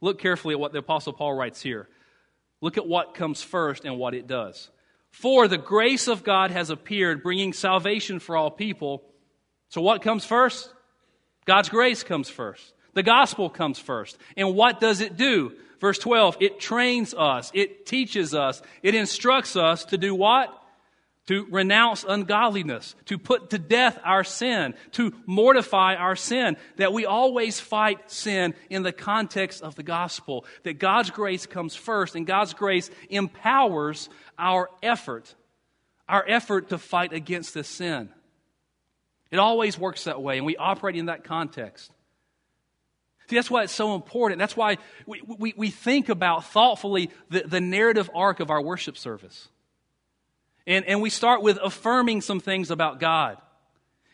Look 0.01 0.21
carefully 0.21 0.55
at 0.55 0.61
what 0.61 0.73
the 0.73 0.79
Apostle 0.79 1.15
Paul 1.15 1.35
writes 1.35 1.61
here. 1.61 1.89
Look 2.61 2.77
at 2.79 2.87
what 2.87 3.15
comes 3.15 3.43
first 3.43 3.85
and 3.85 3.99
what 3.99 4.15
it 4.15 4.29
does. 4.29 4.71
For 5.11 5.49
the 5.49 5.59
grace 5.59 6.07
of 6.07 6.23
God 6.23 6.51
has 6.51 6.71
appeared, 6.71 7.23
bringing 7.23 7.53
salvation 7.53 8.21
for 8.21 8.37
all 8.37 8.51
people. 8.51 9.03
So, 9.71 9.81
what 9.81 10.03
comes 10.03 10.25
first? 10.25 10.73
God's 11.45 11.71
grace 11.71 12.03
comes 12.03 12.29
first. 12.29 12.73
The 12.97 13.03
gospel 13.03 13.51
comes 13.51 13.79
first. 13.79 14.17
And 14.39 14.55
what 14.55 14.81
does 14.81 15.03
it 15.03 15.19
do? 15.19 15.53
Verse 15.81 15.99
12, 15.99 16.39
it 16.41 16.59
trains 16.59 17.13
us, 17.13 17.51
it 17.53 17.85
teaches 17.85 18.35
us, 18.35 18.63
it 18.83 18.95
instructs 18.95 19.55
us 19.55 19.85
to 19.87 19.99
do 19.99 20.15
what? 20.15 20.49
To 21.27 21.47
renounce 21.51 22.07
ungodliness, 22.09 22.95
to 23.05 23.19
put 23.19 23.51
to 23.51 23.59
death 23.59 23.99
our 24.03 24.25
sin, 24.25 24.73
to 24.93 25.13
mortify 25.27 25.97
our 25.97 26.17
sin, 26.17 26.57
that 26.77 26.95
we 26.95 27.05
always 27.05 27.61
fight 27.61 28.11
sin 28.11 28.55
in 28.71 28.83
the 28.83 28.93
context 28.93 29.63
of 29.63 29.75
the 29.75 29.83
gospel, 29.83 30.47
that 30.63 30.79
God's 30.79 31.11
grace 31.11 31.45
comes 31.45 31.77
first, 31.77 32.15
and 32.15 32.27
God's 32.27 32.55
grace 32.55 32.91
empowers 33.11 34.09
our 34.39 34.71
effort, 34.83 35.35
our 36.09 36.25
effort 36.27 36.71
to 36.71 36.79
fight 36.79 37.13
against 37.13 37.53
this 37.53 37.69
sin. 37.69 38.09
It 39.31 39.39
always 39.39 39.79
works 39.79 40.05
that 40.05 40.23
way, 40.23 40.39
and 40.39 40.47
we 40.47 40.57
operate 40.57 40.97
in 40.97 41.07
that 41.07 41.25
context. 41.25 41.93
See, 43.29 43.37
that's 43.37 43.51
why 43.51 43.65
it's 43.65 43.73
so 43.73 43.95
important. 43.95 44.39
That's 44.39 44.57
why 44.57 44.79
we, 45.07 45.23
we, 45.27 45.55
we 45.57 45.71
think 45.71 46.09
about 46.09 46.45
thoughtfully 46.45 47.11
the, 47.29 47.43
the 47.43 47.61
narrative 47.61 48.09
arc 48.15 48.41
of 48.41 48.51
our 48.51 48.63
worship 48.63 48.97
service. 48.97 49.49
And, 50.67 50.85
and 50.85 51.01
we 51.01 51.11
start 51.11 51.43
with 51.43 51.59
affirming 51.63 52.21
some 52.21 52.41
things 52.41 52.71
about 52.71 53.01
God 53.01 53.39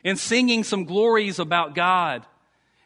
and 0.05 0.19
singing 0.19 0.65
some 0.65 0.85
glories 0.85 1.39
about 1.39 1.75
God. 1.75 2.25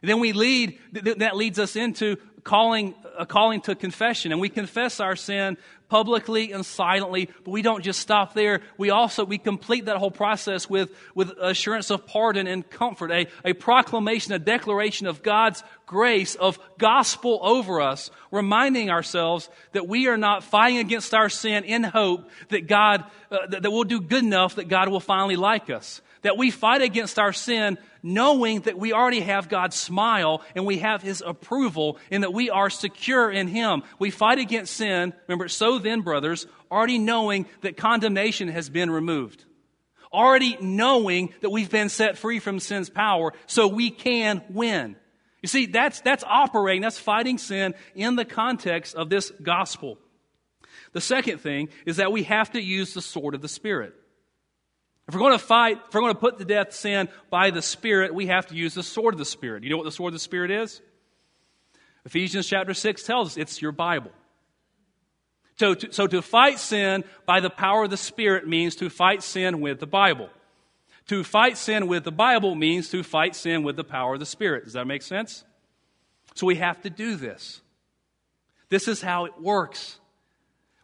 And 0.02 0.08
then 0.08 0.20
we 0.20 0.32
lead, 0.32 0.78
that 0.92 1.36
leads 1.36 1.58
us 1.58 1.76
into 1.76 2.16
calling, 2.42 2.94
a 3.18 3.26
calling 3.26 3.60
to 3.62 3.74
confession. 3.74 4.32
And 4.32 4.40
we 4.40 4.48
confess 4.48 5.00
our 5.00 5.16
sin 5.16 5.56
publicly 5.88 6.52
and 6.52 6.66
silently, 6.66 7.30
but 7.44 7.50
we 7.50 7.62
don't 7.62 7.84
just 7.84 8.00
stop 8.00 8.34
there. 8.34 8.60
We 8.76 8.90
also, 8.90 9.24
we 9.24 9.38
complete 9.38 9.86
that 9.86 9.98
whole 9.98 10.10
process 10.10 10.68
with, 10.68 10.90
with 11.14 11.30
assurance 11.40 11.90
of 11.90 12.06
pardon 12.06 12.46
and 12.46 12.68
comfort, 12.68 13.10
a, 13.10 13.26
a 13.44 13.52
proclamation, 13.52 14.32
a 14.32 14.38
declaration 14.38 15.06
of 15.06 15.22
God's 15.22 15.62
grace, 15.86 16.34
of 16.34 16.58
gospel 16.78 17.38
over 17.42 17.80
us, 17.80 18.10
reminding 18.30 18.90
ourselves 18.90 19.48
that 19.72 19.86
we 19.86 20.08
are 20.08 20.16
not 20.16 20.42
fighting 20.42 20.78
against 20.78 21.14
our 21.14 21.28
sin 21.28 21.64
in 21.64 21.84
hope 21.84 22.28
that 22.48 22.66
God, 22.66 23.04
uh, 23.30 23.46
that, 23.48 23.62
that 23.62 23.70
we'll 23.70 23.84
do 23.84 24.00
good 24.00 24.24
enough 24.24 24.56
that 24.56 24.68
God 24.68 24.88
will 24.88 25.00
finally 25.00 25.36
like 25.36 25.70
us. 25.70 26.00
That 26.26 26.36
we 26.36 26.50
fight 26.50 26.82
against 26.82 27.20
our 27.20 27.32
sin 27.32 27.78
knowing 28.02 28.62
that 28.62 28.76
we 28.76 28.92
already 28.92 29.20
have 29.20 29.48
God's 29.48 29.76
smile 29.76 30.42
and 30.56 30.66
we 30.66 30.78
have 30.78 31.00
His 31.00 31.22
approval 31.24 32.00
and 32.10 32.24
that 32.24 32.32
we 32.32 32.50
are 32.50 32.68
secure 32.68 33.30
in 33.30 33.46
Him. 33.46 33.84
We 34.00 34.10
fight 34.10 34.40
against 34.40 34.74
sin, 34.74 35.14
remember, 35.28 35.46
so 35.46 35.78
then, 35.78 36.00
brothers, 36.00 36.48
already 36.68 36.98
knowing 36.98 37.46
that 37.60 37.76
condemnation 37.76 38.48
has 38.48 38.68
been 38.68 38.90
removed. 38.90 39.44
Already 40.12 40.56
knowing 40.60 41.32
that 41.42 41.50
we've 41.50 41.70
been 41.70 41.90
set 41.90 42.18
free 42.18 42.40
from 42.40 42.58
sin's 42.58 42.90
power 42.90 43.32
so 43.46 43.68
we 43.68 43.90
can 43.90 44.42
win. 44.50 44.96
You 45.42 45.48
see, 45.48 45.66
that's, 45.66 46.00
that's 46.00 46.24
operating, 46.26 46.82
that's 46.82 46.98
fighting 46.98 47.38
sin 47.38 47.76
in 47.94 48.16
the 48.16 48.24
context 48.24 48.96
of 48.96 49.10
this 49.10 49.30
gospel. 49.44 49.96
The 50.92 51.00
second 51.00 51.38
thing 51.38 51.68
is 51.84 51.98
that 51.98 52.10
we 52.10 52.24
have 52.24 52.50
to 52.50 52.60
use 52.60 52.94
the 52.94 53.00
sword 53.00 53.36
of 53.36 53.42
the 53.42 53.48
Spirit. 53.48 53.94
If 55.08 55.14
we're 55.14 55.20
going 55.20 55.32
to 55.32 55.38
fight, 55.38 55.78
if 55.88 55.94
we're 55.94 56.00
going 56.00 56.14
to 56.14 56.20
put 56.20 56.38
to 56.38 56.44
death 56.44 56.72
sin 56.72 57.08
by 57.30 57.50
the 57.50 57.62
Spirit, 57.62 58.14
we 58.14 58.26
have 58.26 58.46
to 58.48 58.54
use 58.54 58.74
the 58.74 58.82
sword 58.82 59.14
of 59.14 59.18
the 59.18 59.24
Spirit. 59.24 59.62
You 59.62 59.70
know 59.70 59.76
what 59.76 59.84
the 59.84 59.92
sword 59.92 60.10
of 60.10 60.14
the 60.14 60.20
Spirit 60.20 60.50
is? 60.50 60.80
Ephesians 62.04 62.46
chapter 62.46 62.74
6 62.74 63.02
tells 63.04 63.28
us 63.28 63.36
it's 63.36 63.62
your 63.62 63.72
Bible. 63.72 64.10
So 65.58 65.74
to, 65.74 65.92
so 65.92 66.06
to 66.06 66.22
fight 66.22 66.58
sin 66.58 67.04
by 67.24 67.40
the 67.40 67.50
power 67.50 67.84
of 67.84 67.90
the 67.90 67.96
Spirit 67.96 68.46
means 68.46 68.76
to 68.76 68.90
fight 68.90 69.22
sin 69.22 69.60
with 69.60 69.80
the 69.80 69.86
Bible. 69.86 70.28
To 71.08 71.22
fight 71.22 71.56
sin 71.56 71.86
with 71.86 72.04
the 72.04 72.12
Bible 72.12 72.54
means 72.54 72.90
to 72.90 73.02
fight 73.02 73.36
sin 73.36 73.62
with 73.62 73.76
the 73.76 73.84
power 73.84 74.14
of 74.14 74.20
the 74.20 74.26
Spirit. 74.26 74.64
Does 74.64 74.72
that 74.72 74.86
make 74.86 75.02
sense? 75.02 75.44
So 76.34 76.46
we 76.46 76.56
have 76.56 76.82
to 76.82 76.90
do 76.90 77.16
this. 77.16 77.60
This 78.68 78.88
is 78.88 79.00
how 79.00 79.24
it 79.26 79.40
works. 79.40 79.98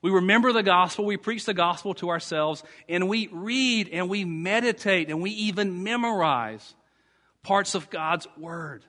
We 0.02 0.10
remember 0.10 0.52
the 0.52 0.64
gospel, 0.64 1.04
we 1.04 1.16
preach 1.16 1.44
the 1.44 1.54
gospel 1.54 1.94
to 1.94 2.10
ourselves, 2.10 2.64
and 2.88 3.08
we 3.08 3.28
read 3.30 3.88
and 3.92 4.10
we 4.10 4.24
meditate 4.24 5.08
and 5.08 5.22
we 5.22 5.30
even 5.30 5.84
memorize 5.84 6.74
parts 7.44 7.76
of 7.76 7.88
God's 7.88 8.26
word. 8.36 8.84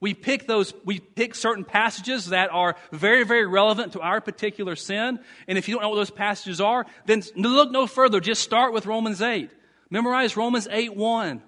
We 0.00 0.12
pick 0.12 0.46
those, 0.46 0.74
we 0.84 0.98
pick 0.98 1.34
certain 1.34 1.64
passages 1.64 2.26
that 2.26 2.50
are 2.52 2.76
very, 2.92 3.24
very 3.24 3.46
relevant 3.46 3.92
to 3.92 4.00
our 4.00 4.20
particular 4.20 4.76
sin. 4.76 5.20
And 5.48 5.56
if 5.56 5.68
you 5.68 5.76
don't 5.76 5.82
know 5.82 5.90
what 5.90 5.96
those 5.96 6.10
passages 6.10 6.60
are, 6.60 6.84
then 7.06 7.22
look 7.36 7.70
no 7.70 7.86
further. 7.86 8.20
Just 8.20 8.42
start 8.42 8.74
with 8.74 8.86
Romans 8.86 9.22
8. 9.22 9.50
Memorize 9.88 10.36
Romans 10.36 10.66
8 10.70 10.96
1. 10.96 11.42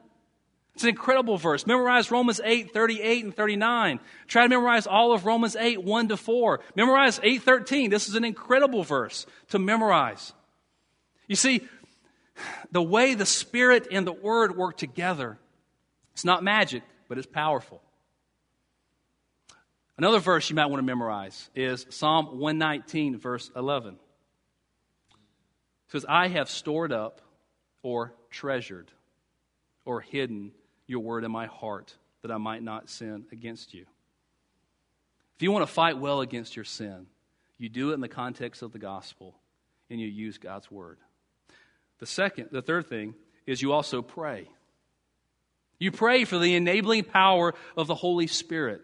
It's 0.76 0.82
an 0.82 0.90
incredible 0.90 1.38
verse. 1.38 1.66
Memorize 1.66 2.10
Romans 2.10 2.38
8, 2.44 2.70
38 2.70 3.24
and 3.24 3.34
39. 3.34 3.98
Try 4.28 4.42
to 4.42 4.48
memorize 4.50 4.86
all 4.86 5.14
of 5.14 5.24
Romans 5.24 5.56
8, 5.56 5.82
1 5.82 6.08
to 6.08 6.18
4. 6.18 6.60
Memorize 6.74 7.18
8, 7.22 7.42
13. 7.42 7.88
This 7.88 8.10
is 8.10 8.14
an 8.14 8.24
incredible 8.24 8.82
verse 8.82 9.24
to 9.48 9.58
memorize. 9.58 10.34
You 11.28 11.34
see, 11.34 11.62
the 12.72 12.82
way 12.82 13.14
the 13.14 13.24
Spirit 13.24 13.88
and 13.90 14.06
the 14.06 14.12
Word 14.12 14.54
work 14.54 14.76
together, 14.76 15.38
it's 16.12 16.26
not 16.26 16.44
magic, 16.44 16.82
but 17.08 17.16
it's 17.16 17.26
powerful. 17.26 17.80
Another 19.96 20.18
verse 20.18 20.50
you 20.50 20.56
might 20.56 20.66
want 20.66 20.80
to 20.80 20.86
memorize 20.86 21.48
is 21.54 21.86
Psalm 21.88 22.38
119, 22.38 23.16
verse 23.16 23.50
11. 23.56 23.94
It 23.94 23.98
says, 25.92 26.04
I 26.06 26.28
have 26.28 26.50
stored 26.50 26.92
up 26.92 27.22
or 27.82 28.12
treasured 28.28 28.90
or 29.86 30.02
hidden 30.02 30.52
your 30.86 31.00
word 31.00 31.24
in 31.24 31.30
my 31.30 31.46
heart 31.46 31.94
that 32.22 32.30
I 32.30 32.38
might 32.38 32.62
not 32.62 32.88
sin 32.88 33.24
against 33.32 33.74
you. 33.74 33.86
If 35.36 35.42
you 35.42 35.52
want 35.52 35.66
to 35.66 35.72
fight 35.72 35.98
well 35.98 36.20
against 36.20 36.56
your 36.56 36.64
sin, 36.64 37.06
you 37.58 37.68
do 37.68 37.90
it 37.90 37.94
in 37.94 38.00
the 38.00 38.08
context 38.08 38.62
of 38.62 38.72
the 38.72 38.78
gospel 38.78 39.34
and 39.90 40.00
you 40.00 40.06
use 40.06 40.38
God's 40.38 40.70
word. 40.70 40.98
The 41.98 42.06
second, 42.06 42.48
the 42.52 42.62
third 42.62 42.88
thing 42.88 43.14
is 43.46 43.62
you 43.62 43.72
also 43.72 44.02
pray. 44.02 44.48
You 45.78 45.92
pray 45.92 46.24
for 46.24 46.38
the 46.38 46.54
enabling 46.54 47.04
power 47.04 47.54
of 47.76 47.86
the 47.86 47.94
Holy 47.94 48.26
Spirit. 48.26 48.82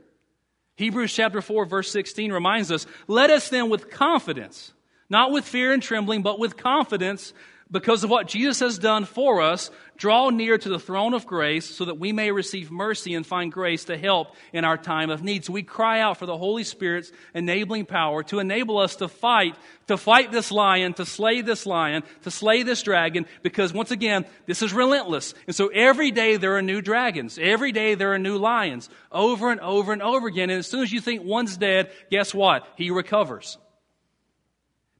Hebrews 0.76 1.12
chapter 1.12 1.40
4 1.40 1.64
verse 1.66 1.90
16 1.90 2.32
reminds 2.32 2.70
us, 2.70 2.86
let 3.06 3.30
us 3.30 3.48
then 3.48 3.70
with 3.70 3.90
confidence, 3.90 4.72
not 5.08 5.30
with 5.30 5.44
fear 5.44 5.72
and 5.72 5.82
trembling, 5.82 6.22
but 6.22 6.38
with 6.38 6.56
confidence 6.56 7.32
because 7.72 8.04
of 8.04 8.10
what 8.10 8.28
Jesus 8.28 8.60
has 8.60 8.78
done 8.78 9.06
for 9.06 9.40
us, 9.40 9.70
draw 9.96 10.28
near 10.28 10.58
to 10.58 10.68
the 10.68 10.78
throne 10.78 11.14
of 11.14 11.26
grace 11.26 11.64
so 11.64 11.86
that 11.86 11.98
we 11.98 12.12
may 12.12 12.30
receive 12.30 12.70
mercy 12.70 13.14
and 13.14 13.26
find 13.26 13.50
grace 13.50 13.84
to 13.86 13.96
help 13.96 14.34
in 14.52 14.64
our 14.64 14.76
time 14.76 15.08
of 15.08 15.22
need. 15.22 15.46
So 15.46 15.54
we 15.54 15.62
cry 15.62 16.00
out 16.00 16.18
for 16.18 16.26
the 16.26 16.36
Holy 16.36 16.64
Spirit's 16.64 17.10
enabling 17.34 17.86
power 17.86 18.22
to 18.24 18.40
enable 18.40 18.76
us 18.76 18.96
to 18.96 19.08
fight, 19.08 19.56
to 19.86 19.96
fight 19.96 20.30
this 20.30 20.52
lion, 20.52 20.92
to 20.94 21.06
slay 21.06 21.40
this 21.40 21.64
lion, 21.64 22.02
to 22.24 22.30
slay 22.30 22.62
this 22.62 22.82
dragon, 22.82 23.24
because 23.42 23.72
once 23.72 23.90
again, 23.90 24.26
this 24.44 24.60
is 24.60 24.74
relentless. 24.74 25.32
And 25.46 25.56
so 25.56 25.68
every 25.68 26.10
day 26.10 26.36
there 26.36 26.56
are 26.56 26.62
new 26.62 26.82
dragons. 26.82 27.38
Every 27.40 27.72
day 27.72 27.94
there 27.94 28.12
are 28.12 28.18
new 28.18 28.36
lions. 28.36 28.90
Over 29.10 29.50
and 29.50 29.60
over 29.60 29.94
and 29.94 30.02
over 30.02 30.28
again. 30.28 30.50
And 30.50 30.58
as 30.58 30.66
soon 30.66 30.82
as 30.82 30.92
you 30.92 31.00
think 31.00 31.24
one's 31.24 31.56
dead, 31.56 31.90
guess 32.10 32.34
what? 32.34 32.66
He 32.76 32.90
recovers. 32.90 33.56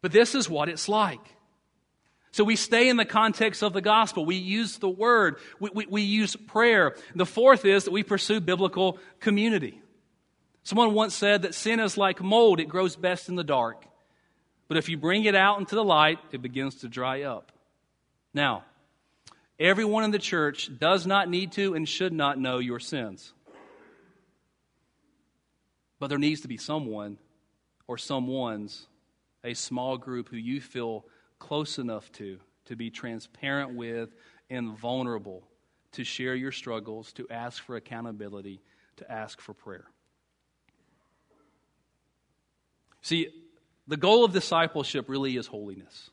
But 0.01 0.13
this 0.13 0.35
is 0.35 0.49
what 0.49 0.71
it's 0.71 0.89
like. 0.89 1.21
So 2.33 2.45
we 2.45 2.57
stay 2.57 2.89
in 2.89 2.97
the 2.97 3.05
context 3.05 3.63
of 3.63 3.75
the 3.75 3.83
gospel. 3.83 4.25
We 4.25 4.37
use 4.37 4.79
the 4.79 4.89
word. 4.89 5.37
We, 5.61 5.71
we, 5.75 5.87
we, 5.87 6.03
use 6.03 6.35
prayer. 6.35 6.97
The 7.15 7.27
fourth 7.27 7.67
is 7.67 7.85
that 7.85 7.91
we 7.91 8.03
pursue 8.03 8.41
biblical 8.41 8.99
community. 9.21 9.83
Someone 10.63 10.95
once 10.95 11.15
said 11.15 11.43
that 11.43 11.55
sin 11.55 11.79
is 11.79 11.99
like 11.99 12.23
mold, 12.23 12.59
it 12.59 12.69
grows 12.69 12.97
best 12.97 13.29
in 13.29 13.35
the 13.35 13.45
dark. 13.45 13.85
But 14.67 14.79
if 14.79 14.89
you 14.89 14.97
bring 14.97 15.25
it 15.25 15.35
out 15.35 15.59
into 15.59 15.75
the 15.75 15.85
light, 15.85 16.19
it 16.33 16.41
begins 16.41 16.77
to 16.77 16.89
dry 16.89 17.23
up. 17.23 17.53
Now, 18.33 18.65
everyone 19.61 20.05
in 20.05 20.11
the 20.11 20.19
church 20.19 20.71
does 20.79 21.07
not 21.07 21.29
need 21.29 21.53
to 21.53 21.75
and 21.75 21.87
should 21.87 22.15
not 22.15 22.39
know 22.39 22.59
your 22.59 22.81
sins. 22.81 23.35
But 25.99 26.09
there 26.09 26.19
needs 26.19 26.41
to 26.41 26.49
be 26.49 26.57
someone 26.57 27.19
or 27.87 27.99
someone's, 27.99 28.87
a 29.45 29.53
small 29.53 29.99
group 29.99 30.31
who 30.31 30.37
you 30.39 30.61
feel 30.61 31.05
close 31.43 31.79
enough 31.79 32.11
to 32.13 32.39
to 32.67 32.77
be 32.77 32.91
transparent 32.91 33.75
with 33.75 34.15
and 34.49 34.79
vulnerable, 34.79 35.43
to 35.93 36.05
share 36.05 36.35
your 36.35 36.53
struggles, 36.53 37.13
to 37.15 37.27
ask 37.31 37.63
for 37.63 37.77
accountability, 37.77 38.61
to 38.97 39.11
ask 39.11 39.41
for 39.41 39.53
prayer. 39.53 39.85
See, 43.03 43.29
the 43.89 43.97
goal 43.97 44.25
of 44.25 44.33
discipleship 44.33 45.09
really 45.09 45.37
is 45.37 45.47
holiness. 45.47 46.11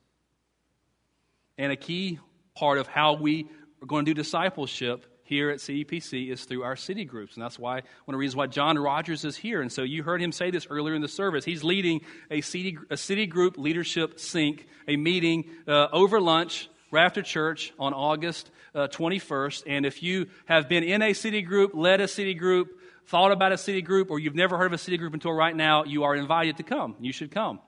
And 1.57 1.71
a 1.71 1.75
key 1.75 2.19
part 2.55 2.80
of 2.80 2.88
how 2.88 3.13
we 3.13 3.47
are 3.82 3.86
going 3.86 4.05
to 4.05 4.13
do 4.13 4.19
discipleship 4.19 5.05
here 5.30 5.51
at 5.51 5.59
CEPC 5.59 6.32
is 6.32 6.43
through 6.43 6.63
our 6.63 6.75
city 6.75 7.05
groups. 7.05 7.36
And 7.36 7.43
that's 7.43 7.59
why 7.59 7.75
one 7.75 7.84
of 8.07 8.13
the 8.13 8.17
reasons 8.17 8.36
why 8.36 8.47
John 8.47 8.80
Rogers 8.80 9.23
is 9.23 9.38
here. 9.38 9.61
And 9.61 9.71
so 9.71 9.84
you 9.84 10.01
heard 10.01 10.21
him 10.21 10.32
say 10.32 10.49
this 10.49 10.65
earlier 10.71 10.95
in 10.95 11.03
the 11.03 11.07
service. 11.07 11.45
He's 11.45 11.63
leading 11.63 12.01
a 12.32 12.41
city, 12.41 12.80
a 12.89 12.97
city 12.97 13.27
group 13.27 13.57
leadership 13.57 14.19
sync, 14.19 14.67
a 14.88 14.97
meeting 14.97 15.45
uh, 15.67 15.88
over 15.93 16.19
lunch 16.19 16.67
right 16.91 17.05
after 17.05 17.21
church 17.21 17.71
on 17.77 17.93
August 17.93 18.49
uh, 18.73 18.88
21st. 18.88 19.63
And 19.67 19.86
if 19.86 20.01
you 20.01 20.27
have 20.47 20.67
been 20.67 20.84
in 20.84 21.03
a 21.03 21.13
city 21.13 21.43
group, 21.43 21.71
led 21.75 22.01
a 22.01 22.07
city 22.07 22.34
group, 22.34 22.80
thought 23.05 23.32
about 23.32 23.51
a 23.51 23.57
city 23.57 23.84
group, 23.84 24.09
or 24.09 24.17
you've 24.17 24.36
never 24.36 24.57
heard 24.57 24.65
of 24.65 24.73
a 24.73 24.80
city 24.80 24.97
group 24.97 25.13
until 25.13 25.32
right 25.32 25.55
now, 25.55 25.84
you 25.84 26.05
are 26.05 26.15
invited 26.15 26.57
to 26.57 26.63
come. 26.63 26.95
You 26.99 27.13
should 27.13 27.30
come 27.30 27.59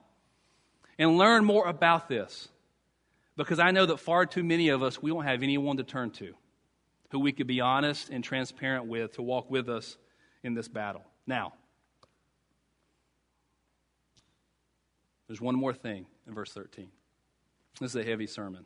and 0.98 1.16
learn 1.16 1.44
more 1.44 1.68
about 1.68 2.08
this. 2.08 2.48
Because 3.36 3.60
I 3.60 3.70
know 3.70 3.86
that 3.86 3.98
far 3.98 4.26
too 4.26 4.42
many 4.42 4.68
of 4.68 4.82
us, 4.82 5.00
we 5.00 5.10
don't 5.10 5.24
have 5.24 5.42
anyone 5.42 5.76
to 5.78 5.84
turn 5.84 6.10
to 6.10 6.34
who 7.12 7.20
we 7.20 7.30
could 7.30 7.46
be 7.46 7.60
honest 7.60 8.08
and 8.08 8.24
transparent 8.24 8.86
with 8.86 9.12
to 9.12 9.22
walk 9.22 9.50
with 9.50 9.68
us 9.68 9.98
in 10.42 10.54
this 10.54 10.66
battle. 10.66 11.04
Now, 11.26 11.52
there's 15.28 15.40
one 15.40 15.54
more 15.54 15.74
thing 15.74 16.06
in 16.26 16.34
verse 16.34 16.52
13. 16.52 16.88
This 17.78 17.90
is 17.90 17.96
a 17.96 18.02
heavy 18.02 18.26
sermon. 18.26 18.64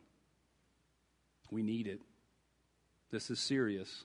We 1.51 1.63
need 1.63 1.89
it. 1.89 2.01
This 3.11 3.31
is 3.31 3.41
serious. 3.41 4.05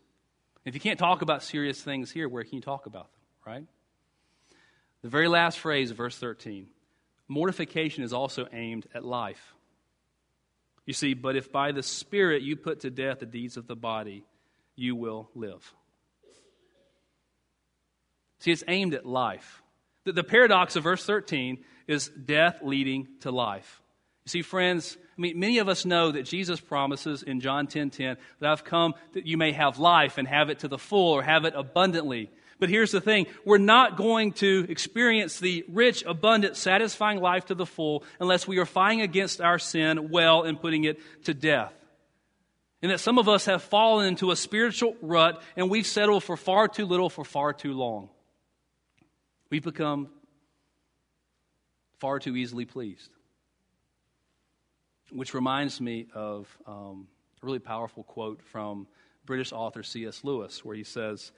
If 0.66 0.74
you 0.74 0.82
can't 0.82 1.00
talk 1.00 1.22
about 1.22 1.44
serious 1.44 1.82
things 1.82 2.12
here, 2.12 2.28
where 2.28 2.44
can 2.44 2.56
you 2.56 2.62
talk 2.62 2.88
about 2.88 3.12
them, 3.12 3.22
right? 3.46 3.64
The 5.04 5.10
very 5.10 5.28
last 5.28 5.60
phrase 5.60 5.92
of 5.92 5.98
verse 5.98 6.18
13 6.18 6.68
mortification 7.28 8.04
is 8.04 8.12
also 8.12 8.46
aimed 8.52 8.88
at 8.94 9.06
life. 9.06 9.54
You 10.86 10.94
see, 10.94 11.14
but 11.14 11.38
if 11.38 11.50
by 11.52 11.72
the 11.72 11.84
Spirit 11.84 12.42
you 12.42 12.58
put 12.58 12.82
to 12.82 12.90
death 12.90 13.20
the 13.20 13.26
deeds 13.26 13.56
of 13.56 13.68
the 13.68 13.76
body, 13.76 14.26
you 14.76 14.96
will 14.96 15.30
live. 15.36 15.74
See, 18.40 18.52
it's 18.52 18.64
aimed 18.68 18.94
at 18.94 19.06
life. 19.06 19.62
The, 20.06 20.14
the 20.14 20.24
paradox 20.24 20.76
of 20.76 20.84
verse 20.84 21.06
13 21.06 21.64
is 21.88 22.10
death 22.10 22.60
leading 22.64 23.08
to 23.22 23.32
life. 23.32 23.82
You 24.26 24.30
see, 24.30 24.42
friends, 24.42 24.98
I 25.18 25.22
mean, 25.22 25.40
many 25.40 25.60
of 25.60 25.68
us 25.68 25.86
know 25.86 26.12
that 26.12 26.24
Jesus 26.24 26.60
promises 26.60 27.22
in 27.22 27.40
John 27.40 27.68
10 27.68 27.92
10 27.92 28.18
that 28.40 28.52
I've 28.52 28.64
come 28.64 28.96
that 29.14 29.28
you 29.28 29.38
may 29.38 29.52
have 29.52 29.78
life 29.78 30.18
and 30.18 30.28
have 30.28 30.50
it 30.50 30.60
to 30.60 30.68
the 30.68 30.78
full 30.78 31.14
or 31.14 31.22
have 31.22 31.46
it 31.46 31.54
abundantly. 31.56 32.32
But 32.60 32.70
here's 32.70 32.92
the 32.92 33.02
thing 33.02 33.28
we're 33.46 33.58
not 33.58 33.98
going 33.98 34.34
to 34.34 34.66
experience 34.70 35.40
the 35.40 35.66
rich, 35.68 36.04
abundant, 36.06 36.56
satisfying 36.56 37.20
life 37.20 37.46
to 37.46 37.56
the 37.56 37.66
full 37.66 38.04
unless 38.20 38.48
we 38.48 38.58
are 38.60 38.66
fighting 38.66 39.02
against 39.02 39.42
our 39.42 39.60
sin 39.60 40.10
well 40.10 40.44
and 40.44 40.60
putting 40.60 40.84
it 40.84 41.00
to 41.26 41.34
death 41.34 41.74
and 42.82 42.92
that 42.92 43.00
some 43.00 43.18
of 43.18 43.30
us 43.30 43.46
have 43.46 43.62
fallen 43.62 44.08
into 44.08 44.32
a 44.32 44.36
spiritual 44.36 44.96
rut 45.02 45.42
and 45.56 45.70
we've 45.70 45.86
settled 45.86 46.24
for 46.24 46.36
far 46.36 46.68
too 46.68 46.86
little 46.86 47.10
for 47.10 47.24
far 47.24 47.54
too 47.54 47.74
long. 47.74 48.10
We've 49.50 49.64
become 49.64 50.10
far 52.00 52.20
too 52.20 52.36
easily 52.36 52.66
pleased. 52.66 53.12
Which 55.12 55.34
reminds 55.34 55.80
me 55.80 56.08
of 56.14 56.48
um, 56.66 57.08
a 57.42 57.46
really 57.46 57.60
powerful 57.60 58.04
quote 58.04 58.42
from 58.42 58.88
British 59.26 59.52
author 59.52 59.84
C.S. 59.84 60.24
Lewis, 60.24 60.64
where 60.66 60.76
he 60.76 60.84
says, 60.84 61.32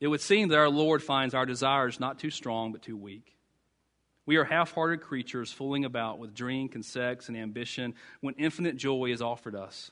It 0.00 0.06
would 0.06 0.20
seem 0.20 0.48
that 0.48 0.58
our 0.58 0.68
Lord 0.68 1.02
finds 1.02 1.34
our 1.34 1.44
desires 1.44 2.00
not 2.00 2.18
too 2.18 2.30
strong, 2.30 2.72
but 2.72 2.82
too 2.82 2.96
weak. 2.96 3.36
We 4.24 4.36
are 4.36 4.44
half 4.44 4.72
hearted 4.72 5.00
creatures 5.00 5.50
fooling 5.50 5.84
about 5.84 6.18
with 6.18 6.34
drink 6.34 6.74
and 6.74 6.84
sex 6.84 7.28
and 7.28 7.36
ambition 7.36 7.94
when 8.20 8.34
infinite 8.34 8.76
joy 8.76 9.06
is 9.06 9.20
offered 9.20 9.56
us. 9.56 9.90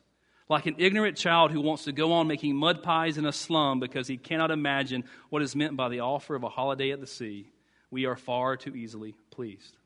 Like 0.49 0.67
an 0.67 0.77
ignorant 0.79 1.17
child 1.17 1.51
who 1.51 1.61
wants 1.61 1.85
to 1.85 1.93
go 1.93 2.13
on 2.13 2.29
making 2.29 2.55
mud 2.55 2.83
pies 2.83 3.19
in 3.19 3.27
a 3.27 3.33
slum 3.33 3.81
because 3.81 4.07
he 4.07 4.17
cannot 4.17 4.51
imagine 4.51 5.05
what 5.29 5.43
is 5.43 5.57
meant 5.57 5.77
by 5.77 5.89
the 5.89 6.01
offer 6.01 6.37
of 6.37 6.45
a 6.45 6.49
holiday 6.49 6.93
at 6.93 7.01
the 7.01 7.07
sea, 7.07 7.51
we 7.91 8.07
are 8.07 8.17
far 8.17 8.57
too 8.57 8.75
easily 8.77 9.17
pleased. 9.31 9.77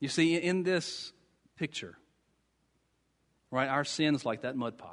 You 0.00 0.08
see, 0.08 0.36
in 0.36 0.62
this 0.62 1.12
picture, 1.56 1.96
right, 3.50 3.68
our 3.68 3.84
sin 3.84 4.14
is 4.14 4.24
like 4.24 4.42
that 4.42 4.56
mud 4.56 4.78
pie. 4.78 4.88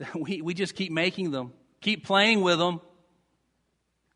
We, 0.14 0.42
we 0.42 0.54
just 0.54 0.74
keep 0.74 0.90
making 0.90 1.30
them, 1.30 1.52
keep 1.80 2.04
playing 2.04 2.40
with 2.40 2.58
them, 2.58 2.80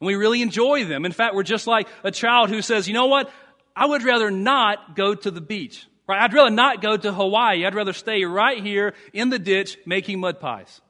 and 0.01 0.07
we 0.07 0.16
really 0.16 0.42
enjoy 0.42 0.84
them. 0.84 1.05
In 1.05 1.12
fact, 1.12 1.34
we're 1.34 1.42
just 1.42 1.66
like 1.66 1.88
a 2.05 2.11
child 2.11 2.51
who 2.51 2.62
says, 2.62 2.88
you 2.88 2.94
know 2.94 3.07
what? 3.07 3.30
I 3.74 3.86
would 3.86 4.03
rather 4.03 4.30
not 4.30 4.96
go 4.96 5.14
to 5.14 5.30
the 5.30 5.40
beach. 5.40 5.86
Right? 6.09 6.22
I'd 6.22 6.32
rather 6.32 6.50
not 6.50 6.80
go 6.80 6.96
to 6.96 7.12
Hawaii. 7.12 7.66
I'd 7.66 7.74
rather 7.74 7.92
stay 7.92 8.24
right 8.24 8.62
here 8.62 8.94
in 9.12 9.28
the 9.28 9.38
ditch 9.38 9.76
making 9.84 10.20
mud 10.20 10.40
pies. 10.40 10.80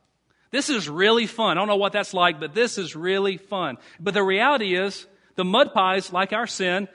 This 0.50 0.70
is 0.70 0.88
really 0.88 1.26
fun. 1.26 1.58
I 1.58 1.60
don't 1.60 1.68
know 1.68 1.76
what 1.76 1.92
that's 1.92 2.14
like, 2.14 2.40
but 2.40 2.54
this 2.54 2.78
is 2.78 2.96
really 2.96 3.36
fun. 3.36 3.76
But 4.00 4.14
the 4.14 4.22
reality 4.22 4.76
is, 4.76 5.06
the 5.34 5.44
mud 5.44 5.74
pies, 5.74 6.12
like 6.12 6.32
our 6.32 6.46
sin, 6.46 6.88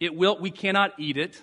it 0.00 0.14
will, 0.14 0.38
we 0.38 0.50
cannot 0.50 0.92
eat 0.98 1.16
it. 1.16 1.40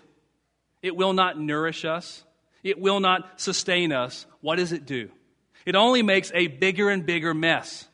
It 0.82 0.96
will 0.96 1.14
not 1.14 1.40
nourish 1.40 1.86
us. 1.86 2.24
It 2.64 2.80
will 2.80 3.00
not 3.00 3.40
sustain 3.40 3.92
us. 3.92 4.26
What 4.42 4.58
does 4.58 4.72
it 4.72 4.86
do? 4.86 5.10
It 5.66 5.76
only 5.76 6.04
makes 6.04 6.32
a 6.36 6.48
bigger 6.48 6.90
and 6.90 7.06
bigger 7.06 7.34
mess. 7.34 7.88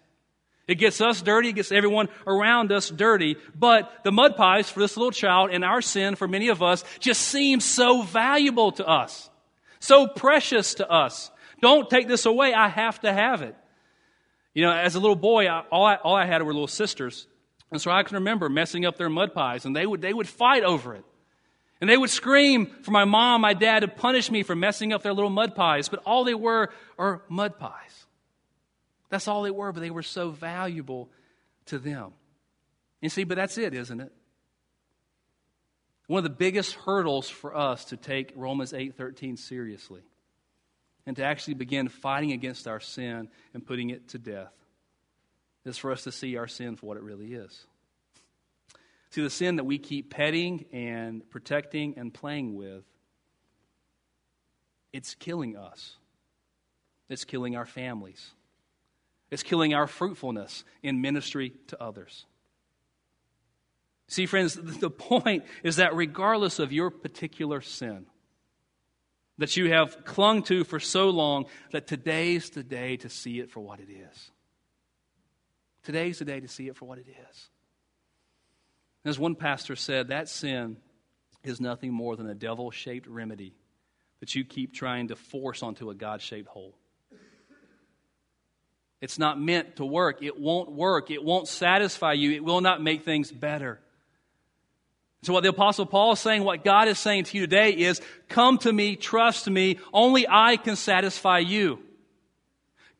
It 0.67 0.75
gets 0.75 1.01
us 1.01 1.21
dirty, 1.21 1.49
it 1.49 1.53
gets 1.53 1.71
everyone 1.71 2.07
around 2.25 2.71
us 2.71 2.89
dirty. 2.89 3.35
But 3.57 3.91
the 4.03 4.11
mud 4.11 4.37
pies 4.37 4.69
for 4.69 4.79
this 4.79 4.95
little 4.95 5.11
child 5.11 5.49
and 5.51 5.63
our 5.63 5.81
sin 5.81 6.15
for 6.15 6.27
many 6.27 6.47
of 6.47 6.63
us 6.63 6.83
just 6.99 7.21
seem 7.21 7.59
so 7.59 8.01
valuable 8.01 8.71
to 8.73 8.87
us, 8.87 9.29
so 9.79 10.07
precious 10.07 10.75
to 10.75 10.89
us. 10.89 11.31
Don't 11.61 11.89
take 11.89 12.07
this 12.07 12.25
away. 12.25 12.53
I 12.53 12.69
have 12.69 12.99
to 13.01 13.11
have 13.11 13.41
it. 13.41 13.55
You 14.53 14.63
know, 14.63 14.71
as 14.71 14.95
a 14.95 14.99
little 14.99 15.15
boy, 15.15 15.47
I, 15.47 15.63
all, 15.71 15.85
I, 15.85 15.95
all 15.95 16.15
I 16.15 16.25
had 16.25 16.41
were 16.43 16.53
little 16.53 16.67
sisters. 16.67 17.27
And 17.71 17.81
so 17.81 17.89
I 17.89 18.03
can 18.03 18.15
remember 18.15 18.49
messing 18.49 18.85
up 18.85 18.97
their 18.97 19.09
mud 19.09 19.33
pies, 19.33 19.65
and 19.65 19.75
they 19.75 19.85
would, 19.85 20.01
they 20.01 20.13
would 20.13 20.27
fight 20.27 20.63
over 20.63 20.93
it. 20.93 21.03
And 21.81 21.89
they 21.89 21.97
would 21.97 22.11
scream 22.11 22.67
for 22.83 22.91
my 22.91 23.03
mom, 23.03 23.41
my 23.41 23.53
dad 23.53 23.79
to 23.79 23.87
punish 23.87 24.31
me 24.31 24.43
for 24.43 24.55
messing 24.55 24.93
up 24.93 25.03
their 25.03 25.13
little 25.13 25.29
mud 25.29 25.55
pies. 25.55 25.89
But 25.89 26.01
all 26.05 26.23
they 26.23 26.35
were 26.35 26.69
are 26.97 27.23
mud 27.27 27.59
pies. 27.59 28.02
That's 29.13 29.27
all 29.27 29.43
they 29.43 29.51
were, 29.51 29.71
but 29.71 29.81
they 29.81 29.91
were 29.91 30.01
so 30.01 30.31
valuable 30.31 31.11
to 31.67 31.77
them. 31.77 32.13
You 32.99 33.09
see, 33.09 33.25
but 33.25 33.35
that's 33.35 33.59
it, 33.59 33.75
isn't 33.75 34.01
it? 34.01 34.11
One 36.07 36.17
of 36.17 36.23
the 36.23 36.31
biggest 36.31 36.73
hurdles 36.73 37.29
for 37.29 37.55
us 37.55 37.85
to 37.85 37.95
take 37.95 38.33
Romans 38.35 38.73
8:13 38.73 39.37
seriously 39.37 40.01
and 41.05 41.15
to 41.17 41.23
actually 41.23 41.53
begin 41.53 41.89
fighting 41.89 42.31
against 42.31 42.67
our 42.67 42.79
sin 42.79 43.29
and 43.53 43.63
putting 43.63 43.91
it 43.91 44.07
to 44.07 44.17
death 44.17 44.51
is 45.63 45.77
for 45.77 45.91
us 45.91 46.05
to 46.05 46.11
see 46.11 46.35
our 46.35 46.47
sin 46.47 46.75
for 46.75 46.87
what 46.87 46.97
it 46.97 47.03
really 47.03 47.35
is. 47.35 47.67
See, 49.11 49.21
the 49.21 49.29
sin 49.29 49.57
that 49.57 49.65
we 49.65 49.77
keep 49.77 50.09
petting 50.09 50.65
and 50.73 51.29
protecting 51.29 51.99
and 51.99 52.11
playing 52.11 52.55
with, 52.55 52.83
it's 54.91 55.13
killing 55.13 55.55
us. 55.55 55.97
It's 57.09 57.25
killing 57.25 57.55
our 57.55 57.67
families. 57.67 58.33
It's 59.33 59.41
killing 59.41 59.73
our 59.73 59.87
fruitfulness 59.87 60.63
in 60.83 61.01
ministry 61.01 61.53
to 61.69 61.81
others. 61.81 62.27
See, 64.07 64.27
friends, 64.27 64.53
the 64.53 64.91
point 64.91 65.45
is 65.63 65.77
that 65.77 65.95
regardless 65.95 66.59
of 66.59 66.71
your 66.71 66.91
particular 66.91 67.59
sin 67.59 68.05
that 69.39 69.57
you 69.57 69.71
have 69.71 70.05
clung 70.05 70.43
to 70.43 70.63
for 70.63 70.79
so 70.79 71.09
long, 71.09 71.45
that 71.71 71.87
today's 71.87 72.51
the 72.51 72.61
day 72.61 72.97
to 72.97 73.09
see 73.09 73.39
it 73.39 73.49
for 73.49 73.59
what 73.59 73.79
it 73.79 73.89
is. 73.89 74.31
Today's 75.81 76.19
the 76.19 76.25
day 76.25 76.39
to 76.39 76.47
see 76.47 76.67
it 76.67 76.77
for 76.77 76.85
what 76.85 76.99
it 76.99 77.07
is. 77.07 77.49
As 79.03 79.17
one 79.17 79.33
pastor 79.33 79.75
said, 79.75 80.09
that 80.09 80.29
sin 80.29 80.77
is 81.43 81.59
nothing 81.59 81.91
more 81.91 82.15
than 82.15 82.29
a 82.29 82.35
devil 82.35 82.69
shaped 82.69 83.07
remedy 83.07 83.55
that 84.19 84.35
you 84.35 84.45
keep 84.45 84.75
trying 84.75 85.07
to 85.07 85.15
force 85.15 85.63
onto 85.63 85.89
a 85.89 85.95
God 85.95 86.21
shaped 86.21 86.49
hole. 86.49 86.77
It's 89.03 89.19
not 89.19 89.37
meant 89.37 89.75
to 89.75 89.85
work. 89.85 90.23
It 90.23 90.39
won't 90.39 90.71
work. 90.71 91.11
It 91.11 91.21
won't 91.21 91.49
satisfy 91.49 92.13
you. 92.13 92.31
It 92.31 92.41
will 92.41 92.61
not 92.61 92.81
make 92.81 93.03
things 93.03 93.33
better. 93.33 93.81
So, 95.23 95.33
what 95.33 95.43
the 95.43 95.49
Apostle 95.49 95.85
Paul 95.85 96.13
is 96.13 96.21
saying, 96.21 96.45
what 96.45 96.63
God 96.63 96.87
is 96.87 96.97
saying 96.97 97.25
to 97.25 97.37
you 97.37 97.43
today 97.43 97.71
is 97.71 97.99
come 98.29 98.59
to 98.59 98.71
me, 98.71 98.95
trust 98.95 99.49
me. 99.49 99.77
Only 99.91 100.25
I 100.29 100.55
can 100.55 100.77
satisfy 100.77 101.39
you. 101.39 101.79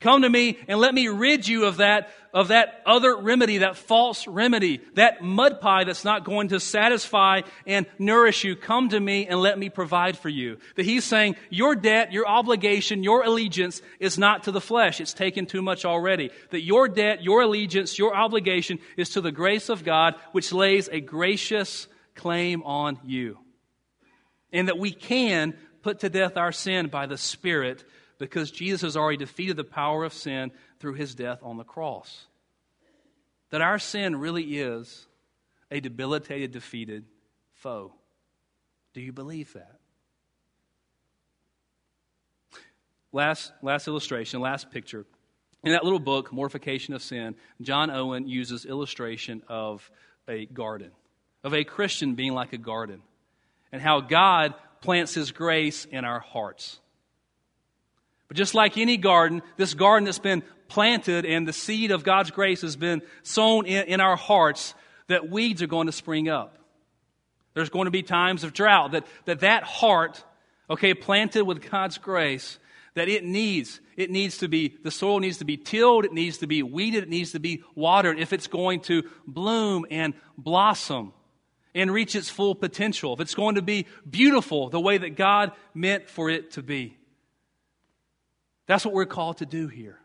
Come 0.04 0.24
to 0.24 0.30
me 0.30 0.60
and 0.68 0.82
let 0.82 0.94
me 0.94 1.08
rid 1.08 1.48
you 1.48 1.64
of 1.64 1.78
that, 1.78 2.10
of 2.34 2.50
that 2.50 2.82
other 2.86 3.16
remedy, 3.16 3.60
that 3.60 3.78
false 3.78 4.28
remedy, 4.28 4.82
that 4.96 5.24
mud 5.24 5.62
pie 5.62 5.86
that's 5.86 6.04
not 6.04 6.26
going 6.26 6.50
to 6.50 6.60
satisfy 6.60 7.40
and 7.66 7.86
nourish 7.98 8.44
you. 8.44 8.58
Come 8.58 8.90
to 8.90 9.00
me 9.00 9.28
and 9.28 9.40
let 9.40 9.58
me 9.58 9.70
provide 9.70 10.18
for 10.18 10.28
you. 10.28 10.58
That 10.76 10.84
he's 10.84 11.06
saying 11.06 11.38
your 11.50 11.74
debt, 11.74 12.12
your 12.12 12.28
obligation, 12.28 13.02
your 13.02 13.24
allegiance 13.24 13.82
is 13.98 14.18
not 14.18 14.44
to 14.44 14.52
the 14.52 14.60
flesh. 14.60 15.00
It's 15.00 15.14
taken 15.14 15.46
too 15.46 15.62
much 15.62 15.86
already. 15.86 16.32
That 16.50 16.64
your 16.64 16.90
debt, 16.90 17.24
your 17.24 17.44
allegiance, 17.44 17.98
your 17.98 18.14
obligation 18.14 18.80
is 18.98 19.12
to 19.12 19.22
the 19.22 19.32
grace 19.32 19.70
of 19.70 19.86
God, 19.86 20.16
which 20.34 20.52
lays 20.52 20.90
a 20.92 21.00
gracious 21.00 21.88
claim 22.14 22.62
on 22.64 23.00
you. 23.06 23.38
And 24.52 24.68
that 24.68 24.78
we 24.78 24.92
can 24.92 25.54
put 25.82 26.02
to 26.02 26.10
death 26.10 26.36
our 26.36 26.52
sin 26.52 26.88
by 26.88 27.06
the 27.06 27.18
Spirit 27.18 27.86
because 28.24 28.52
Jesus 28.52 28.84
has 28.84 28.96
already 28.96 29.18
defeated 29.18 29.58
the 29.58 29.66
power 29.66 30.06
of 30.06 30.14
sin 30.14 30.50
through 30.80 30.94
his 30.94 31.14
death 31.14 31.40
on 31.44 31.58
the 31.58 31.66
cross. 31.66 32.26
That 33.50 33.60
our 33.60 33.78
sin 33.78 34.16
really 34.16 34.60
is 34.60 35.08
a 35.70 35.82
debilitated, 35.82 36.52
defeated 36.52 37.04
foe. 37.56 37.92
Do 38.94 39.02
you 39.02 39.12
believe 39.12 39.52
that? 39.52 39.76
Last, 43.12 43.52
last 43.62 43.90
illustration, 43.90 44.40
last 44.40 44.72
picture. 44.72 45.06
In 45.62 45.74
that 45.74 45.84
little 45.84 46.00
book, 46.00 46.32
Mortification 46.32 46.94
of 46.94 47.04
Sin, 47.04 47.36
John 47.60 47.92
Owen 47.92 48.26
uses 48.26 48.64
illustration 48.64 49.44
of 49.50 49.92
a 50.30 50.46
garden, 50.46 50.92
of 51.44 51.54
a 51.54 51.66
Christian 51.66 52.16
being 52.16 52.34
like 52.34 52.54
a 52.54 52.58
garden, 52.58 53.02
and 53.74 53.82
how 53.82 54.00
God 54.00 54.54
plants 54.80 55.14
his 55.14 55.34
grace 55.34 55.84
in 55.84 56.06
our 56.06 56.22
hearts. 56.22 56.80
But 58.28 58.38
just 58.38 58.54
like 58.54 58.78
any 58.78 58.98
garden, 58.98 59.42
this 59.58 59.74
garden 59.74 60.06
that's 60.06 60.20
been 60.20 60.44
planted 60.68 61.26
and 61.26 61.48
the 61.48 61.54
seed 61.54 61.92
of 61.92 62.04
God's 62.04 62.32
grace 62.32 62.62
has 62.62 62.76
been 62.76 63.02
sown 63.22 63.66
in, 63.66 63.86
in 63.86 64.02
our 64.02 64.16
hearts, 64.16 64.74
that 65.08 65.30
weeds 65.30 65.62
are 65.62 65.68
going 65.68 65.88
to 65.88 65.92
spring 65.92 66.30
up. 66.30 66.58
There's 67.54 67.70
going 67.70 67.86
to 67.86 67.92
be 67.92 68.02
times 68.02 68.44
of 68.44 68.54
drought, 68.54 68.94
that 68.94 69.06
that, 69.26 69.42
that 69.42 69.64
heart, 69.64 70.24
okay, 70.70 70.94
planted 70.94 71.44
with 71.44 71.70
God's 71.70 71.98
grace, 71.98 72.58
that 72.96 73.10
it 73.10 73.24
needs, 73.24 73.80
it 73.98 74.10
needs 74.10 74.40
to 74.40 74.48
be, 74.48 74.76
the 74.84 74.92
soil 74.92 75.20
needs 75.20 75.38
to 75.38 75.46
be 75.46 75.58
tilled, 75.58 76.06
it 76.06 76.14
needs 76.14 76.40
to 76.40 76.48
be 76.48 76.64
weeded, 76.64 77.04
it 77.04 77.10
needs 77.10 77.32
to 77.34 77.40
be 77.40 77.64
watered 77.76 78.20
if 78.20 78.34
it's 78.34 78.48
going 78.48 78.82
to 78.82 79.04
bloom 79.28 79.86
and 79.92 80.14
blossom 80.38 81.14
and 81.76 81.92
reach 81.92 82.16
its 82.16 82.30
full 82.30 82.56
potential, 82.56 83.14
if 83.14 83.20
it's 83.20 83.36
going 83.36 83.56
to 83.56 83.62
be 83.62 83.88
beautiful 84.10 84.70
the 84.70 84.80
way 84.80 84.98
that 84.98 85.16
God 85.16 85.52
meant 85.74 86.10
for 86.10 86.30
it 86.30 86.52
to 86.52 86.64
be. 86.64 86.98
That's 88.66 88.86
what 88.86 88.94
we're 88.94 89.06
called 89.06 89.38
to 89.38 89.46
do 89.46 89.68
here. 89.68 90.00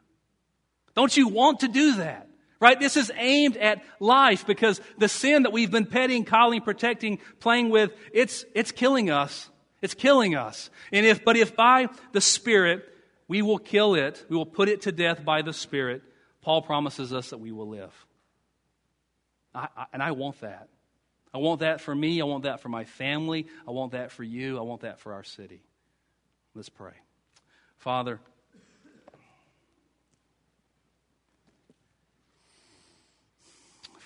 Don't 0.94 1.16
you 1.16 1.28
want 1.28 1.60
to 1.60 1.68
do 1.68 1.96
that? 1.96 2.28
Right? 2.60 2.78
This 2.80 2.96
is 2.96 3.12
aimed 3.16 3.56
at 3.56 3.84
life 4.00 4.44
because 4.44 4.80
the 4.98 5.08
sin 5.08 5.44
that 5.44 5.52
we've 5.52 5.70
been 5.70 5.86
petting, 5.86 6.24
calling, 6.24 6.60
protecting, 6.60 7.20
playing 7.38 7.70
with, 7.70 7.92
it's, 8.12 8.44
it's 8.52 8.72
killing 8.72 9.10
us. 9.10 9.48
It's 9.80 9.94
killing 9.94 10.34
us. 10.34 10.70
And 10.92 11.06
if, 11.06 11.24
but 11.24 11.36
if 11.36 11.54
by 11.54 11.88
the 12.12 12.20
Spirit 12.20 12.84
we 13.28 13.42
will 13.42 13.58
kill 13.58 13.94
it, 13.94 14.24
we 14.28 14.36
will 14.36 14.46
put 14.46 14.68
it 14.68 14.82
to 14.82 14.92
death 14.92 15.24
by 15.24 15.42
the 15.42 15.52
Spirit, 15.52 16.02
Paul 16.42 16.62
promises 16.62 17.12
us 17.12 17.30
that 17.30 17.38
we 17.38 17.52
will 17.52 17.68
live. 17.68 17.92
I, 19.54 19.68
I, 19.76 19.86
and 19.92 20.02
I 20.02 20.10
want 20.12 20.40
that. 20.40 20.68
I 21.32 21.38
want 21.38 21.60
that 21.60 21.80
for 21.80 21.94
me. 21.94 22.20
I 22.20 22.24
want 22.24 22.44
that 22.44 22.60
for 22.60 22.70
my 22.70 22.84
family. 22.84 23.46
I 23.66 23.70
want 23.70 23.92
that 23.92 24.10
for 24.10 24.24
you. 24.24 24.58
I 24.58 24.62
want 24.62 24.80
that 24.80 24.98
for 24.98 25.12
our 25.12 25.22
city. 25.22 25.62
Let's 26.54 26.70
pray. 26.70 26.94
Father, 27.76 28.18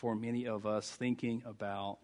for 0.02 0.16
many 0.16 0.48
of 0.48 0.66
us 0.66 0.90
thinking 0.90 1.44
about 1.46 1.98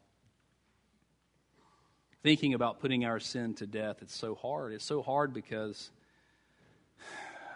thinking 2.23 2.55
about 2.55 2.79
putting 2.79 3.05
our 3.05 3.19
sin 3.19 3.55
to 3.55 3.67
death. 3.67 3.97
It's 4.03 4.17
so 4.17 4.37
hard. 4.37 4.73
It's 4.73 4.85
so 4.85 5.03
hard 5.03 5.35
because 5.35 5.91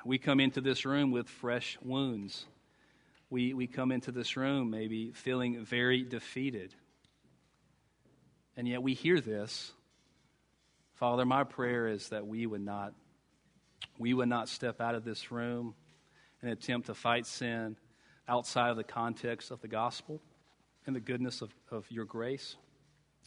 we 0.04 0.18
come 0.18 0.40
into 0.40 0.60
this 0.60 0.84
room 0.84 1.12
with 1.12 1.28
fresh 1.28 1.78
wounds. 1.80 2.44
We, 3.30 3.54
we 3.54 3.68
come 3.68 3.92
into 3.92 4.10
this 4.10 4.36
room 4.36 4.68
maybe 4.68 5.12
feeling 5.12 5.64
very 5.64 6.02
defeated. 6.02 6.74
And 8.56 8.66
yet 8.66 8.82
we 8.82 8.94
hear 8.94 9.20
this. 9.20 9.70
Father 10.94 11.24
my 11.24 11.44
prayer 11.44 11.86
is 11.86 12.08
that 12.08 12.26
we 12.26 12.46
would 12.46 12.64
not 12.64 12.94
we 13.96 14.12
would 14.12 14.28
not 14.28 14.48
step 14.48 14.80
out 14.80 14.96
of 14.96 15.04
this 15.04 15.30
room 15.30 15.74
and 16.40 16.50
attempt 16.50 16.88
to 16.88 16.94
fight 16.94 17.26
sin 17.26 17.76
outside 18.26 18.70
of 18.70 18.76
the 18.76 18.84
context 18.84 19.52
of 19.52 19.60
the 19.60 19.68
gospel 19.68 20.20
and 20.86 20.96
the 20.96 21.00
goodness 21.00 21.42
of, 21.42 21.54
of 21.70 21.84
your 21.90 22.04
grace. 22.04 22.56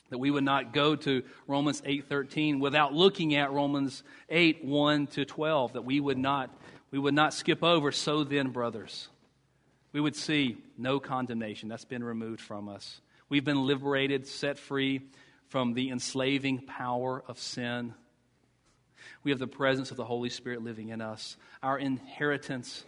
That 0.09 0.17
we 0.19 0.29
would 0.29 0.43
not 0.43 0.73
go 0.73 0.95
to 0.95 1.23
Romans 1.47 1.81
8:13 1.81 2.59
without 2.59 2.93
looking 2.93 3.35
at 3.35 3.51
Romans 3.51 4.03
8, 4.29 4.63
1 4.63 5.07
to 5.07 5.25
12. 5.25 5.73
That 5.73 5.85
we 5.85 5.99
would 5.99 6.17
not, 6.17 6.55
we 6.91 6.99
would 6.99 7.13
not 7.15 7.33
skip 7.33 7.63
over, 7.63 7.91
so 7.91 8.23
then, 8.23 8.49
brothers. 8.49 9.09
We 9.91 10.01
would 10.01 10.15
see 10.15 10.57
no 10.77 10.99
condemnation. 10.99 11.69
That's 11.69 11.85
been 11.85 12.03
removed 12.03 12.41
from 12.41 12.69
us. 12.69 13.01
We've 13.29 13.45
been 13.45 13.65
liberated, 13.65 14.27
set 14.27 14.59
free 14.59 15.01
from 15.47 15.73
the 15.73 15.89
enslaving 15.89 16.65
power 16.67 17.23
of 17.27 17.39
sin. 17.39 17.93
We 19.23 19.31
have 19.31 19.39
the 19.39 19.47
presence 19.47 19.91
of 19.91 19.97
the 19.97 20.05
Holy 20.05 20.29
Spirit 20.29 20.61
living 20.61 20.89
in 20.89 21.01
us. 21.01 21.37
Our 21.63 21.79
inheritance 21.79 22.83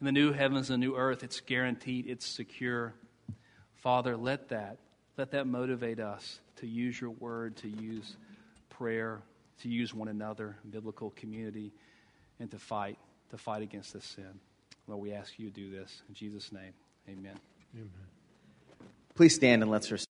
in 0.00 0.06
the 0.06 0.12
new 0.12 0.32
heavens 0.32 0.70
and 0.70 0.80
new 0.80 0.96
earth, 0.96 1.22
it's 1.22 1.40
guaranteed, 1.40 2.06
it's 2.06 2.26
secure. 2.26 2.94
Father, 3.84 4.16
let 4.16 4.48
that, 4.48 4.78
let 5.18 5.30
that 5.32 5.46
motivate 5.46 6.00
us 6.00 6.40
to 6.56 6.66
use 6.66 6.98
your 6.98 7.10
word, 7.10 7.54
to 7.56 7.68
use 7.68 8.16
prayer, 8.70 9.20
to 9.60 9.68
use 9.68 9.92
one 9.92 10.08
another, 10.08 10.56
biblical 10.70 11.10
community, 11.10 11.70
and 12.40 12.50
to 12.50 12.58
fight, 12.58 12.96
to 13.30 13.36
fight 13.36 13.60
against 13.60 13.92
this 13.92 14.06
sin. 14.06 14.40
Lord, 14.88 15.02
we 15.02 15.12
ask 15.12 15.38
you 15.38 15.50
to 15.50 15.54
do 15.54 15.70
this. 15.70 16.00
In 16.08 16.14
Jesus' 16.14 16.50
name, 16.50 16.72
amen. 17.10 17.38
Amen. 17.74 17.90
Please 19.14 19.34
stand 19.34 19.60
and 19.60 19.70
let's 19.70 19.90
respond. 19.92 20.02